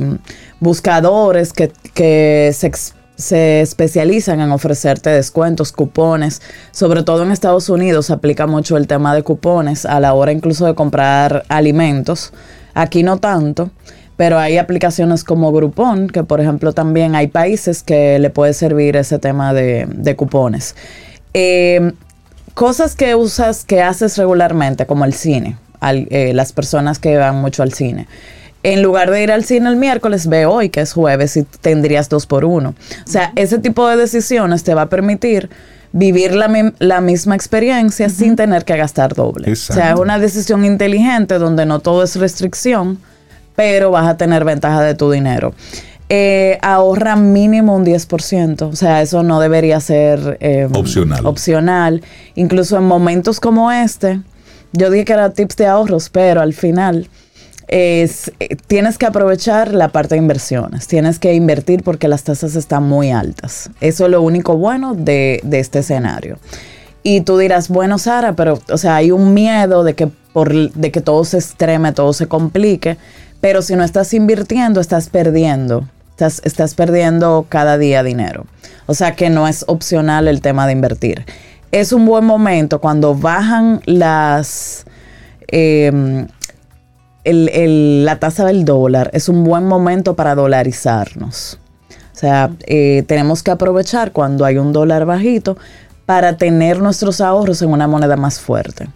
buscadores 0.59 1.51
que, 1.53 1.71
que 1.93 2.51
se, 2.55 2.67
ex- 2.67 2.93
se 3.15 3.61
especializan 3.61 4.39
en 4.41 4.51
ofrecerte 4.51 5.09
descuentos, 5.09 5.71
cupones. 5.71 6.41
Sobre 6.71 7.03
todo 7.03 7.23
en 7.23 7.31
Estados 7.31 7.69
Unidos 7.69 8.09
aplica 8.09 8.47
mucho 8.47 8.77
el 8.77 8.87
tema 8.87 9.13
de 9.13 9.23
cupones 9.23 9.85
a 9.85 9.99
la 9.99 10.13
hora 10.13 10.31
incluso 10.31 10.65
de 10.65 10.75
comprar 10.75 11.43
alimentos. 11.49 12.33
Aquí 12.73 13.03
no 13.03 13.17
tanto, 13.17 13.69
pero 14.17 14.39
hay 14.39 14.57
aplicaciones 14.57 15.23
como 15.23 15.51
Groupon, 15.51 16.07
que 16.07 16.23
por 16.23 16.41
ejemplo 16.41 16.73
también 16.73 17.15
hay 17.15 17.27
países 17.27 17.83
que 17.83 18.19
le 18.19 18.29
puede 18.29 18.53
servir 18.53 18.95
ese 18.95 19.19
tema 19.19 19.53
de, 19.53 20.15
cupones. 20.15 20.75
Eh, 21.33 21.93
cosas 22.53 22.95
que 22.95 23.15
usas, 23.15 23.65
que 23.65 23.81
haces 23.81 24.17
regularmente, 24.17 24.85
como 24.85 25.05
el 25.05 25.13
cine, 25.13 25.57
eh, 25.81 26.33
las 26.33 26.53
personas 26.53 26.99
que 26.99 27.17
van 27.17 27.41
mucho 27.41 27.63
al 27.63 27.73
cine. 27.73 28.07
En 28.63 28.83
lugar 28.83 29.09
de 29.09 29.23
ir 29.23 29.31
al 29.31 29.43
cine 29.43 29.69
el 29.69 29.75
miércoles, 29.75 30.27
ve 30.27 30.45
hoy, 30.45 30.69
que 30.69 30.81
es 30.81 30.93
jueves, 30.93 31.35
y 31.37 31.43
tendrías 31.43 32.09
dos 32.09 32.27
por 32.27 32.45
uno. 32.45 32.75
O 33.05 33.09
sea, 33.09 33.31
ese 33.35 33.57
tipo 33.57 33.87
de 33.87 33.97
decisiones 33.97 34.63
te 34.63 34.73
va 34.75 34.83
a 34.83 34.89
permitir 34.89 35.49
vivir 35.93 36.35
la, 36.35 36.47
mi- 36.47 36.71
la 36.79 37.01
misma 37.01 37.35
experiencia 37.35 38.07
sin 38.09 38.35
tener 38.35 38.63
que 38.63 38.77
gastar 38.77 39.15
doble. 39.15 39.51
O 39.51 39.55
sea, 39.55 39.93
es 39.93 39.99
una 39.99 40.19
decisión 40.19 40.63
inteligente 40.63 41.39
donde 41.39 41.65
no 41.65 41.79
todo 41.79 42.03
es 42.03 42.15
restricción, 42.17 42.99
pero 43.55 43.91
vas 43.91 44.07
a 44.07 44.15
tener 44.15 44.45
ventaja 44.45 44.81
de 44.83 44.93
tu 44.95 45.09
dinero. 45.11 45.53
Eh, 46.13 46.59
ahorra 46.61 47.15
mínimo 47.15 47.75
un 47.75 47.85
10%, 47.85 48.61
o 48.69 48.75
sea, 48.75 49.01
eso 49.01 49.23
no 49.23 49.39
debería 49.39 49.79
ser 49.79 50.37
eh, 50.41 50.67
Opcional. 50.73 51.25
opcional. 51.25 52.03
Incluso 52.35 52.77
en 52.77 52.83
momentos 52.83 53.39
como 53.39 53.71
este, 53.71 54.19
yo 54.73 54.89
dije 54.91 55.05
que 55.05 55.13
era 55.13 55.29
tips 55.31 55.55
de 55.55 55.67
ahorros, 55.67 56.09
pero 56.09 56.41
al 56.41 56.53
final 56.53 57.09
es, 57.67 58.31
eh, 58.39 58.55
tienes 58.67 58.97
que 58.97 59.05
aprovechar 59.05 59.73
la 59.73 59.89
parte 59.89 60.15
de 60.15 60.19
inversiones, 60.19 60.87
tienes 60.87 61.19
que 61.19 61.33
invertir 61.33 61.83
porque 61.83 62.07
las 62.07 62.23
tasas 62.23 62.55
están 62.55 62.83
muy 62.83 63.11
altas. 63.11 63.69
Eso 63.79 64.05
es 64.05 64.11
lo 64.11 64.21
único 64.21 64.57
bueno 64.57 64.93
de, 64.93 65.39
de 65.43 65.59
este 65.59 65.79
escenario. 65.79 66.37
Y 67.03 67.21
tú 67.21 67.37
dirás, 67.37 67.69
bueno, 67.69 67.97
Sara, 67.97 68.33
pero, 68.33 68.59
o 68.69 68.77
sea, 68.77 68.95
hay 68.95 69.11
un 69.11 69.33
miedo 69.33 69.83
de 69.83 69.95
que, 69.95 70.07
por, 70.07 70.53
de 70.53 70.91
que 70.91 71.01
todo 71.01 71.23
se 71.25 71.37
extreme, 71.37 71.93
todo 71.93 72.13
se 72.13 72.27
complique, 72.27 72.97
pero 73.39 73.61
si 73.61 73.75
no 73.75 73.83
estás 73.83 74.13
invirtiendo, 74.13 74.79
estás 74.79 75.09
perdiendo. 75.09 75.87
Estás, 76.11 76.41
estás 76.43 76.75
perdiendo 76.75 77.47
cada 77.49 77.79
día 77.79 78.03
dinero. 78.03 78.45
O 78.85 78.93
sea 78.93 79.15
que 79.15 79.31
no 79.31 79.47
es 79.47 79.65
opcional 79.67 80.27
el 80.27 80.41
tema 80.41 80.67
de 80.67 80.73
invertir. 80.73 81.25
Es 81.71 81.93
un 81.93 82.05
buen 82.05 82.25
momento 82.25 82.79
cuando 82.79 83.15
bajan 83.15 83.81
las... 83.85 84.85
em, 85.47 86.27
el- 87.23 87.49
el- 87.49 88.05
la 88.05 88.19
tasa 88.19 88.45
del 88.45 88.65
dólar, 88.65 89.09
es 89.13 89.29
un 89.29 89.43
buen 89.43 89.65
momento 89.65 90.15
para 90.15 90.35
dolarizarnos. 90.35 91.59
O 92.13 92.17
sea, 92.21 92.51
eh, 92.67 93.03
tenemos 93.07 93.41
que 93.43 93.51
aprovechar 93.51 94.11
cuando 94.11 94.45
hay 94.45 94.57
un 94.57 94.73
dólar 94.73 95.05
bajito 95.05 95.57
para 96.05 96.37
tener 96.37 96.79
nuestros 96.79 97.21
ahorros 97.21 97.61
en 97.61 97.69
una 97.69 97.87
moneda 97.87 98.15
más 98.15 98.39
fuerte. 98.39 98.89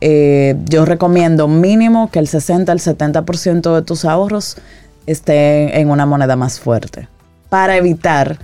Eh, 0.00 0.56
yo 0.66 0.84
recomiendo 0.84 1.48
mínimo 1.48 2.10
que 2.10 2.18
el 2.18 2.26
60 2.28 2.72
al 2.72 2.80
70% 2.80 3.74
de 3.74 3.82
tus 3.82 4.04
ahorros 4.04 4.56
esté 5.06 5.80
en 5.80 5.90
una 5.90 6.06
moneda 6.06 6.36
más 6.36 6.60
fuerte. 6.60 7.08
Para 7.48 7.76
evitar, 7.76 8.38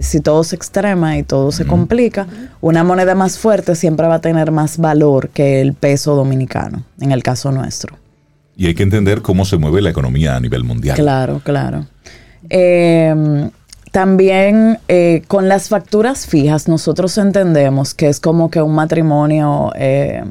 si 0.00 0.20
todo 0.20 0.42
se 0.44 0.56
extrema 0.56 1.16
y 1.18 1.22
todo 1.22 1.52
se 1.52 1.66
complica, 1.66 2.26
una 2.60 2.82
moneda 2.84 3.14
más 3.14 3.38
fuerte 3.38 3.74
siempre 3.76 4.06
va 4.08 4.16
a 4.16 4.20
tener 4.20 4.50
más 4.50 4.78
valor 4.78 5.28
que 5.28 5.60
el 5.60 5.72
peso 5.74 6.14
dominicano, 6.16 6.82
en 7.00 7.12
el 7.12 7.22
caso 7.22 7.52
nuestro. 7.52 7.96
Y 8.56 8.66
hay 8.66 8.74
que 8.74 8.82
entender 8.82 9.22
cómo 9.22 9.44
se 9.44 9.56
mueve 9.56 9.82
la 9.82 9.90
economía 9.90 10.36
a 10.36 10.40
nivel 10.40 10.64
mundial. 10.64 10.96
Claro, 10.96 11.40
claro. 11.42 11.86
Eh, 12.50 13.50
también 13.94 14.80
eh, 14.88 15.22
con 15.28 15.48
las 15.48 15.68
facturas 15.68 16.26
fijas, 16.26 16.66
nosotros 16.66 17.16
entendemos 17.16 17.94
que 17.94 18.08
es 18.08 18.18
como 18.18 18.50
que 18.50 18.60
un 18.60 18.74
matrimonio 18.74 19.70
eh, 19.76 20.24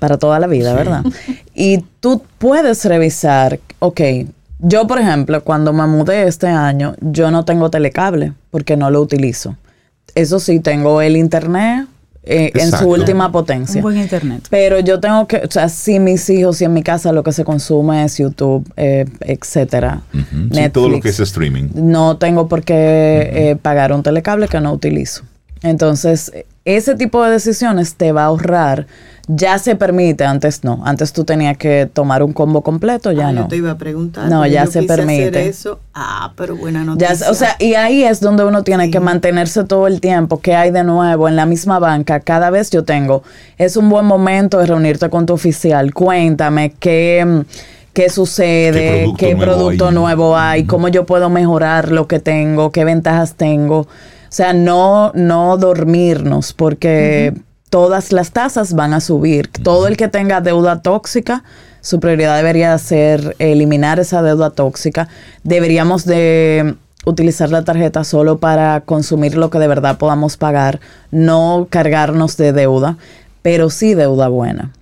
para 0.00 0.18
toda 0.18 0.40
la 0.40 0.48
vida, 0.48 0.74
¿verdad? 0.74 1.04
Y 1.54 1.84
tú 2.00 2.22
puedes 2.38 2.84
revisar, 2.84 3.60
ok, 3.78 4.00
yo 4.58 4.88
por 4.88 4.98
ejemplo, 4.98 5.44
cuando 5.44 5.72
me 5.72 5.86
mudé 5.86 6.26
este 6.26 6.48
año, 6.48 6.96
yo 7.00 7.30
no 7.30 7.44
tengo 7.44 7.70
telecable 7.70 8.32
porque 8.50 8.76
no 8.76 8.90
lo 8.90 9.00
utilizo. 9.00 9.54
Eso 10.16 10.40
sí, 10.40 10.58
tengo 10.58 11.00
el 11.00 11.16
internet 11.16 11.86
eh, 12.22 12.52
en 12.54 12.70
su 12.70 12.88
última 12.88 13.32
potencia. 13.32 13.76
Un 13.76 13.82
buen 13.82 13.98
internet. 13.98 14.46
Pero 14.50 14.80
yo 14.80 15.00
tengo 15.00 15.26
que, 15.26 15.38
o 15.38 15.50
sea, 15.50 15.68
si 15.68 15.98
mis 15.98 16.28
hijos 16.28 16.60
y 16.60 16.64
en 16.64 16.74
mi 16.74 16.82
casa 16.82 17.12
lo 17.12 17.22
que 17.22 17.32
se 17.32 17.44
consume 17.44 18.04
es 18.04 18.18
YouTube, 18.18 18.70
eh, 18.76 19.06
etcétera, 19.20 20.02
Netflix. 20.12 20.72
todo 20.72 20.88
lo 20.88 21.00
que 21.00 21.08
es 21.08 21.20
streaming. 21.20 21.68
No 21.74 22.18
tengo 22.18 22.48
por 22.48 22.62
qué 22.62 23.30
eh, 23.32 23.56
pagar 23.60 23.92
un 23.92 24.02
telecable 24.02 24.48
que 24.48 24.60
no 24.60 24.72
utilizo. 24.72 25.22
Entonces, 25.62 26.32
ese 26.76 26.94
tipo 26.94 27.22
de 27.24 27.30
decisiones 27.30 27.94
te 27.94 28.12
va 28.12 28.22
a 28.22 28.26
ahorrar. 28.26 28.86
Ya 29.30 29.58
se 29.58 29.76
permite, 29.76 30.24
antes 30.24 30.64
no. 30.64 30.80
Antes 30.86 31.12
tú 31.12 31.22
tenías 31.24 31.58
que 31.58 31.86
tomar 31.92 32.22
un 32.22 32.32
combo 32.32 32.62
completo, 32.62 33.12
ya 33.12 33.28
Ah, 33.28 33.32
no. 33.32 33.42
Yo 33.42 33.48
te 33.48 33.56
iba 33.56 33.70
a 33.72 33.76
preguntar. 33.76 34.26
No, 34.30 34.46
ya 34.46 34.64
yo 34.64 34.70
se 34.70 34.80
quise 34.80 34.92
hacer 34.94 35.06
permite. 35.06 35.48
eso. 35.48 35.80
Ah, 35.92 36.32
pero 36.34 36.56
buena 36.56 36.78
Ya, 36.80 36.84
noticia. 37.10 37.30
o 37.30 37.34
sea, 37.34 37.54
y 37.58 37.74
ahí 37.74 38.04
es 38.04 38.20
donde 38.20 38.44
uno 38.44 38.62
tiene 38.64 38.86
Sí. 38.86 38.90
que 38.90 39.00
mantenerse 39.00 39.64
todo 39.64 39.86
el 39.86 40.00
tiempo. 40.00 40.40
¿Qué 40.40 40.54
hay 40.54 40.70
de 40.70 40.82
nuevo 40.82 41.28
en 41.28 41.36
la 41.36 41.44
misma 41.44 41.78
banca? 41.78 42.20
Cada 42.20 42.48
vez 42.48 42.70
yo 42.70 42.84
tengo. 42.84 43.22
Es 43.58 43.76
un 43.76 43.90
buen 43.90 44.06
momento 44.06 44.58
de 44.58 44.64
reunirte 44.66 45.10
con 45.10 45.26
tu 45.26 45.34
oficial. 45.34 45.92
Cuéntame 45.92 46.72
qué, 46.80 47.44
qué 47.92 48.08
sucede, 48.08 49.12
¿Qué 49.18 49.26
qué 49.28 49.36
producto 49.36 49.44
producto, 49.60 49.90
nuevo 49.90 50.00
nuevo, 50.00 50.36
hay? 50.38 50.60
hay, 50.60 50.66
cómo 50.66 50.88
yo 50.88 51.04
puedo 51.04 51.28
mejorar 51.28 51.92
lo 51.92 52.06
que 52.08 52.18
tengo, 52.18 52.72
qué 52.72 52.84
ventajas 52.86 53.34
tengo. 53.34 53.86
O 54.28 54.32
sea, 54.32 54.52
no, 54.52 55.12
no 55.14 55.56
dormirnos 55.56 56.52
porque 56.52 57.34
todas 57.70 58.12
las 58.12 58.30
tasas 58.32 58.74
van 58.74 58.92
a 58.92 59.00
subir. 59.00 59.48
Todo 59.48 59.86
el 59.86 59.96
que 59.96 60.08
tenga 60.08 60.40
deuda 60.40 60.82
tóxica 60.82 61.44
su 61.80 62.00
prioridad 62.00 62.36
debería 62.36 62.76
ser 62.78 63.36
eliminar 63.38 63.98
esa 63.98 64.22
deuda 64.22 64.50
tóxica. 64.50 65.08
Deberíamos 65.44 66.04
de 66.04 66.74
utilizar 67.06 67.50
la 67.50 67.64
tarjeta 67.64 68.04
solo 68.04 68.38
para 68.38 68.80
consumir 68.82 69.36
lo 69.36 69.48
que 69.50 69.58
de 69.58 69.68
verdad 69.68 69.96
podamos 69.96 70.36
pagar, 70.36 70.80
no 71.10 71.66
cargarnos 71.70 72.36
de 72.36 72.52
deuda, 72.52 72.98
pero 73.42 73.70
sí 73.70 73.94
deuda 73.94 74.28
buena. 74.28 74.72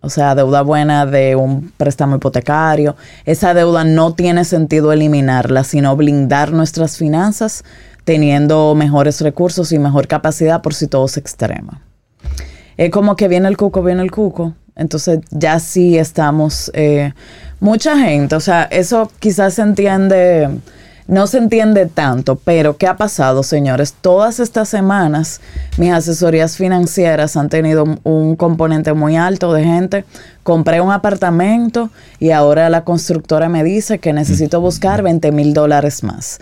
O 0.00 0.08
sea, 0.08 0.34
deuda 0.34 0.62
buena 0.62 1.04
de 1.04 1.34
un 1.34 1.72
préstamo 1.76 2.16
hipotecario. 2.16 2.96
Esa 3.24 3.54
deuda 3.54 3.82
no 3.82 4.14
tiene 4.14 4.44
sentido 4.44 4.92
eliminarla, 4.92 5.64
sino 5.64 5.96
blindar 5.96 6.52
nuestras 6.52 6.96
finanzas 6.96 7.64
teniendo 8.06 8.76
mejores 8.76 9.20
recursos 9.20 9.72
y 9.72 9.80
mejor 9.80 10.06
capacidad 10.06 10.62
por 10.62 10.74
si 10.74 10.86
todo 10.86 11.08
se 11.08 11.18
extrema. 11.18 11.82
Es 12.76 12.90
como 12.90 13.16
que 13.16 13.26
viene 13.26 13.48
el 13.48 13.56
cuco, 13.56 13.82
viene 13.82 14.00
el 14.00 14.12
cuco. 14.12 14.54
Entonces 14.76 15.18
ya 15.32 15.58
sí 15.58 15.98
estamos, 15.98 16.70
eh, 16.72 17.12
mucha 17.58 17.98
gente, 17.98 18.36
o 18.36 18.40
sea, 18.40 18.62
eso 18.64 19.10
quizás 19.18 19.54
se 19.54 19.62
entiende 19.62 20.48
no 21.08 21.26
se 21.28 21.38
entiende 21.38 21.86
tanto, 21.86 22.36
pero 22.36 22.76
¿qué 22.76 22.86
ha 22.86 22.96
pasado, 22.96 23.42
señores? 23.42 23.94
Todas 24.00 24.40
estas 24.40 24.68
semanas 24.68 25.40
mis 25.78 25.92
asesorías 25.92 26.56
financieras 26.56 27.36
han 27.36 27.48
tenido 27.48 27.84
un 28.02 28.34
componente 28.34 28.92
muy 28.92 29.16
alto 29.16 29.52
de 29.52 29.62
gente. 29.62 30.04
Compré 30.42 30.80
un 30.80 30.92
apartamento 30.92 31.90
y 32.18 32.30
ahora 32.30 32.70
la 32.70 32.82
constructora 32.82 33.48
me 33.48 33.62
dice 33.62 33.98
que 33.98 34.12
necesito 34.12 34.60
buscar 34.60 35.02
20 35.02 35.32
mil 35.32 35.54
dólares 35.54 36.02
más. 36.02 36.40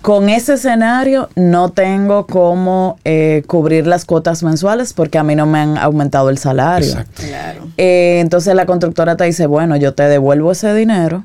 Con 0.00 0.28
ese 0.28 0.54
escenario 0.54 1.28
no 1.36 1.70
tengo 1.70 2.26
cómo 2.26 2.98
eh, 3.04 3.44
cubrir 3.46 3.86
las 3.86 4.04
cuotas 4.04 4.42
mensuales 4.42 4.92
porque 4.92 5.18
a 5.18 5.22
mí 5.22 5.36
no 5.36 5.46
me 5.46 5.60
han 5.60 5.78
aumentado 5.78 6.28
el 6.30 6.38
salario. 6.38 7.04
Eh, 7.76 8.18
entonces 8.20 8.54
la 8.54 8.66
constructora 8.66 9.16
te 9.16 9.24
dice, 9.24 9.46
bueno, 9.46 9.76
yo 9.76 9.94
te 9.94 10.04
devuelvo 10.04 10.50
ese 10.52 10.74
dinero 10.74 11.24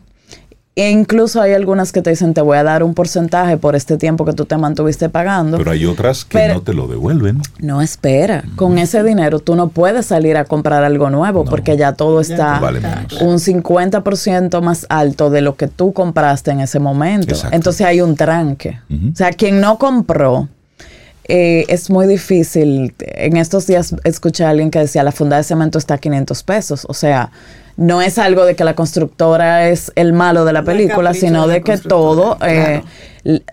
e 0.77 0.91
incluso 0.91 1.41
hay 1.41 1.53
algunas 1.53 1.91
que 1.91 2.03
te 2.03 2.11
dicen, 2.11 2.35
te 2.35 2.41
voy 2.41 2.55
a 2.55 2.63
dar 2.63 2.83
un 2.83 2.93
porcentaje 2.93 3.57
por 3.57 3.75
este 3.75 3.97
tiempo 3.97 4.25
que 4.25 4.33
tú 4.33 4.45
te 4.45 4.57
mantuviste 4.57 5.09
pagando. 5.09 5.57
Pero 5.57 5.71
hay 5.71 5.87
otras 5.87 6.23
que 6.23 6.49
no 6.49 6.61
te 6.61 6.75
lo 6.75 6.87
devuelven. 6.87 7.41
No, 7.57 7.81
espera. 7.81 8.43
Con 8.55 8.77
ese 8.77 9.01
dinero 9.01 9.39
tú 9.39 9.55
no 9.55 9.69
puedes 9.69 10.05
salir 10.05 10.37
a 10.37 10.45
comprar 10.45 10.83
algo 10.83 11.09
nuevo 11.09 11.45
porque 11.45 11.77
ya 11.77 11.93
todo 11.93 12.21
está 12.21 12.61
un 13.21 13.37
50% 13.37 14.61
más 14.61 14.85
alto 14.89 15.31
de 15.31 15.41
lo 15.41 15.55
que 15.55 15.67
tú 15.67 15.93
compraste 15.93 16.51
en 16.51 16.59
ese 16.59 16.77
momento. 16.77 17.33
Entonces 17.51 17.83
hay 17.83 18.01
un 18.01 18.15
tranque. 18.15 18.79
O 19.11 19.15
sea, 19.15 19.31
quien 19.31 19.59
no 19.59 19.79
compró, 19.79 20.47
eh, 21.27 21.65
es 21.69 21.89
muy 21.89 22.05
difícil. 22.05 22.93
En 22.99 23.37
estos 23.37 23.65
días 23.65 23.95
escuché 24.03 24.45
a 24.45 24.51
alguien 24.51 24.69
que 24.69 24.77
decía, 24.77 25.01
la 25.01 25.11
funda 25.11 25.37
de 25.37 25.43
cemento 25.43 25.79
está 25.79 25.95
a 25.95 25.97
500 25.97 26.43
pesos. 26.43 26.85
O 26.87 26.93
sea, 26.93 27.31
no 27.77 28.01
es 28.01 28.17
algo 28.17 28.43
de 28.45 28.55
que 28.55 28.63
la 28.63 28.75
constructora 28.75 29.69
es 29.69 29.91
el 29.95 30.11
malo 30.11 30.45
de 30.45 30.53
la 30.53 30.63
película, 30.63 31.13
sino 31.13 31.47
de, 31.47 31.61
que 31.61 31.77
todo 31.77 32.37
eh, 32.41 32.81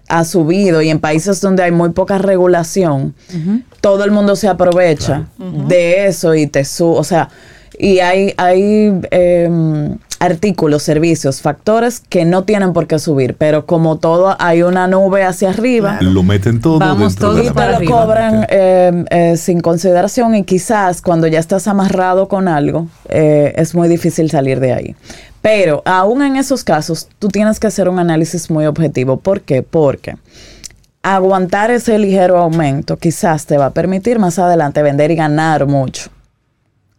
ha 0.08 0.24
subido 0.24 0.80
y 0.80 0.88
en 0.88 0.98
países 0.98 1.40
donde 1.42 1.62
hay 1.62 1.70
muy 1.70 1.90
poca 1.90 2.16
regulación, 2.18 3.14
todo 3.82 4.02
el 4.04 4.10
mundo 4.10 4.34
se 4.34 4.48
aprovecha 4.48 5.28
de 5.38 6.06
eso 6.06 6.34
y 6.34 6.46
te 6.46 6.64
sube, 6.64 6.98
o 6.98 7.04
sea, 7.04 7.28
y 7.78 7.98
hay, 7.98 8.32
hay 8.36 9.00
em, 9.10 9.98
artículos, 10.24 10.82
servicios, 10.82 11.40
factores 11.40 12.00
que 12.00 12.24
no 12.24 12.44
tienen 12.44 12.72
por 12.72 12.86
qué 12.86 12.98
subir, 12.98 13.34
pero 13.36 13.66
como 13.66 13.98
todo 13.98 14.36
hay 14.38 14.62
una 14.62 14.86
nube 14.86 15.22
hacia 15.22 15.50
arriba, 15.50 15.98
lo 16.00 16.22
meten 16.22 16.60
todo 16.60 16.78
vamos 16.78 17.16
todo 17.16 17.42
y 17.42 17.50
te 17.50 17.68
lo 17.68 17.90
cobran 17.90 18.46
em, 18.48 19.04
eh, 19.10 19.36
sin 19.36 19.60
consideración 19.60 20.34
y 20.34 20.44
quizás 20.44 21.02
cuando 21.02 21.26
ya 21.26 21.38
estás 21.38 21.68
amarrado 21.68 22.28
con 22.28 22.48
algo 22.48 22.88
eh, 23.08 23.52
es 23.56 23.74
muy 23.74 23.88
difícil 23.88 24.30
salir 24.30 24.60
de 24.60 24.72
ahí. 24.72 24.96
Pero 25.42 25.82
aún 25.84 26.22
en 26.22 26.36
esos 26.36 26.64
casos 26.64 27.08
tú 27.18 27.28
tienes 27.28 27.60
que 27.60 27.66
hacer 27.66 27.88
un 27.90 27.98
análisis 27.98 28.50
muy 28.50 28.64
objetivo. 28.64 29.18
¿Por 29.18 29.42
qué? 29.42 29.62
Porque 29.62 30.16
aguantar 31.02 31.70
ese 31.70 31.98
ligero 31.98 32.38
aumento 32.38 32.96
quizás 32.96 33.44
te 33.44 33.58
va 33.58 33.66
a 33.66 33.70
permitir 33.70 34.18
más 34.18 34.38
adelante 34.38 34.82
vender 34.82 35.10
y 35.10 35.16
ganar 35.16 35.66
mucho. 35.66 36.10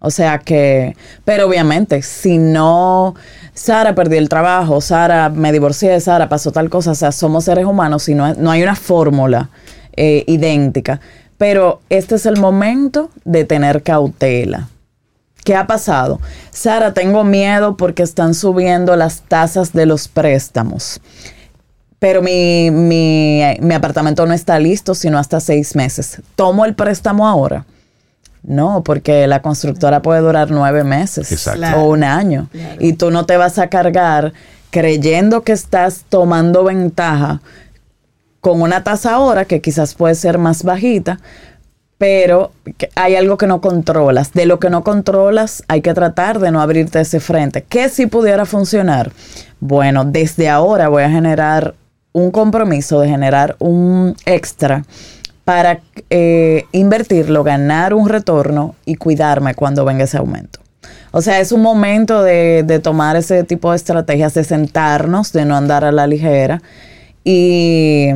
O 0.06 0.12
sea 0.12 0.38
que, 0.38 0.95
pero 1.24 1.47
obviamente, 1.47 2.03
si 2.03 2.38
no, 2.38 3.16
Sara 3.56 3.95
perdió 3.95 4.20
el 4.20 4.30
trabajo, 4.30 4.82
Sara 4.82 5.30
me 5.30 5.51
divorcié, 5.51 5.99
Sara 5.99 6.30
pasó 6.30 6.51
tal 6.51 6.70
cosa, 6.70 6.91
o 6.91 6.95
sea, 6.95 7.12
somos 7.12 7.45
seres 7.45 7.66
humanos 7.66 8.08
y 8.08 8.14
no, 8.14 8.36
no 8.36 8.51
hay 8.51 8.62
una 8.62 8.76
fórmula 8.76 9.49
eh, 9.97 10.24
idéntica. 10.28 11.01
Pero 11.39 11.82
este 11.89 12.16
es 12.16 12.28
el 12.28 12.38
momento 12.38 13.10
de 13.24 13.45
tener 13.45 13.82
cautela. 13.82 14.70
¿Qué 15.43 15.56
ha 15.56 15.66
pasado? 15.66 16.22
Sara, 16.51 16.93
tengo 16.93 17.24
miedo 17.24 17.78
porque 17.78 18.03
están 18.03 18.36
subiendo 18.36 18.95
las 18.95 19.22
tasas 19.22 19.74
de 19.74 19.88
los 19.88 20.08
préstamos. 20.08 21.01
Pero 21.97 22.22
mi, 22.22 22.70
mi, 22.70 23.41
mi 23.60 23.74
apartamento 23.74 24.26
no 24.28 24.34
está 24.34 24.60
listo 24.60 24.93
sino 24.93 25.18
hasta 25.18 25.39
seis 25.39 25.76
meses. 25.76 26.22
¿Tomo 26.36 26.64
el 26.64 26.76
préstamo 26.76 27.28
ahora? 27.28 27.66
No, 28.48 28.84
porque 28.84 29.26
la 29.28 29.41
constructora 29.41 30.02
puede 30.02 30.22
durar 30.22 30.52
nueve 30.52 30.84
meses 30.84 31.48
o 31.76 31.86
un 31.86 32.04
año. 32.04 32.50
Y 32.80 32.93
tú 32.93 33.12
no 33.12 33.26
te 33.26 33.38
vas 33.38 33.58
a 33.58 33.68
cargar 33.68 34.34
creyendo 34.70 35.41
que 35.41 35.54
estás 35.54 36.06
tomando 36.10 36.64
ventaja 36.64 37.41
con 38.41 38.62
una 38.62 38.84
tasa 38.84 39.16
ahora 39.16 39.46
que 39.46 39.62
quizás 39.62 39.96
puede 39.96 40.14
ser 40.14 40.38
más 40.38 40.64
bajita, 40.64 41.20
pero 41.98 42.52
hay 42.96 43.16
algo 43.16 43.38
que 43.38 43.48
no 43.48 43.62
controlas. 43.62 44.34
De 44.34 44.46
lo 44.46 44.60
que 44.60 44.70
no 44.70 44.84
controlas 44.84 45.64
hay 45.68 45.82
que 45.82 45.93
tratar 45.96 46.39
de 46.39 46.52
no 46.52 46.62
abrirte 46.62 47.00
ese 47.00 47.20
frente. 47.20 47.64
¿Qué 47.64 47.89
si 47.89 48.06
pudiera 48.06 48.46
funcionar? 48.46 49.12
Bueno, 49.60 50.06
desde 50.06 50.50
ahora 50.50 50.89
voy 50.89 51.04
a 51.04 51.10
generar 51.10 51.74
un 52.12 52.30
compromiso 52.30 53.00
de 53.00 53.10
generar 53.10 53.56
un 53.60 54.16
extra 54.26 54.84
para 55.46 55.80
eh, 56.10 56.66
invertirlo, 56.74 57.43
ganar 57.43 57.93
un 57.93 58.10
retorno 58.10 58.76
y 58.86 58.96
cuidarme 58.96 59.56
cuando 59.56 59.86
venga 59.86 60.04
ese 60.04 60.18
aumento. 60.18 60.60
O 61.12 61.22
sea, 61.22 61.39
es 61.39 61.54
un 61.54 61.62
momento 61.62 62.24
de, 62.24 62.64
de, 62.64 62.80
tomar 62.80 63.16
ese 63.16 63.46
tipo 63.46 63.72
de 63.72 63.78
estrategias, 63.78 64.34
de 64.34 64.43
sentarnos, 64.43 65.32
de 65.32 65.46
no 65.46 65.56
andar 65.56 65.86
a 65.86 65.93
la 65.93 66.08
ligera. 66.08 66.62
Y 67.24 68.10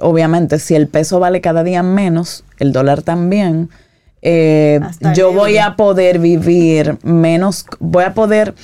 obviamente, 0.00 0.58
si 0.58 0.74
el 0.74 0.88
peso 0.88 1.20
vale 1.20 1.40
cada 1.40 1.62
día 1.62 1.82
menos, 1.82 2.44
el 2.58 2.72
dólar 2.72 3.02
también, 3.02 3.70
eh, 4.22 4.80
yo 5.14 5.32
voy 5.32 5.58
a 5.58 5.76
poder 5.76 6.18
vivir 6.18 6.98
menos, 7.02 7.64
voy 7.78 8.04
a 8.04 8.12
poder, 8.12 8.54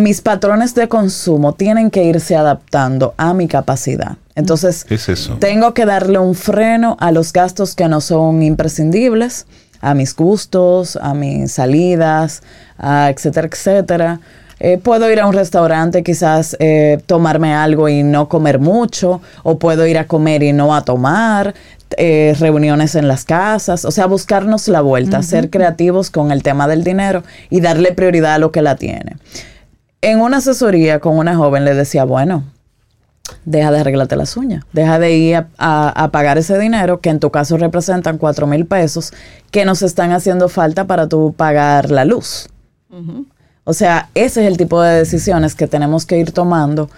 mis 0.00 0.20
patrones 0.20 0.74
de 0.74 0.88
consumo 0.88 1.54
tienen 1.54 1.90
que 1.90 2.04
irse 2.04 2.36
adaptando 2.36 3.14
a 3.16 3.34
mi 3.34 3.48
capacidad. 3.48 4.16
Entonces, 4.34 4.86
tengo 5.38 5.74
que 5.74 5.86
darle 5.86 6.18
un 6.18 6.34
freno 6.34 6.96
a 7.00 7.12
los 7.12 7.32
gastos 7.32 7.74
que 7.74 7.88
no 7.88 8.00
son 8.00 8.42
imprescindibles, 8.42 9.46
a 9.80 9.94
mis 9.94 10.16
gustos, 10.16 10.96
a 10.96 11.14
mis 11.14 11.52
salidas, 11.52 12.42
etcétera, 12.78 13.48
etcétera. 13.50 14.20
Eh, 14.60 14.78
puedo 14.78 15.10
ir 15.10 15.20
a 15.20 15.26
un 15.26 15.34
restaurante, 15.34 16.02
quizás 16.02 16.56
eh, 16.58 16.98
tomarme 17.06 17.54
algo 17.54 17.88
y 17.88 18.02
no 18.02 18.28
comer 18.28 18.58
mucho, 18.58 19.20
o 19.42 19.58
puedo 19.58 19.86
ir 19.86 19.98
a 19.98 20.06
comer 20.06 20.42
y 20.42 20.52
no 20.52 20.74
a 20.74 20.82
tomar, 20.84 21.54
eh, 21.96 22.34
reuniones 22.38 22.94
en 22.94 23.06
las 23.06 23.24
casas, 23.24 23.84
o 23.84 23.90
sea, 23.90 24.06
buscarnos 24.06 24.66
la 24.68 24.80
vuelta, 24.80 25.22
ser 25.22 25.50
creativos 25.50 26.10
con 26.10 26.32
el 26.32 26.42
tema 26.42 26.66
del 26.66 26.82
dinero 26.82 27.22
y 27.50 27.60
darle 27.60 27.92
prioridad 27.92 28.34
a 28.34 28.38
lo 28.38 28.52
que 28.52 28.62
la 28.62 28.76
tiene. 28.76 29.16
En 30.04 30.20
una 30.20 30.36
asesoría 30.36 31.00
con 31.00 31.16
una 31.16 31.34
joven 31.34 31.64
le 31.64 31.72
decía, 31.72 32.04
bueno, 32.04 32.44
deja 33.46 33.70
de 33.70 33.78
arreglarte 33.80 34.16
las 34.16 34.36
uñas, 34.36 34.62
deja 34.74 34.98
de 34.98 35.16
ir 35.16 35.46
a, 35.56 36.10
pagar 36.12 36.36
ese 36.36 36.58
dinero 36.58 37.00
que 37.00 37.08
en 37.08 37.20
tu 37.20 37.30
caso 37.30 37.56
representan 37.56 38.18
cuatro 38.18 38.46
mil 38.46 38.66
pesos 38.66 39.14
que 39.50 39.64
nos 39.64 39.80
están 39.80 40.12
haciendo 40.12 40.50
falta 40.50 40.86
para 40.86 41.08
tú 41.08 41.32
pagar 41.34 41.90
la 41.90 42.04
luz. 42.04 42.50
O 43.64 43.72
sea, 43.72 44.10
ese 44.14 44.42
es 44.42 44.48
el 44.48 44.58
tipo 44.58 44.82
de 44.82 44.98
decisiones 44.98 45.54
que 45.54 45.66
tenemos 45.66 46.04
que 46.04 46.18
ir 46.18 46.32
tomando 46.32 46.90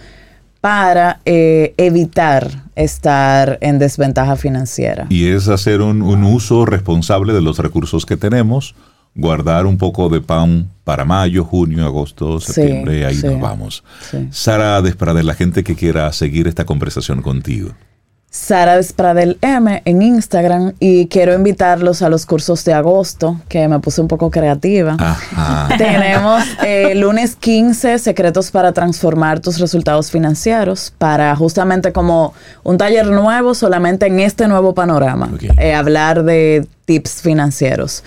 para 0.61 1.21
eh, 1.27 1.75
evitar 1.77 2.65
estar 2.75 3.57
en 3.61 3.79
desventaja 3.79 4.35
financiera. 4.35 5.07
Y 5.11 5.29
es 5.29 5.47
hacer 5.47 5.81
un, 5.81 6.03
un 6.03 6.25
uso 6.25 6.67
responsable 6.67 7.35
de 7.35 7.41
los 7.41 7.61
recursos 7.61 8.05
que 8.05 8.17
tenemos, 8.17 8.75
guardar 9.17 9.67
un 9.67 9.79
poco 9.79 10.09
de 10.09 10.21
pan 10.21 10.69
para 10.85 11.05
mayo, 11.05 11.45
junio, 11.45 11.85
agosto, 11.85 12.39
septiembre, 12.39 13.07
ahí 13.07 13.17
nos 13.17 13.41
vamos. 13.41 13.85
Sara 14.31 14.81
Despradel, 14.83 15.27
la 15.27 15.35
gente 15.35 15.65
que 15.65 15.75
quiera 15.75 16.13
seguir 16.13 16.47
esta 16.47 16.65
conversación 16.65 17.23
contigo. 17.23 17.73
Sara 18.37 18.77
Despradel 18.77 19.39
M 19.41 19.81
en 19.85 20.03
Instagram 20.03 20.75
y 20.79 21.07
quiero 21.07 21.33
invitarlos 21.35 22.03
a 22.03 22.11
los 22.11 22.27
cursos 22.27 22.65
de 22.67 22.75
agosto, 22.75 23.41
que 23.49 23.67
me 23.67 23.81
puse 23.81 24.03
un 24.03 24.09
poco 24.09 24.31
creativa. 24.31 24.97
Tenemos 25.79 26.45
eh, 26.65 26.95
lunes 26.95 27.35
15 27.35 27.99
secretos 27.99 28.51
para 28.51 28.73
transformar 28.73 29.41
tus 29.41 29.59
resultados 29.59 30.11
financieros, 30.11 30.93
para 30.99 31.35
justamente 31.35 31.93
como 31.93 32.35
un 32.63 32.77
taller 32.77 33.07
nuevo 33.07 33.55
solamente 33.55 34.07
en 34.07 34.21
este 34.21 34.47
nuevo 34.49 34.75
panorama, 34.75 35.31
eh, 35.57 35.75
hablar 35.75 36.23
de 36.23 36.67
tips 36.85 37.23
financieros. 37.23 38.05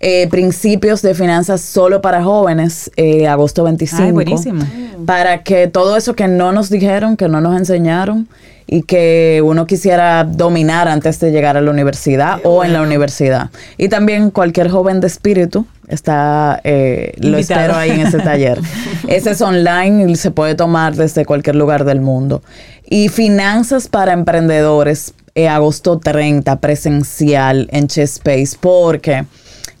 Eh, 0.00 0.28
principios 0.28 1.02
de 1.02 1.14
finanzas 1.14 1.60
solo 1.60 2.00
para 2.00 2.24
jóvenes, 2.24 2.90
eh, 2.96 3.28
agosto 3.28 3.64
25. 3.64 4.02
Ay, 4.02 4.12
buenísimo. 4.12 4.64
Para 5.04 5.42
que 5.42 5.66
todo 5.66 5.96
eso 5.96 6.14
que 6.14 6.26
no 6.26 6.52
nos 6.52 6.70
dijeron, 6.70 7.18
que 7.18 7.28
no 7.28 7.42
nos 7.42 7.58
enseñaron 7.58 8.26
y 8.66 8.82
que 8.82 9.42
uno 9.44 9.66
quisiera 9.66 10.24
dominar 10.24 10.88
antes 10.88 11.18
de 11.20 11.32
llegar 11.32 11.56
a 11.56 11.60
la 11.60 11.70
universidad 11.70 12.38
o 12.44 12.64
en 12.64 12.72
la 12.72 12.82
universidad. 12.82 13.50
Y 13.76 13.88
también 13.88 14.30
cualquier 14.30 14.70
joven 14.70 15.00
de 15.00 15.08
espíritu 15.08 15.66
está, 15.88 16.60
eh, 16.64 17.12
lo 17.18 17.36
espero 17.36 17.74
ahí 17.74 17.90
en 17.90 18.06
ese 18.06 18.18
taller. 18.20 18.60
ese 19.08 19.32
es 19.32 19.42
online 19.42 20.10
y 20.10 20.16
se 20.16 20.30
puede 20.30 20.54
tomar 20.54 20.94
desde 20.94 21.26
cualquier 21.26 21.56
lugar 21.56 21.84
del 21.84 22.00
mundo. 22.00 22.42
Y 22.88 23.08
finanzas 23.08 23.88
para 23.88 24.12
emprendedores, 24.12 25.14
eh, 25.34 25.48
agosto 25.48 25.98
30, 25.98 26.60
presencial 26.60 27.68
en 27.72 27.88
Chespace, 27.88 28.56
porque 28.60 29.24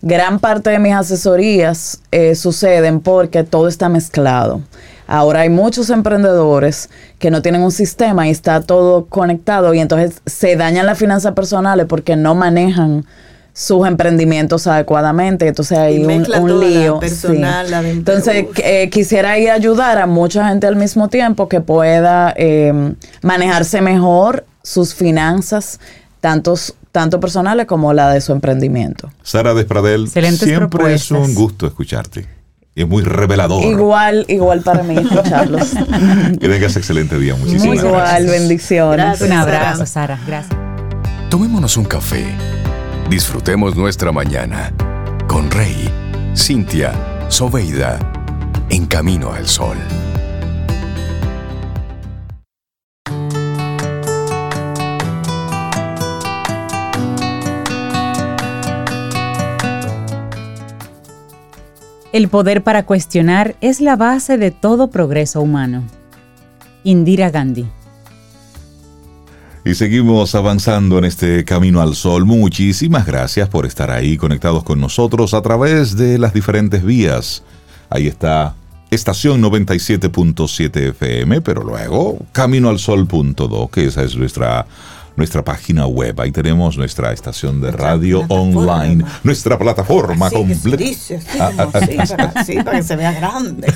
gran 0.02 0.38
parte 0.38 0.70
de 0.70 0.78
mis 0.78 0.94
asesorías 0.94 2.00
eh, 2.10 2.34
suceden 2.34 3.00
porque 3.00 3.44
todo 3.44 3.68
está 3.68 3.88
mezclado. 3.88 4.62
Ahora 5.06 5.40
hay 5.40 5.48
muchos 5.48 5.90
emprendedores 5.90 6.88
que 7.18 7.30
no 7.30 7.42
tienen 7.42 7.62
un 7.62 7.72
sistema 7.72 8.28
y 8.28 8.30
está 8.30 8.60
todo 8.60 9.06
conectado 9.06 9.74
y 9.74 9.80
entonces 9.80 10.22
se 10.24 10.54
dañan 10.54 10.86
las 10.86 10.98
finanzas 10.98 11.34
personales 11.34 11.86
porque 11.88 12.14
no 12.14 12.36
manejan 12.36 13.04
sus 13.52 13.86
emprendimientos 13.86 14.68
adecuadamente. 14.68 15.48
Entonces 15.48 15.76
hay 15.76 16.04
un, 16.04 16.22
toda 16.22 16.38
la 16.38 16.54
lío. 16.54 17.00
personal, 17.00 17.66
sí. 17.66 17.72
la 17.72 17.88
Entonces 17.88 18.46
eh, 18.62 18.88
quisiera 18.88 19.36
ir 19.38 19.50
a 19.50 19.54
ayudar 19.54 19.98
a 19.98 20.06
mucha 20.06 20.48
gente 20.48 20.66
al 20.68 20.76
mismo 20.76 21.08
tiempo 21.08 21.48
que 21.48 21.60
pueda 21.60 22.32
eh, 22.36 22.94
manejarse 23.22 23.80
mejor 23.80 24.44
sus 24.62 24.94
finanzas, 24.94 25.80
tantos, 26.20 26.74
tanto 26.92 27.20
personales 27.20 27.66
como 27.66 27.92
la 27.92 28.10
de 28.10 28.20
su 28.20 28.32
emprendimiento. 28.32 29.10
Sara 29.22 29.54
Despradel, 29.54 30.04
Excelentes 30.04 30.40
siempre 30.48 30.94
es 30.94 31.10
un 31.10 31.34
gusto 31.34 31.66
escucharte. 31.66 32.26
Y 32.74 32.82
es 32.82 32.88
muy 32.88 33.02
revelador. 33.02 33.64
Igual, 33.64 34.24
igual 34.28 34.60
para 34.62 34.82
mí 34.84 34.96
escucharlos. 34.96 35.70
Que 36.40 36.48
tengas 36.48 36.76
excelente 36.76 37.18
día. 37.18 37.34
Muchísimas 37.34 37.78
Igual, 37.78 37.92
gracias. 37.92 38.30
bendiciones. 38.30 38.96
Gracias. 39.06 39.28
Un 39.30 39.36
abrazo, 39.36 39.86
Sara. 39.86 40.18
Gracias. 40.26 40.56
Tomémonos 41.30 41.76
un 41.76 41.84
café. 41.84 42.24
Disfrutemos 43.08 43.74
nuestra 43.74 44.12
mañana 44.12 44.72
con 45.26 45.50
Rey, 45.50 45.90
Cintia, 46.36 46.92
Soveida, 47.28 47.98
en 48.68 48.86
camino 48.86 49.32
al 49.32 49.48
sol. 49.48 49.76
El 62.12 62.28
poder 62.28 62.64
para 62.64 62.86
cuestionar 62.86 63.54
es 63.60 63.80
la 63.80 63.94
base 63.94 64.36
de 64.36 64.50
todo 64.50 64.90
progreso 64.90 65.40
humano. 65.40 65.84
Indira 66.82 67.30
Gandhi. 67.30 67.66
Y 69.64 69.74
seguimos 69.74 70.34
avanzando 70.34 70.98
en 70.98 71.04
este 71.04 71.44
camino 71.44 71.80
al 71.80 71.94
sol. 71.94 72.26
Muchísimas 72.26 73.06
gracias 73.06 73.48
por 73.48 73.64
estar 73.64 73.92
ahí 73.92 74.16
conectados 74.16 74.64
con 74.64 74.80
nosotros 74.80 75.34
a 75.34 75.42
través 75.42 75.96
de 75.96 76.18
las 76.18 76.34
diferentes 76.34 76.82
vías. 76.82 77.44
Ahí 77.90 78.08
está 78.08 78.56
estación 78.90 79.40
97.7 79.40 80.88
FM, 80.88 81.42
pero 81.42 81.62
luego 81.62 82.18
caminoalsol.do, 82.32 83.68
que 83.68 83.84
esa 83.84 84.02
es 84.02 84.16
nuestra 84.16 84.66
nuestra 85.16 85.44
página 85.44 85.86
web. 85.86 86.20
Ahí 86.20 86.32
tenemos 86.32 86.76
nuestra 86.76 87.12
estación 87.12 87.60
de 87.60 87.70
radio 87.72 88.24
online, 88.28 89.04
nuestra 89.24 89.58
plataforma 89.58 90.26
Así 90.26 90.36
que 90.44 90.54
se 90.54 90.60
completa. 90.60 90.84
dice, 90.84 91.16
así, 91.16 91.38
como 91.56 91.70
así, 91.74 91.96
para, 92.16 92.24
así, 92.40 92.54
para 92.62 92.76
que 92.78 92.82
se 92.82 92.96
vea 92.96 93.12
grande. 93.20 93.72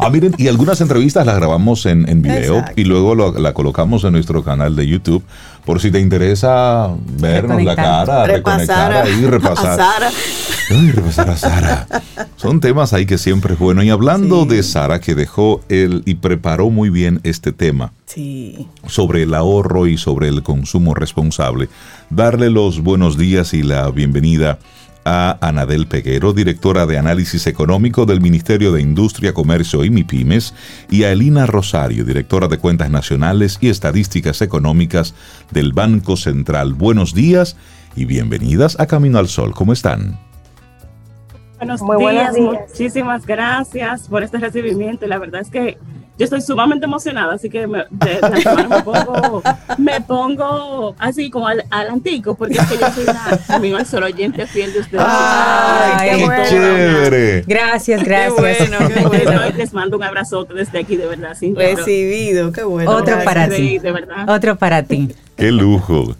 Ah, 0.00 0.10
miren, 0.10 0.34
y 0.38 0.46
algunas 0.48 0.80
entrevistas 0.80 1.26
las 1.26 1.36
grabamos 1.36 1.84
en, 1.86 2.08
en 2.08 2.22
video 2.22 2.58
Exacto. 2.58 2.80
y 2.80 2.84
luego 2.84 3.14
lo- 3.16 3.32
la 3.38 3.52
colocamos 3.52 4.04
en 4.04 4.12
nuestro 4.12 4.44
canal 4.44 4.76
de 4.76 4.86
YouTube. 4.86 5.24
Por 5.68 5.80
si 5.82 5.90
te 5.90 6.00
interesa 6.00 6.88
vernos 7.20 7.62
la 7.62 7.76
cara, 7.76 8.24
reconectar 8.24 8.90
ahí, 8.90 9.26
repasar. 9.26 9.66
a 9.66 9.76
Sara. 9.76 10.10
Ay, 10.70 10.90
repasar 10.92 11.28
a 11.28 11.36
Sara. 11.36 11.86
Son 12.36 12.58
temas 12.60 12.94
ahí 12.94 13.04
que 13.04 13.18
siempre 13.18 13.52
es 13.52 13.58
bueno. 13.60 13.82
Y 13.82 13.90
hablando 13.90 14.44
Sí. 14.44 14.48
de 14.48 14.62
Sara, 14.62 14.98
que 14.98 15.14
dejó 15.14 15.60
él 15.68 16.02
y 16.06 16.14
preparó 16.14 16.70
muy 16.70 16.88
bien 16.88 17.20
este 17.22 17.52
tema 17.52 17.92
Sí. 18.06 18.66
sobre 18.86 19.24
el 19.24 19.34
ahorro 19.34 19.86
y 19.86 19.98
sobre 19.98 20.28
el 20.28 20.42
consumo 20.42 20.94
responsable, 20.94 21.68
darle 22.08 22.48
los 22.48 22.80
buenos 22.82 23.18
días 23.18 23.52
y 23.52 23.62
la 23.62 23.90
bienvenida 23.90 24.58
a 25.10 25.38
Anadel 25.40 25.86
Peguero, 25.86 26.34
directora 26.34 26.84
de 26.84 26.98
análisis 26.98 27.46
económico 27.46 28.04
del 28.04 28.20
Ministerio 28.20 28.72
de 28.72 28.82
Industria, 28.82 29.32
Comercio 29.32 29.82
y 29.82 29.88
MIPIMES, 29.88 30.52
y 30.90 31.04
a 31.04 31.12
Elina 31.12 31.46
Rosario, 31.46 32.04
directora 32.04 32.46
de 32.46 32.58
cuentas 32.58 32.90
nacionales 32.90 33.56
y 33.62 33.70
estadísticas 33.70 34.42
económicas 34.42 35.14
del 35.50 35.72
Banco 35.72 36.18
Central. 36.18 36.74
Buenos 36.74 37.14
días 37.14 37.56
y 37.96 38.04
bienvenidas 38.04 38.78
a 38.78 38.86
Camino 38.86 39.18
al 39.18 39.28
Sol. 39.28 39.54
¿Cómo 39.54 39.72
están? 39.72 40.20
Buenos 41.56 41.80
Muy 41.80 41.96
días, 41.96 42.34
buenos 42.34 42.34
días. 42.34 42.68
muchísimas 42.68 43.24
gracias 43.24 44.08
por 44.08 44.22
este 44.22 44.36
recibimiento. 44.36 45.06
Y 45.06 45.08
la 45.08 45.18
verdad 45.18 45.40
es 45.40 45.48
que 45.48 45.78
yo 46.18 46.24
estoy 46.24 46.40
sumamente 46.40 46.84
emocionada, 46.86 47.34
así 47.34 47.48
que 47.48 47.66
me, 47.66 47.84
de, 47.90 48.10
de 48.10 48.20
antemano 48.22 48.68
me, 48.68 48.82
pongo, 48.82 49.42
me 49.78 50.00
pongo 50.00 50.94
así 50.98 51.30
como 51.30 51.46
al, 51.46 51.64
al 51.70 51.88
antico, 51.90 52.34
porque 52.34 52.54
es 52.54 52.66
que 52.66 52.76
yo 52.76 52.90
soy 52.92 53.04
una 53.04 53.38
camino 53.46 53.76
al 53.76 53.86
sol 53.86 54.02
oyente 54.02 54.46
fiel 54.46 54.72
de 54.72 54.80
ustedes. 54.80 55.04
Ay, 55.06 55.92
Ay, 55.96 56.10
qué 56.10 56.16
qué 56.18 56.24
bueno. 56.24 56.44
chévere! 56.48 57.44
Gracias, 57.46 58.02
gracias. 58.04 58.34
bueno, 58.68 58.78
qué 58.92 59.00
bueno. 59.06 59.40
Les 59.56 59.72
mando 59.72 59.96
un 59.96 60.02
abrazote 60.02 60.54
desde 60.54 60.80
aquí, 60.80 60.96
de 60.96 61.06
verdad. 61.06 61.34
Sin 61.38 61.54
Recibido, 61.54 62.52
qué 62.52 62.64
bueno. 62.64 62.90
Otro 62.90 63.16
Gracias. 63.16 63.24
para 63.24 63.48
ti. 63.48 63.78
de 63.78 63.92
verdad. 63.92 64.28
Otro 64.28 64.56
para 64.56 64.82
ti. 64.82 65.08
¡Qué 65.36 65.52
lujo! 65.52 66.16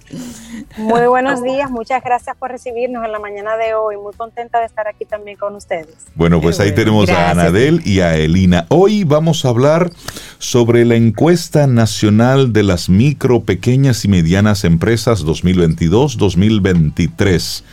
Muy 0.79 1.07
buenos 1.09 1.43
días, 1.43 1.71
muchas 1.71 2.03
gracias 2.03 2.35
por 2.37 2.51
recibirnos 2.51 3.05
en 3.05 3.13
la 3.13 3.19
mañana 3.19 3.57
de 3.57 3.75
hoy. 3.75 3.97
Muy 3.97 4.13
contenta 4.15 4.61
de 4.61 4.67
estar 4.67 4.87
aquí 4.89 5.05
también 5.05 5.37
con 5.37 5.55
ustedes. 5.57 6.07
Bueno, 6.15 6.41
pues 6.41 6.57
Qué 6.57 6.63
ahí 6.63 6.71
bueno. 6.71 6.85
tenemos 6.85 7.11
a 7.11 7.13
Gracias. 7.13 7.39
Anadel 7.39 7.83
y 7.85 8.01
a 8.01 8.17
Elina. 8.17 8.65
Hoy 8.69 9.03
vamos 9.05 9.45
a 9.45 9.49
hablar 9.49 9.91
sobre 10.39 10.85
la 10.85 10.95
encuesta 10.95 11.67
nacional 11.67 12.53
de 12.53 12.63
las 12.63 12.89
micro, 12.89 13.41
pequeñas 13.43 14.05
y 14.05 14.09
medianas 14.09 14.63
empresas 14.65 15.25
2022-2023. 15.27 17.65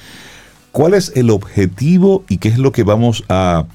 ¿Cuál 0.72 0.96
es 0.96 1.12
el 1.16 1.30
objetivo 1.30 2.24
y 2.28 2.40
qué 2.40 2.50
es 2.50 2.58
lo 2.58 2.72
que 2.72 2.82
vamos 2.84 3.24
a, 3.30 3.66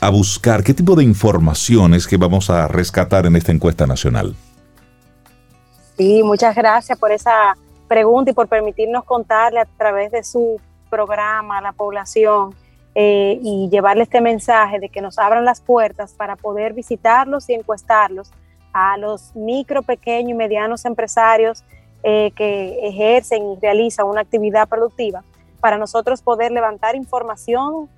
a 0.00 0.10
buscar? 0.10 0.64
¿Qué 0.64 0.72
tipo 0.74 0.96
de 0.96 1.04
informaciones 1.04 2.06
que 2.08 2.16
vamos 2.16 2.48
a 2.50 2.66
rescatar 2.66 3.26
en 3.26 3.36
esta 3.36 3.52
encuesta 3.52 3.86
nacional? 3.86 4.34
Sí, 5.96 6.22
muchas 6.24 6.56
gracias 6.56 6.98
por 6.98 7.12
esa 7.12 7.56
pregunta 7.90 8.30
y 8.30 8.34
por 8.34 8.46
permitirnos 8.46 9.02
contarle 9.02 9.58
a 9.58 9.64
través 9.64 10.12
de 10.12 10.22
su 10.22 10.60
programa 10.88 11.58
a 11.58 11.60
la 11.60 11.72
población 11.72 12.54
eh, 12.94 13.40
y 13.42 13.68
llevarle 13.68 14.04
este 14.04 14.20
mensaje 14.20 14.78
de 14.78 14.88
que 14.88 15.00
nos 15.00 15.18
abran 15.18 15.44
las 15.44 15.60
puertas 15.60 16.12
para 16.12 16.36
poder 16.36 16.72
visitarlos 16.72 17.50
y 17.50 17.54
encuestarlos 17.54 18.30
a 18.72 18.96
los 18.96 19.34
micro, 19.34 19.82
pequeños 19.82 20.30
y 20.30 20.34
medianos 20.34 20.84
empresarios 20.84 21.64
eh, 22.04 22.30
que 22.36 22.78
ejercen 22.86 23.42
y 23.44 23.58
realizan 23.60 24.06
una 24.06 24.20
actividad 24.20 24.68
productiva. 24.68 25.24
Para 25.58 25.76
nosotros 25.76 26.22
poder 26.22 26.52
levantar 26.52 26.94
información 26.94 27.88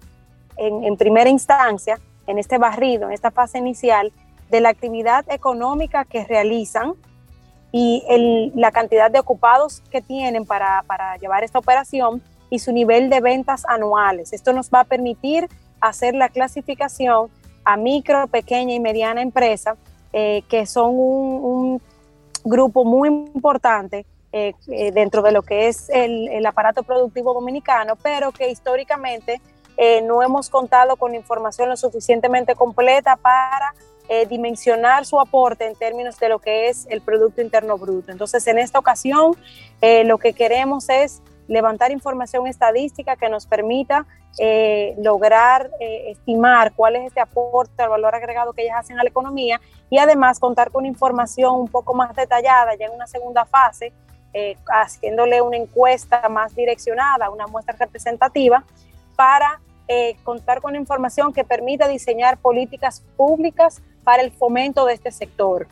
en, 0.56 0.84
en 0.84 0.96
primera 0.96 1.28
instancia, 1.28 2.00
en 2.26 2.38
este 2.38 2.56
barrido, 2.56 3.08
en 3.08 3.12
esta 3.12 3.30
fase 3.30 3.58
inicial, 3.58 4.10
de 4.50 4.62
la 4.62 4.70
actividad 4.70 5.30
económica 5.30 6.06
que 6.06 6.24
realizan 6.24 6.94
y 7.72 8.04
el- 8.08 8.52
la 8.54 8.70
cantidad 8.70 9.10
de 9.10 9.18
ocupados 9.18 9.82
que 9.90 10.02
tienen 10.02 10.44
para, 10.44 10.84
para 10.86 11.16
llevar 11.16 11.42
esta 11.42 11.58
operación 11.58 12.22
y 12.50 12.58
su 12.58 12.70
nivel 12.70 13.08
de 13.08 13.20
ventas 13.20 13.64
anuales. 13.66 14.34
Esto 14.34 14.52
nos 14.52 14.70
va 14.70 14.80
a 14.80 14.84
permitir 14.84 15.48
hacer 15.80 16.14
la 16.14 16.28
clasificación 16.28 17.30
a 17.64 17.76
micro, 17.78 18.26
pequeña 18.28 18.74
y 18.74 18.80
mediana 18.80 19.22
empresa, 19.22 19.76
eh, 20.12 20.42
que 20.48 20.66
son 20.66 20.90
un, 20.94 21.80
grupo 22.44 22.84
muy 22.84 23.08
importante 23.08 24.04
eh, 24.32 24.54
eh, 24.66 24.90
dentro 24.90 25.22
de 25.22 25.30
lo 25.30 25.42
que 25.42 25.68
es 25.68 25.88
el, 25.90 26.26
el 26.26 26.44
aparato 26.44 26.82
productivo 26.82 27.32
dominicano, 27.32 27.94
pero 27.94 28.32
que 28.32 28.50
históricamente 28.50 29.40
no 30.04 30.22
hemos 30.22 30.50
contado 30.50 30.96
con 30.96 31.14
información 31.14 31.68
lo 31.68 31.76
suficientemente 31.76 32.54
completa 32.54 33.16
para 33.16 33.74
eh, 34.14 34.26
dimensionar 34.26 35.06
su 35.06 35.18
aporte 35.18 35.66
en 35.66 35.74
términos 35.74 36.18
de 36.18 36.28
lo 36.28 36.38
que 36.38 36.68
es 36.68 36.86
el 36.90 37.00
Producto 37.00 37.40
Interno 37.40 37.78
Bruto. 37.78 38.12
Entonces, 38.12 38.46
en 38.46 38.58
esta 38.58 38.78
ocasión, 38.78 39.34
eh, 39.80 40.04
lo 40.04 40.18
que 40.18 40.34
queremos 40.34 40.90
es 40.90 41.22
levantar 41.48 41.90
información 41.92 42.46
estadística 42.46 43.16
que 43.16 43.30
nos 43.30 43.46
permita 43.46 44.04
eh, 44.38 44.94
lograr 44.98 45.70
eh, 45.80 46.10
estimar 46.10 46.74
cuál 46.74 46.96
es 46.96 47.06
este 47.06 47.20
aporte 47.20 47.82
al 47.82 47.88
valor 47.88 48.14
agregado 48.14 48.52
que 48.52 48.64
ellas 48.64 48.76
hacen 48.80 49.00
a 49.00 49.02
la 49.02 49.08
economía 49.08 49.62
y 49.88 49.96
además 49.96 50.38
contar 50.38 50.70
con 50.70 50.84
información 50.84 51.54
un 51.54 51.68
poco 51.68 51.94
más 51.94 52.14
detallada 52.14 52.74
ya 52.74 52.88
en 52.88 52.92
una 52.92 53.06
segunda 53.06 53.46
fase 53.46 53.94
haciéndole 54.66 55.40
una 55.40 55.56
encuesta 55.56 56.26
más 56.28 56.54
direccionada, 56.54 57.30
una 57.30 57.46
muestra 57.46 57.76
representativa, 57.78 58.64
para 59.14 59.60
eh, 59.88 60.16
contar 60.22 60.60
con 60.62 60.76
información 60.76 61.32
que 61.32 61.44
permita 61.44 61.88
diseñar 61.88 62.38
políticas 62.38 63.02
públicas 63.16 63.82
para 64.04 64.22
el 64.22 64.30
fomento 64.32 64.84
de 64.86 64.94
este 64.94 65.12
sector. 65.12 65.66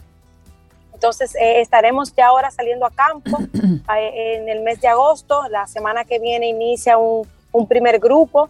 Entonces, 0.93 1.35
eh, 1.35 1.61
estaremos 1.61 2.15
ya 2.15 2.29
ahora 2.29 2.51
saliendo 2.51 2.87
a 2.87 2.91
campo 2.91 3.39
en 3.97 4.49
el 4.49 4.61
mes 4.61 4.81
de 4.81 4.89
agosto. 4.89 5.43
La 5.49 5.67
semana 5.67 6.05
que 6.05 6.19
viene 6.19 6.49
inicia 6.49 6.99
un, 6.99 7.27
un 7.53 7.67
primer 7.67 7.99
grupo 7.99 8.49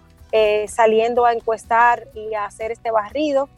saliendo 0.68 1.24
a 1.24 1.32
encuestar 1.32 2.06
y 2.14 2.34
a 2.34 2.44
hacer 2.44 2.70
este 2.70 2.92
barrido, 2.92 3.48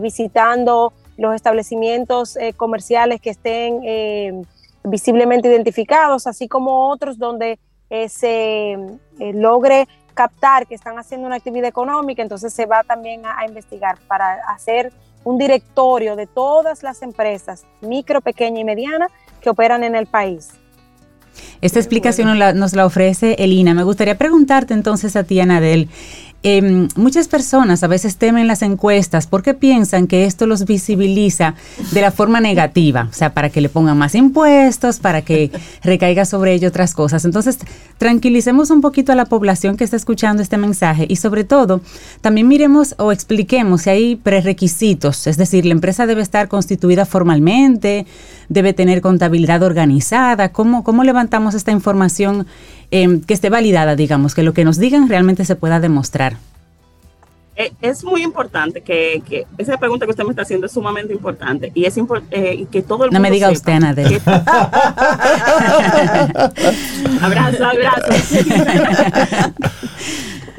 visitando 0.00 0.94
los 1.18 1.34
establecimientos 1.34 2.38
comerciales 2.56 3.20
que 3.20 3.28
estén 3.28 4.46
visiblemente 4.84 5.48
identificados, 5.48 6.26
así 6.26 6.48
como 6.48 6.88
otros 6.88 7.18
donde 7.18 7.58
eh, 7.90 8.08
se 8.08 8.72
eh, 8.72 9.32
logre 9.34 9.86
captar 10.14 10.66
que 10.66 10.74
están 10.74 10.98
haciendo 10.98 11.26
una 11.26 11.36
actividad 11.36 11.68
económica, 11.68 12.22
entonces 12.22 12.52
se 12.52 12.66
va 12.66 12.82
también 12.82 13.24
a, 13.24 13.44
investigar 13.46 13.98
para 14.08 14.34
hacer 14.48 14.92
un 15.24 15.38
directorio 15.38 16.16
de 16.16 16.26
todas 16.26 16.82
las 16.82 17.02
empresas, 17.02 17.64
micro, 17.80 18.20
pequeña 18.20 18.60
y 18.60 18.64
mediana, 18.64 19.08
que 19.40 19.50
operan 19.50 19.84
en 19.84 19.94
el 19.94 20.06
país. 20.06 20.50
Esta 21.60 21.78
explicación 21.78 22.28
nos 22.28 22.36
la, 22.36 22.52
nos 22.52 22.74
la 22.74 22.84
ofrece 22.84 23.36
Elina. 23.38 23.72
Me 23.74 23.84
gustaría 23.84 24.18
preguntarte 24.18 24.74
entonces 24.74 25.16
a 25.16 25.24
ti, 25.24 25.40
Anadel, 25.40 25.88
Em, 26.44 26.88
muchas 26.96 27.28
personas 27.28 27.84
a 27.84 27.86
veces 27.86 28.16
temen 28.16 28.48
las 28.48 28.62
encuestas 28.62 29.28
porque 29.28 29.54
piensan 29.54 30.08
que 30.08 30.24
esto 30.24 30.46
los 30.46 30.64
visibiliza 30.64 31.54
de 31.92 32.00
la 32.00 32.10
forma 32.10 32.40
negativa, 32.40 33.06
o 33.08 33.12
sea, 33.12 33.32
para 33.32 33.48
que 33.50 33.60
le 33.60 33.68
pongan 33.68 33.96
más 33.96 34.16
impuestos, 34.16 34.98
para 34.98 35.22
que 35.22 35.52
recaiga 35.84 36.24
sobre 36.24 36.54
ello 36.54 36.68
otras 36.68 36.94
cosas. 36.94 37.24
Entonces, 37.24 37.58
tranquilicemos 37.96 38.70
un 38.70 38.80
poquito 38.80 39.12
a 39.12 39.14
la 39.14 39.26
población 39.26 39.76
que 39.76 39.84
está 39.84 39.96
escuchando 39.96 40.42
este 40.42 40.56
mensaje 40.56 41.06
y 41.08 41.14
sobre 41.14 41.44
todo, 41.44 41.80
también 42.22 42.48
miremos 42.48 42.96
o 42.98 43.12
expliquemos 43.12 43.82
si 43.82 43.90
hay 43.90 44.16
prerequisitos, 44.16 45.28
es 45.28 45.36
decir, 45.36 45.64
la 45.64 45.72
empresa 45.72 46.06
debe 46.06 46.22
estar 46.22 46.48
constituida 46.48 47.06
formalmente, 47.06 48.04
debe 48.48 48.72
tener 48.72 49.00
contabilidad 49.00 49.62
organizada, 49.62 50.50
¿cómo, 50.50 50.82
cómo 50.82 51.04
levantamos 51.04 51.54
esta 51.54 51.70
información? 51.70 52.48
Em, 52.94 53.22
que 53.22 53.32
esté 53.32 53.48
validada, 53.48 53.96
digamos, 53.96 54.34
que 54.34 54.42
lo 54.42 54.52
que 54.52 54.66
nos 54.66 54.76
digan 54.76 55.08
realmente 55.08 55.46
se 55.46 55.56
pueda 55.56 55.80
demostrar. 55.80 56.36
Eh, 57.56 57.72
es 57.80 58.04
muy 58.04 58.22
importante 58.22 58.82
que, 58.82 59.22
que, 59.26 59.46
esa 59.56 59.78
pregunta 59.78 60.04
que 60.04 60.10
usted 60.10 60.24
me 60.24 60.30
está 60.30 60.42
haciendo 60.42 60.66
es 60.66 60.72
sumamente 60.72 61.14
importante 61.14 61.72
y 61.74 61.86
es 61.86 61.96
eh, 62.30 62.66
que 62.70 62.82
todo 62.82 63.04
el 63.04 63.10
mundo 63.10 63.18
No 63.18 63.22
me 63.22 63.30
diga 63.30 63.50
usted, 63.50 63.72
Ana 63.72 63.94
de... 63.94 64.04
abrazo, 67.22 67.64
abrazo. 67.64 68.12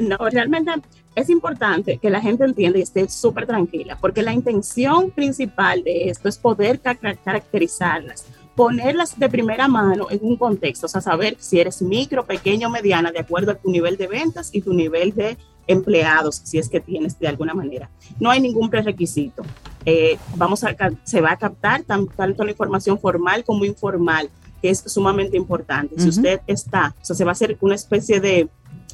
no, 0.00 0.16
realmente 0.28 0.72
es 1.14 1.30
importante 1.30 1.98
que 1.98 2.10
la 2.10 2.20
gente 2.20 2.42
entienda 2.42 2.80
y 2.80 2.82
esté 2.82 3.08
súper 3.08 3.46
tranquila, 3.46 3.96
porque 4.00 4.22
la 4.22 4.32
intención 4.32 5.12
principal 5.12 5.84
de 5.84 6.10
esto 6.10 6.28
es 6.28 6.36
poder 6.36 6.80
caracterizarlas 6.80 8.26
ponerlas 8.54 9.18
de 9.18 9.28
primera 9.28 9.68
mano 9.68 10.06
en 10.10 10.20
un 10.22 10.36
contexto, 10.36 10.86
o 10.86 10.88
sea, 10.88 11.00
saber 11.00 11.36
si 11.38 11.58
eres 11.58 11.82
micro, 11.82 12.24
pequeño, 12.24 12.70
mediana, 12.70 13.10
de 13.10 13.18
acuerdo 13.18 13.52
a 13.52 13.54
tu 13.56 13.70
nivel 13.70 13.96
de 13.96 14.06
ventas 14.06 14.50
y 14.52 14.62
tu 14.62 14.72
nivel 14.72 15.14
de 15.14 15.36
empleados, 15.66 16.40
si 16.44 16.58
es 16.58 16.68
que 16.68 16.80
tienes 16.80 17.18
de 17.18 17.28
alguna 17.28 17.54
manera. 17.54 17.90
No 18.20 18.30
hay 18.30 18.40
ningún 18.40 18.70
prerequisito. 18.70 19.42
Eh, 19.86 20.18
vamos 20.36 20.62
a, 20.64 20.76
se 21.04 21.20
va 21.20 21.32
a 21.32 21.38
captar 21.38 21.82
tanto 21.82 22.44
la 22.44 22.50
información 22.50 22.98
formal 22.98 23.44
como 23.44 23.64
informal, 23.64 24.30
que 24.62 24.70
es 24.70 24.78
sumamente 24.86 25.36
importante. 25.36 25.98
Si 25.98 26.08
usted 26.08 26.40
está, 26.46 26.94
o 27.00 27.04
sea, 27.04 27.16
se 27.16 27.24
va 27.24 27.30
a 27.30 27.32
hacer 27.32 27.56
una 27.60 27.74
especie 27.74 28.20
de 28.20 28.48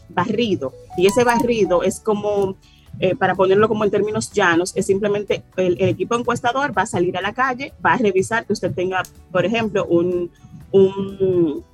barrido 0.09 0.73
y 0.97 1.07
ese 1.07 1.23
barrido 1.23 1.83
es 1.83 2.01
como 2.01 2.57
eh, 2.99 3.15
para 3.15 3.35
ponerlo 3.35 3.69
como 3.69 3.85
en 3.85 3.91
términos 3.91 4.31
llanos, 4.33 4.73
es 4.77 4.87
simplemente 4.87 5.43
el, 5.57 5.81
equipo 5.81 6.17
encuestador 6.17 6.77
va 6.77 6.83
a 6.83 6.87
salir 6.87 7.17
a 7.17 7.23
la 7.23 7.33
calle, 7.33 7.73
va 7.85 7.95
a 7.95 7.99
revisar 7.99 8.45
que 8.45 8.53
usted 8.53 8.73
tenga, 8.73 9.03
por 9.31 9.45
ejemplo, 9.45 9.87
un, 9.87 10.31
un 10.71 11.65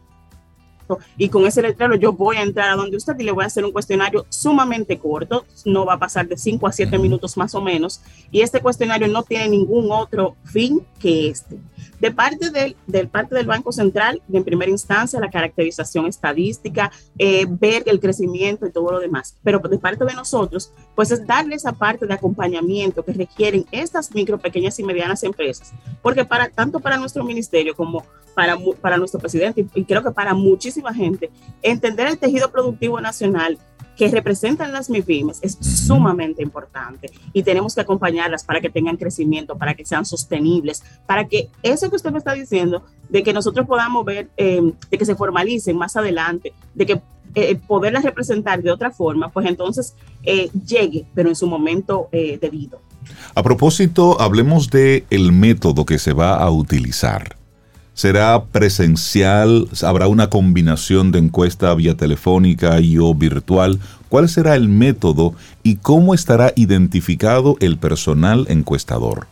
y 1.16 1.28
con 1.28 1.46
ese 1.46 1.62
letrero 1.62 1.94
yo 1.96 2.12
voy 2.12 2.36
a 2.36 2.42
entrar 2.42 2.70
a 2.70 2.76
donde 2.76 2.96
usted 2.96 3.18
y 3.18 3.24
le 3.24 3.32
voy 3.32 3.44
a 3.44 3.46
hacer 3.46 3.64
un 3.64 3.72
cuestionario 3.72 4.26
sumamente 4.28 4.98
corto, 4.98 5.44
no 5.64 5.84
va 5.84 5.94
a 5.94 5.98
pasar 5.98 6.26
de 6.26 6.36
5 6.36 6.66
a 6.66 6.72
7 6.72 6.98
minutos 6.98 7.36
más 7.36 7.54
o 7.54 7.60
menos, 7.60 8.00
y 8.30 8.40
este 8.40 8.60
cuestionario 8.60 9.08
no 9.08 9.22
tiene 9.22 9.48
ningún 9.48 9.90
otro 9.90 10.36
fin 10.44 10.84
que 10.98 11.28
este. 11.28 11.58
De 12.00 12.10
parte 12.10 12.50
del, 12.50 12.76
del 12.86 13.08
parte 13.08 13.34
del 13.34 13.46
Banco 13.46 13.72
Central, 13.72 14.20
en 14.30 14.44
primera 14.44 14.70
instancia, 14.70 15.18
la 15.18 15.30
caracterización 15.30 16.06
estadística, 16.06 16.92
eh, 17.18 17.46
ver 17.48 17.84
el 17.86 18.00
crecimiento 18.00 18.66
y 18.66 18.70
todo 18.70 18.92
lo 18.92 19.00
demás. 19.00 19.36
Pero 19.42 19.58
de 19.60 19.78
parte 19.78 20.04
de 20.04 20.12
nosotros, 20.14 20.72
pues 20.94 21.10
es 21.10 21.26
darle 21.26 21.56
esa 21.56 21.72
parte 21.72 22.06
de 22.06 22.14
acompañamiento 22.14 23.02
que 23.02 23.12
requieren 23.12 23.64
estas 23.70 24.14
micro, 24.14 24.38
pequeñas 24.38 24.78
y 24.78 24.84
medianas 24.84 25.22
empresas. 25.22 25.72
Porque 26.02 26.24
para, 26.24 26.50
tanto 26.50 26.80
para 26.80 26.98
nuestro 26.98 27.24
ministerio 27.24 27.74
como 27.74 28.04
para, 28.34 28.58
para 28.82 28.98
nuestro 28.98 29.18
presidente 29.18 29.66
y 29.74 29.84
creo 29.84 30.02
que 30.02 30.10
para 30.10 30.34
muchísima 30.76 30.94
gente, 30.94 31.30
entender 31.62 32.06
el 32.06 32.18
tejido 32.18 32.50
productivo 32.50 33.00
nacional 33.00 33.58
que 33.96 34.08
representan 34.08 34.72
las 34.72 34.90
MIPIMES 34.90 35.38
es 35.40 35.56
sumamente 35.58 36.42
importante 36.42 37.10
y 37.32 37.42
tenemos 37.42 37.74
que 37.74 37.80
acompañarlas 37.80 38.44
para 38.44 38.60
que 38.60 38.68
tengan 38.68 38.98
crecimiento, 38.98 39.56
para 39.56 39.74
que 39.74 39.86
sean 39.86 40.04
sostenibles, 40.04 40.82
para 41.06 41.26
que 41.26 41.48
eso 41.62 41.88
que 41.88 41.96
usted 41.96 42.12
me 42.12 42.18
está 42.18 42.34
diciendo, 42.34 42.82
de 43.08 43.22
que 43.22 43.32
nosotros 43.32 43.66
podamos 43.66 44.04
ver, 44.04 44.28
eh, 44.36 44.60
de 44.90 44.98
que 44.98 45.06
se 45.06 45.16
formalicen 45.16 45.78
más 45.78 45.96
adelante, 45.96 46.52
de 46.74 46.84
que 46.84 47.00
eh, 47.34 47.56
poderlas 47.66 48.04
representar 48.04 48.62
de 48.62 48.70
otra 48.70 48.90
forma, 48.90 49.30
pues 49.30 49.46
entonces 49.46 49.94
eh, 50.24 50.50
llegue, 50.66 51.06
pero 51.14 51.30
en 51.30 51.36
su 51.36 51.46
momento 51.46 52.08
debido. 52.12 52.80
A 53.34 53.42
propósito, 53.42 54.20
hablemos 54.20 54.68
de 54.68 55.06
el 55.08 55.32
método 55.32 55.86
que 55.86 55.98
se 55.98 56.12
va 56.12 56.36
a 56.36 56.50
utilizar. 56.50 57.36
¿Será 57.96 58.44
presencial? 58.52 59.68
¿Habrá 59.82 60.06
una 60.06 60.28
combinación 60.28 61.12
de 61.12 61.18
encuesta 61.18 61.74
vía 61.74 61.96
telefónica 61.96 62.78
y 62.78 62.98
o 62.98 63.14
virtual? 63.14 63.80
¿Cuál 64.10 64.28
será 64.28 64.54
el 64.54 64.68
método 64.68 65.32
y 65.62 65.76
cómo 65.76 66.12
estará 66.12 66.52
identificado 66.56 67.56
el 67.58 67.78
personal 67.78 68.44
encuestador? 68.50 69.26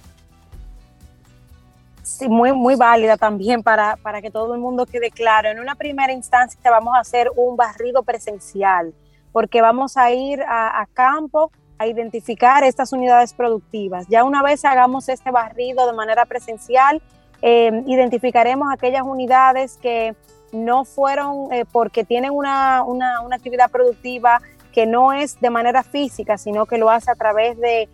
Sí, 2.05 2.27
muy, 2.27 2.55
muy 2.55 2.75
válida 2.75 3.19
también 3.19 3.63
para, 3.63 3.97
para 3.97 4.23
que 4.23 4.31
todo 4.31 4.55
el 4.55 4.61
mundo 4.63 4.87
quede 4.87 5.11
claro. 5.11 5.51
En 5.51 5.61
una 5.61 5.75
primera 5.75 6.15
instancia 6.15 6.71
vamos 6.71 6.95
a 6.97 7.01
hacer 7.01 7.31
un 7.37 7.59
barrido 7.59 8.03
presencial, 8.03 8.95
porque 9.31 9.61
vamos 9.61 9.99
a 9.99 10.11
ir 10.11 10.41
a, 10.41 10.81
a 10.81 10.87
campo 10.87 11.53
a 11.77 11.87
identificar 11.87 12.65
estas 12.65 12.95
unidades 12.95 13.35
productivas. 13.35 14.07
Ya 14.09 14.25
una 14.25 14.43
vez 14.43 14.65
hagamos 14.65 15.11
este 15.11 15.31
barrido 15.31 15.87
de 15.87 15.93
manera 15.93 16.25
presencial, 16.25 17.03
eh, 17.43 17.83
identificaremos 17.87 18.69
aquellas 18.73 19.03
unidades 19.03 19.77
que 19.77 20.15
no 20.53 20.85
fueron 20.85 21.53
eh, 21.53 21.65
porque 21.71 22.05
tienen 22.05 22.31
una, 22.31 22.85
actividad 23.33 23.71
productiva 23.71 24.41
que 24.73 24.87
no 24.87 25.13
es 25.13 25.41
de 25.41 25.51
manera 25.51 25.83
física, 25.83 26.39
sino 26.39 26.67
que 26.67 26.79
lo 26.79 26.91
hace 26.91 27.11
a 27.11 27.15
través 27.15 27.59
de, 27.61 27.89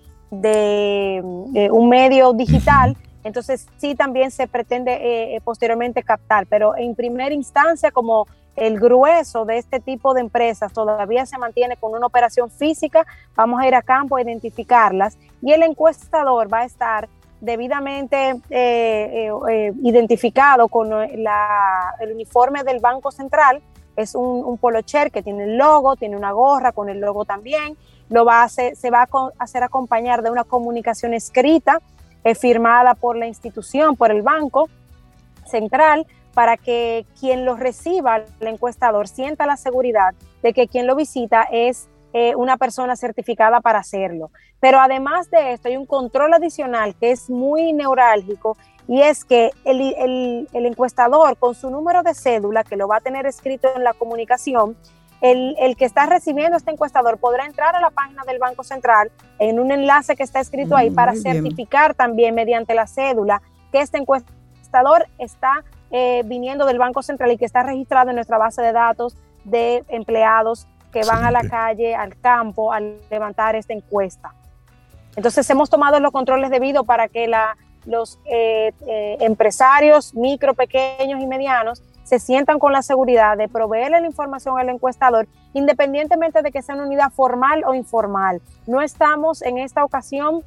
un 1.70 1.88
medio 1.88 2.32
digital. 2.32 2.96
Entonces 3.24 3.66
sí 3.76 3.94
también 3.94 4.30
se 4.30 4.46
pretende 4.46 5.34
eh, 5.34 5.40
posteriormente 5.42 6.02
captar, 6.02 6.46
pero 6.46 6.76
en 6.76 6.94
primera 6.94 7.34
instancia 7.34 7.90
como 7.90 8.26
el 8.56 8.78
grueso 8.78 9.44
de 9.44 9.58
este 9.58 9.80
tipo 9.80 10.14
de 10.14 10.20
empresas 10.20 10.72
todavía 10.72 11.24
se 11.26 11.38
mantiene 11.38 11.76
con 11.76 11.94
una 11.94 12.06
operación 12.06 12.50
física, 12.50 13.06
vamos 13.34 13.60
a 13.60 13.66
ir 13.66 13.74
a 13.74 13.82
campo 13.82 14.16
a 14.16 14.22
identificarlas 14.22 15.16
y 15.42 15.52
el 15.52 15.62
encuestador 15.62 16.52
va 16.52 16.60
a 16.60 16.64
estar 16.64 17.08
debidamente 17.40 18.30
eh, 18.30 19.28
eh, 19.28 19.30
eh, 19.50 19.72
identificado 19.82 20.68
con 20.68 20.92
el 20.92 22.12
uniforme 22.12 22.64
del 22.64 22.80
Banco 22.80 23.10
Central. 23.10 23.62
Es 23.96 24.14
un, 24.14 24.44
un 24.44 24.58
polocher 24.58 25.10
que 25.10 25.22
tiene 25.22 25.44
el 25.44 25.56
logo, 25.56 25.96
tiene 25.96 26.16
una 26.16 26.32
gorra 26.32 26.72
con 26.72 26.88
el 26.88 27.00
logo 27.00 27.24
también. 27.24 27.76
Lo 28.08 28.24
va 28.24 28.42
a 28.42 28.48
se 28.48 28.90
va 28.90 29.02
a 29.02 29.08
hacer 29.38 29.62
acompañar 29.62 30.22
de 30.22 30.30
una 30.30 30.44
comunicación 30.44 31.14
escrita 31.14 31.80
firmada 32.38 32.94
por 32.94 33.16
la 33.16 33.26
institución, 33.26 33.96
por 33.96 34.10
el 34.10 34.22
Banco 34.22 34.68
Central, 35.46 36.06
para 36.34 36.56
que 36.56 37.06
quien 37.18 37.44
lo 37.44 37.56
reciba, 37.56 38.22
el 38.40 38.46
encuestador, 38.46 39.08
sienta 39.08 39.46
la 39.46 39.56
seguridad 39.56 40.14
de 40.42 40.52
que 40.52 40.68
quien 40.68 40.86
lo 40.86 40.96
visita 40.96 41.46
es 41.50 41.88
eh, 42.12 42.34
una 42.34 42.56
persona 42.56 42.96
certificada 42.96 43.60
para 43.60 43.78
hacerlo. 43.78 44.30
Pero 44.58 44.80
además 44.80 45.30
de 45.30 45.52
esto, 45.52 45.68
hay 45.68 45.76
un 45.76 45.86
control 45.86 46.34
adicional 46.34 46.94
que 46.96 47.12
es 47.12 47.30
muy 47.30 47.72
neurálgico 47.72 48.56
y 48.88 49.02
es 49.02 49.24
que 49.24 49.52
el, 49.64 50.48
encuestador 50.52 51.36
con 51.36 51.54
su 51.54 51.70
número 51.70 52.02
de 52.02 52.14
cédula, 52.14 52.64
que 52.64 52.76
lo 52.76 52.88
va 52.88 52.96
a 52.96 53.00
tener 53.00 53.26
escrito 53.26 53.68
en 53.76 53.84
la 53.84 53.92
comunicación, 53.92 54.76
el, 55.20 55.76
que 55.76 55.84
está 55.84 56.06
recibiendo 56.06 56.56
este 56.56 56.72
encuestador 56.72 57.18
podrá 57.18 57.46
entrar 57.46 57.76
a 57.76 57.80
la 57.80 57.90
página 57.90 58.24
del 58.24 58.38
Banco 58.38 58.64
Central 58.64 59.12
en 59.38 59.60
un 59.60 59.70
enlace 59.70 60.16
que 60.16 60.22
está 60.24 60.40
escrito 60.40 60.74
ahí 60.74 60.90
para 60.90 61.14
certificar 61.14 61.94
también 61.94 62.34
mediante 62.34 62.74
la 62.74 62.86
cédula 62.86 63.42
que 63.70 63.80
este 63.82 63.98
encuestador 63.98 65.06
está 65.18 65.62
eh, 65.92 66.22
viniendo 66.24 66.66
del 66.66 66.78
Banco 66.78 67.02
Central 67.02 67.30
y 67.32 67.36
que 67.36 67.44
está 67.44 67.62
registrado 67.62 68.10
en 68.10 68.16
nuestra 68.16 68.38
base 68.38 68.62
de 68.62 68.72
datos 68.72 69.16
de 69.44 69.84
empleados 69.88 70.66
que 70.92 71.02
van 71.04 71.24
a 71.24 71.30
la 71.30 71.42
calle, 71.42 71.94
al 71.94 72.18
campo, 72.20 72.72
a 72.72 72.80
levantar 72.80 73.56
esta 73.56 73.72
encuesta. 73.72 74.34
Entonces 75.16 75.48
hemos 75.50 75.70
tomado 75.70 76.00
los 76.00 76.12
controles 76.12 76.50
debidos 76.50 76.86
para 76.86 77.08
que 77.08 77.26
la, 77.26 77.56
los 77.86 78.18
eh, 78.24 78.72
eh, 78.86 79.16
empresarios 79.20 80.14
micro, 80.14 80.54
pequeños 80.54 81.20
y 81.20 81.26
medianos 81.26 81.82
se 82.04 82.18
sientan 82.18 82.58
con 82.58 82.72
la 82.72 82.82
seguridad 82.82 83.36
de 83.36 83.48
proveerle 83.48 84.00
la 84.00 84.06
información 84.06 84.58
al 84.58 84.68
encuestador, 84.68 85.28
independientemente 85.52 86.42
de 86.42 86.50
que 86.50 86.60
sea 86.60 86.74
una 86.74 86.84
unidad 86.84 87.12
formal 87.12 87.62
o 87.64 87.74
informal. 87.74 88.42
No 88.66 88.82
estamos 88.82 89.42
en 89.42 89.58
esta 89.58 89.84
ocasión, 89.84 90.42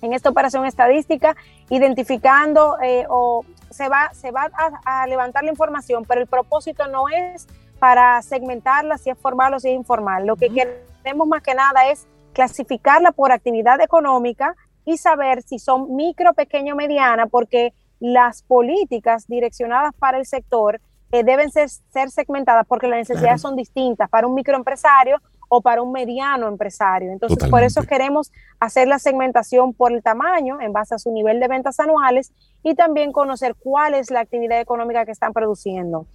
en 0.00 0.14
esta 0.14 0.30
operación 0.30 0.64
estadística, 0.64 1.36
identificando 1.68 2.78
eh, 2.82 3.04
o 3.10 3.44
se 3.70 3.90
va, 3.90 4.10
se 4.14 4.30
va 4.30 4.50
a, 4.84 5.06
levantar 5.06 5.44
la 5.44 5.50
información, 5.50 6.06
pero 6.06 6.22
el 6.22 6.26
propósito 6.26 6.86
no 6.86 7.08
es 7.08 7.46
para 7.78 8.20
segmentarla 8.22 8.98
si 8.98 9.10
es 9.10 9.18
formal 9.18 9.54
o 9.54 9.60
si 9.60 9.68
es 9.68 9.74
informal. 9.74 10.26
Lo 10.26 10.36
que 10.36 10.48
queremos 10.48 11.28
más 11.28 11.42
que 11.42 11.54
nada 11.54 11.88
es 11.90 12.06
clasificarla 12.32 13.12
por 13.12 13.32
actividad 13.32 13.80
económica 13.80 14.54
y 14.84 14.98
saber 14.98 15.42
si 15.42 15.58
son 15.58 15.94
micro, 15.96 16.32
pequeño, 16.34 16.76
mediana, 16.76 17.26
porque 17.26 17.72
las 17.98 18.42
políticas 18.42 19.26
direccionadas 19.26 19.94
para 19.98 20.18
el 20.18 20.26
sector 20.26 20.80
eh, 21.12 21.24
deben 21.24 21.50
ser, 21.50 21.68
ser, 21.68 22.10
segmentadas 22.10 22.66
porque 22.66 22.88
las 22.88 22.98
necesidades 22.98 23.40
son 23.40 23.56
distintas 23.56 24.10
para 24.10 24.26
un 24.26 24.34
microempresario 24.34 25.20
o 25.48 25.60
para 25.60 25.82
un 25.82 25.92
mediano 25.92 26.48
empresario. 26.48 27.12
Entonces, 27.12 27.48
por 27.48 27.62
eso 27.62 27.82
queremos 27.82 28.32
hacer 28.58 28.88
la 28.88 28.98
segmentación 28.98 29.72
por 29.72 29.92
el 29.92 30.02
tamaño 30.02 30.60
en 30.60 30.72
base 30.72 30.94
a 30.94 30.98
su 30.98 31.12
nivel 31.12 31.38
de 31.40 31.48
ventas 31.48 31.78
anuales 31.78 32.32
y 32.62 32.74
también 32.74 33.12
conocer 33.12 33.54
cuál 33.54 33.94
es 33.94 34.10
la 34.10 34.20
actividad 34.20 34.60
económica 34.60 35.04
que 35.04 35.12
están 35.12 35.32
produciendo. 35.32 36.06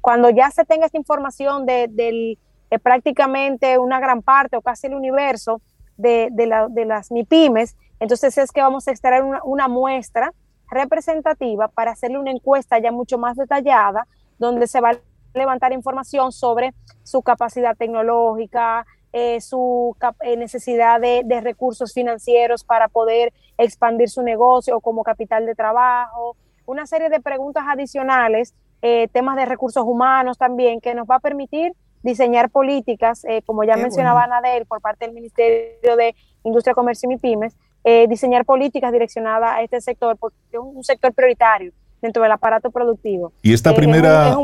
Cuando 0.00 0.30
ya 0.30 0.50
se 0.50 0.64
tenga 0.64 0.86
esta 0.86 0.98
información 0.98 1.66
de, 1.66 2.38
eh, 2.70 2.78
prácticamente 2.78 3.78
una 3.78 4.00
gran 4.00 4.22
parte 4.22 4.56
o 4.56 4.62
casi 4.62 4.86
el 4.86 4.94
universo 4.94 5.60
de, 5.96 6.28
de 6.30 6.84
las 6.84 7.10
MIPIMES, 7.10 7.76
entonces 8.00 8.36
es 8.38 8.52
que 8.52 8.60
vamos 8.60 8.86
a 8.88 8.90
extraer 8.90 9.24
una, 9.44 9.68
muestra 9.68 10.32
representativa 10.70 11.68
para 11.68 11.92
hacerle 11.92 12.18
una 12.18 12.30
encuesta 12.30 12.78
ya 12.78 12.92
mucho 12.92 13.18
más 13.18 13.36
detallada, 13.36 14.06
donde 14.38 14.66
se 14.66 14.80
va 14.80 14.90
a 14.90 14.98
levantar 15.34 15.72
información 15.72 16.32
sobre 16.32 16.74
su 17.02 17.22
capacidad 17.22 17.76
tecnológica, 17.76 18.86
eh, 19.12 19.40
su 19.40 19.96
eh, 20.22 20.36
necesidad 20.36 21.00
de, 21.00 21.40
recursos 21.40 21.94
financieros 21.94 22.64
para 22.64 22.88
poder 22.88 23.32
expandir 23.56 24.10
su 24.10 24.22
negocio 24.22 24.80
como 24.80 25.02
capital 25.02 25.46
de 25.46 25.54
trabajo, 25.54 26.36
una 26.66 26.86
serie 26.86 27.08
de 27.08 27.20
preguntas 27.20 27.64
adicionales, 27.66 28.54
eh, 28.86 29.08
temas 29.12 29.36
de 29.36 29.46
recursos 29.46 29.84
humanos 29.84 30.38
también, 30.38 30.80
que 30.80 30.94
nos 30.94 31.06
va 31.06 31.16
a 31.16 31.20
permitir 31.20 31.72
diseñar 32.02 32.50
políticas, 32.50 33.26
como 33.46 33.64
ya 33.64 33.76
mencionaba 33.76 34.22
Anadel, 34.22 34.64
por 34.64 34.80
parte 34.80 35.06
del 35.06 35.14
Ministerio 35.14 35.96
de 35.96 36.14
Industria, 36.44 36.72
Comercio 36.72 37.10
y 37.10 37.16
Pymes, 37.16 37.56
eh, 37.88 38.06
diseñar 38.08 38.44
políticas 38.44 38.90
direccionadas 38.92 39.52
a 39.52 39.62
este 39.62 39.80
sector, 39.80 40.16
porque 40.16 40.36
es 40.50 40.58
un 40.58 40.82
sector 40.82 41.12
prioritario 41.12 41.72
dentro 42.02 42.20
del 42.20 42.32
aparato 42.32 42.72
productivo. 42.72 43.32
Y 43.42 43.52
esta 43.52 43.70
eh, 43.70 43.74
primera... 43.74 44.36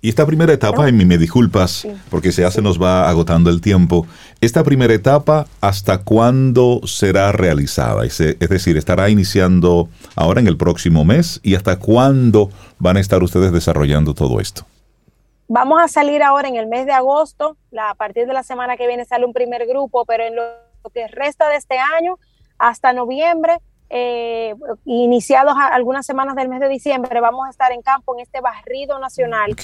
y 0.00 0.10
esta 0.10 0.24
primera 0.26 0.52
etapa, 0.52 0.88
y 0.88 0.92
me 0.92 1.18
disculpas, 1.18 1.86
porque 2.08 2.30
ya 2.30 2.52
se 2.52 2.62
nos 2.62 2.80
va 2.80 3.08
agotando 3.08 3.50
el 3.50 3.60
tiempo, 3.60 4.06
esta 4.40 4.62
primera 4.62 4.94
etapa, 4.94 5.46
¿hasta 5.60 5.98
cuándo 5.98 6.80
será 6.84 7.32
realizada? 7.32 8.04
Es, 8.04 8.18
decir, 8.18 8.76
¿estará 8.76 9.08
iniciando 9.10 9.88
ahora 10.14 10.40
en 10.40 10.46
el 10.46 10.56
próximo 10.56 11.04
mes? 11.04 11.40
¿Y 11.42 11.56
hasta 11.56 11.80
cuándo 11.80 12.50
van 12.78 12.96
a 12.96 13.00
estar 13.00 13.24
ustedes 13.24 13.52
desarrollando 13.52 14.14
todo 14.14 14.38
esto? 14.38 14.64
Vamos 15.48 15.82
a 15.82 15.88
salir 15.88 16.22
ahora 16.22 16.46
en 16.46 16.54
el 16.54 16.68
mes 16.68 16.86
de 16.86 16.92
agosto, 16.92 17.56
la, 17.72 17.90
a 17.90 17.94
partir 17.94 18.26
de 18.28 18.34
la 18.34 18.44
semana 18.44 18.76
que 18.76 18.86
viene 18.86 19.04
sale 19.04 19.24
un 19.24 19.32
primer 19.32 19.66
grupo, 19.66 20.04
pero 20.04 20.22
en 20.24 20.36
lo 20.36 20.42
que 20.94 21.08
resta 21.08 21.48
de 21.48 21.56
este 21.56 21.76
año 21.98 22.18
hasta 22.58 22.92
noviembre, 22.92 23.58
eh, 23.90 24.54
iniciados 24.84 25.54
algunas 25.56 26.04
semanas 26.04 26.36
del 26.36 26.48
mes 26.48 26.60
de 26.60 26.68
diciembre, 26.68 27.20
vamos 27.20 27.46
a 27.46 27.50
estar 27.50 27.72
en 27.72 27.82
campo 27.82 28.14
en 28.14 28.20
este 28.20 28.40
barrido 28.40 28.98
nacional 28.98 29.56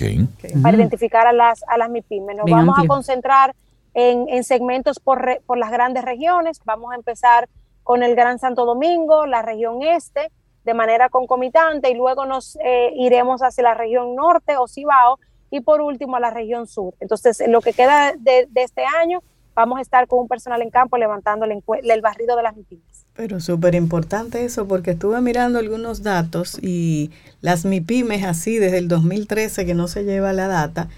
para 0.62 0.76
identificar 0.76 1.26
a 1.26 1.32
las, 1.32 1.62
a 1.68 1.76
las 1.76 1.90
MIPIMES. 1.90 2.38
Nos 2.38 2.50
vamos 2.50 2.78
a 2.78 2.86
concentrar 2.86 3.54
en, 3.92 4.42
segmentos 4.44 4.98
por, 4.98 5.42
por 5.46 5.58
las 5.58 5.70
grandes 5.70 6.04
regiones. 6.04 6.60
Vamos 6.64 6.92
a 6.92 6.96
empezar 6.96 7.48
con 7.82 8.02
el 8.02 8.14
Gran 8.14 8.38
Santo 8.38 8.64
Domingo, 8.64 9.26
la 9.26 9.42
región 9.42 9.82
este, 9.82 10.32
de 10.64 10.74
manera 10.74 11.10
concomitante, 11.10 11.90
y 11.90 11.94
luego 11.94 12.24
nos 12.24 12.56
eh, 12.64 12.92
iremos 12.96 13.42
hacia 13.42 13.62
la 13.62 13.74
región 13.74 14.14
norte 14.14 14.56
o 14.56 14.66
Cibao, 14.66 15.18
y 15.50 15.60
por 15.60 15.80
último 15.82 16.16
a 16.16 16.20
la 16.20 16.30
región 16.30 16.66
sur. 16.66 16.94
Entonces, 16.98 17.42
lo 17.46 17.60
que 17.60 17.74
queda 17.74 18.14
de, 18.18 18.48
de 18.50 18.62
este 18.62 18.84
año 19.00 19.22
vamos 19.54 19.78
a 19.78 19.82
estar 19.82 20.06
con 20.06 20.20
un 20.20 20.28
personal 20.28 20.60
en 20.62 20.70
campo 20.70 20.98
levantando 20.98 21.46
el, 21.46 22.00
barrido 22.00 22.36
de 22.36 22.42
las 22.42 22.56
MIPIMES. 22.56 23.06
Pero 23.14 23.40
súper 23.40 23.74
importante 23.74 24.44
eso, 24.44 24.66
porque 24.66 24.92
estuve 24.92 25.20
mirando 25.20 25.58
algunos 25.58 26.02
datos 26.02 26.58
y 26.60 27.10
las 27.40 27.64
MIPIMES 27.64 28.24
así 28.24 28.58
desde 28.58 28.78
el 28.78 28.88
2013 28.88 29.64
que 29.64 29.74
no 29.74 29.88
se 29.88 30.04
lleva 30.04 30.32
la 30.32 30.48
data, 30.48 30.88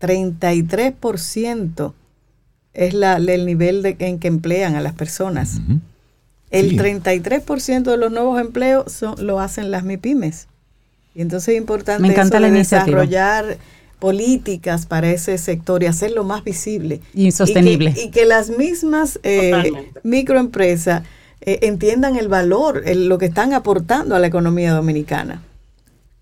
33% 0.00 1.92
es 2.72 2.94
la, 2.94 3.16
el 3.16 3.46
nivel 3.46 3.82
de, 3.82 3.96
en 3.98 4.18
que 4.18 4.28
emplean 4.28 4.74
a 4.74 4.80
las 4.80 4.94
personas. 4.94 5.60
El 6.50 6.78
33% 6.78 7.82
de 7.82 7.96
los 7.96 8.10
nuevos 8.10 8.40
empleos 8.40 8.90
son, 8.90 9.26
lo 9.26 9.40
hacen 9.40 9.70
las 9.70 9.84
MIPIMES. 9.84 10.48
Y 11.14 11.20
entonces 11.20 11.54
es 11.54 11.58
importante 11.58 12.00
Me 12.00 12.08
encanta 12.08 12.40
la 12.40 12.50
desarrollar 12.50 13.58
políticas 13.98 14.86
para 14.86 15.10
ese 15.10 15.38
sector 15.38 15.82
y 15.82 15.86
hacerlo 15.86 16.24
más 16.24 16.44
visible. 16.44 17.00
Y 17.14 17.30
sostenible. 17.32 17.94
Y 17.96 18.10
que, 18.10 18.24
las 18.24 18.50
mismas 18.50 19.18
eh, 19.22 19.72
microempresas 20.02 21.02
eh, 21.40 21.60
entiendan 21.62 22.16
el 22.16 22.28
valor, 22.28 22.82
lo 22.94 23.18
que 23.18 23.26
están 23.26 23.52
aportando 23.52 24.16
a 24.16 24.18
la 24.18 24.26
economía 24.26 24.72
dominicana. 24.72 25.42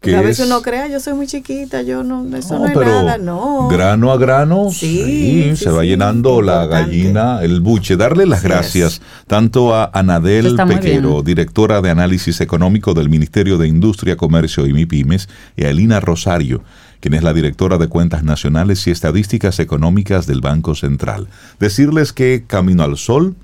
a 0.03 0.21
veces 0.21 0.47
uno 0.47 0.63
crea, 0.63 0.89
yo 0.89 1.01
soy 1.01 1.15
muy 1.15 1.27
chiquita, 1.27 1.83
yo 1.83 2.05
no, 2.05 2.37
eso 2.37 2.59
no, 2.59 2.67
es 2.67 2.77
nada, 2.77 3.19
no. 3.19 3.69
Grano 3.69 4.13
a 4.13 4.19
grano, 4.19 4.69
sí, 4.71 5.57
se 5.57 5.71
va 5.71 5.85
llenando 5.85 6.43
la 6.43 6.67
gallina, 6.67 7.41
el 7.43 7.61
buche. 7.61 7.97
Darle 7.97 8.27
las 8.27 8.43
gracias 8.43 9.01
tanto 9.27 9.75
a 9.75 9.91
Anadel 9.93 10.55
Pequero, 10.55 11.23
directora 11.23 11.81
de 11.81 11.91
análisis 11.91 12.41
económico 12.41 12.93
del 12.93 13.09
Ministerio 13.09 13.59
de 13.59 13.69
Industria, 13.69 14.17
Comercio 14.17 14.67
y 14.67 14.75
MIPIMES, 14.75 15.29
y 15.57 15.65
a 15.65 15.71
Elina 15.71 15.99
Rosario, 15.99 16.63
quien 17.01 17.15
es 17.15 17.23
la 17.23 17.33
directora 17.33 17.79
de 17.79 17.89
Cuentas 17.89 18.25
Nacionales 18.25 18.87
y 18.87 18.91
Estadísticas 18.91 19.59
Económicas 19.59 20.27
del 20.27 20.41
Banco 20.41 20.75
Central. 20.75 21.29
Decirles 21.59 22.13
que 22.13 22.45
Camino 22.47 22.83
al 22.83 22.97
Sol 22.97 23.37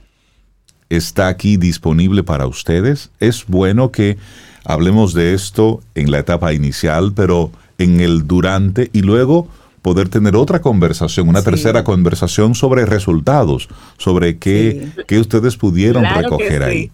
está 0.89 1.29
aquí 1.29 1.57
disponible 1.57 2.23
para 2.23 2.47
ustedes. 2.47 3.11
Es 3.19 3.47
bueno 3.47 3.91
que 3.93 4.19
hablemos 4.65 5.15
de 5.15 5.35
esto 5.35 5.81
en 5.95 6.11
la 6.11 6.19
etapa 6.19 6.53
inicial, 6.53 7.13
pero 7.15 7.51
en 7.79 8.01
el 8.01 8.27
durante 8.27 8.91
y 8.93 9.01
luego 9.03 9.49
poder 9.81 10.09
tener 10.09 10.37
otra 10.37 10.61
conversación, 10.61 11.29
una 11.29 11.43
tercera 11.43 11.83
conversación 11.83 12.55
sobre 12.55 12.87
resultados, 12.87 13.69
sobre 13.99 14.39
qué, 14.39 14.93
ustedes 15.21 15.57
pudieron 15.57 16.05
recoger 16.05 16.63
ahí 16.63 16.91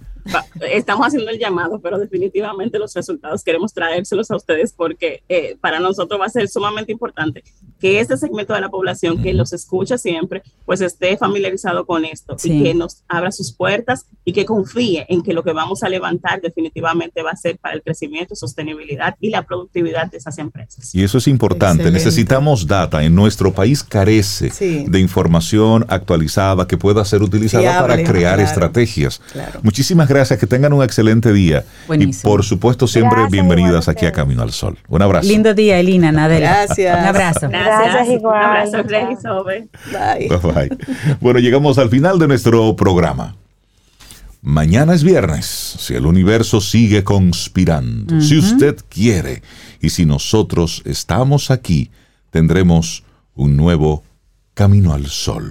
estamos 0.70 1.06
haciendo 1.06 1.30
el 1.30 1.38
llamado, 1.38 1.80
pero 1.80 1.98
definitivamente 1.98 2.78
los 2.78 2.94
resultados 2.94 3.42
queremos 3.42 3.72
traérselos 3.72 4.30
a 4.30 4.36
ustedes 4.36 4.72
porque 4.72 5.22
eh, 5.28 5.56
para 5.60 5.80
nosotros 5.80 6.20
va 6.20 6.26
a 6.26 6.30
ser 6.30 6.48
sumamente 6.48 6.92
importante 6.92 7.42
que 7.80 8.00
este 8.00 8.16
segmento 8.16 8.54
de 8.54 8.60
la 8.60 8.68
población 8.68 9.22
que 9.22 9.32
los 9.32 9.52
escucha 9.52 9.98
siempre, 9.98 10.42
pues 10.66 10.80
esté 10.80 11.16
familiarizado 11.16 11.86
con 11.86 12.04
esto 12.04 12.36
y 12.42 12.62
que 12.62 12.74
nos 12.74 13.04
abra 13.08 13.30
sus 13.30 13.52
puertas 13.52 14.06
y 14.24 14.32
que 14.32 14.44
confíe 14.44 15.06
en 15.08 15.22
que 15.22 15.32
lo 15.32 15.42
que 15.42 15.52
vamos 15.52 15.82
a 15.82 15.88
levantar 15.88 16.40
definitivamente 16.40 17.22
va 17.22 17.30
a 17.30 17.36
ser 17.36 17.58
para 17.58 17.74
el 17.74 17.82
crecimiento, 17.82 18.34
sostenibilidad 18.34 19.14
y 19.20 19.30
la 19.30 19.42
productividad 19.42 20.10
de 20.10 20.18
esas 20.18 20.38
empresas. 20.38 20.94
Y 20.94 21.04
eso 21.04 21.18
es 21.18 21.28
importante. 21.28 21.90
Necesitamos 21.90 22.66
data. 22.66 23.04
En 23.04 23.14
nuestro 23.14 23.52
país 23.52 23.84
carece 23.84 24.50
de 24.88 25.00
información 25.00 25.86
actualizada 25.88 26.66
que 26.66 26.76
pueda 26.76 27.04
ser 27.04 27.22
utilizada 27.22 27.80
para 27.80 28.02
crear 28.02 28.40
estrategias. 28.40 29.20
Muchísimas 29.62 30.08
gracias 30.08 30.17
gracias, 30.18 30.38
que 30.38 30.46
tengan 30.46 30.72
un 30.72 30.82
excelente 30.82 31.32
día. 31.32 31.64
Y 31.96 32.08
por 32.22 32.44
supuesto, 32.44 32.86
siempre 32.86 33.26
bienvenidas 33.30 33.88
aquí 33.88 34.04
a 34.06 34.12
Camino 34.12 34.42
al 34.42 34.52
Sol. 34.52 34.76
Un 34.88 35.02
abrazo. 35.02 35.28
Lindo 35.28 35.54
día, 35.54 35.78
Elina, 35.78 36.10
Nadela. 36.10 36.64
Gracias. 36.66 36.98
Un 36.98 37.06
abrazo. 37.06 37.48
Gracias, 37.48 38.08
igual. 38.08 38.68
Un 38.68 38.76
abrazo. 38.76 39.44
Bye, 39.44 39.68
bye. 40.28 40.78
Bueno, 41.20 41.38
llegamos 41.38 41.78
al 41.78 41.88
final 41.88 42.18
de 42.18 42.28
nuestro 42.28 42.74
programa. 42.74 43.36
Mañana 44.42 44.94
es 44.94 45.02
viernes, 45.02 45.46
si 45.46 45.94
el 45.94 46.06
universo 46.06 46.60
sigue 46.60 47.04
conspirando, 47.04 48.20
si 48.20 48.38
usted 48.38 48.76
quiere, 48.88 49.42
y 49.80 49.90
si 49.90 50.04
nosotros 50.06 50.82
estamos 50.84 51.50
aquí, 51.50 51.90
tendremos 52.30 53.04
un 53.34 53.56
nuevo 53.56 54.04
Camino 54.54 54.94
al 54.94 55.06
Sol 55.06 55.50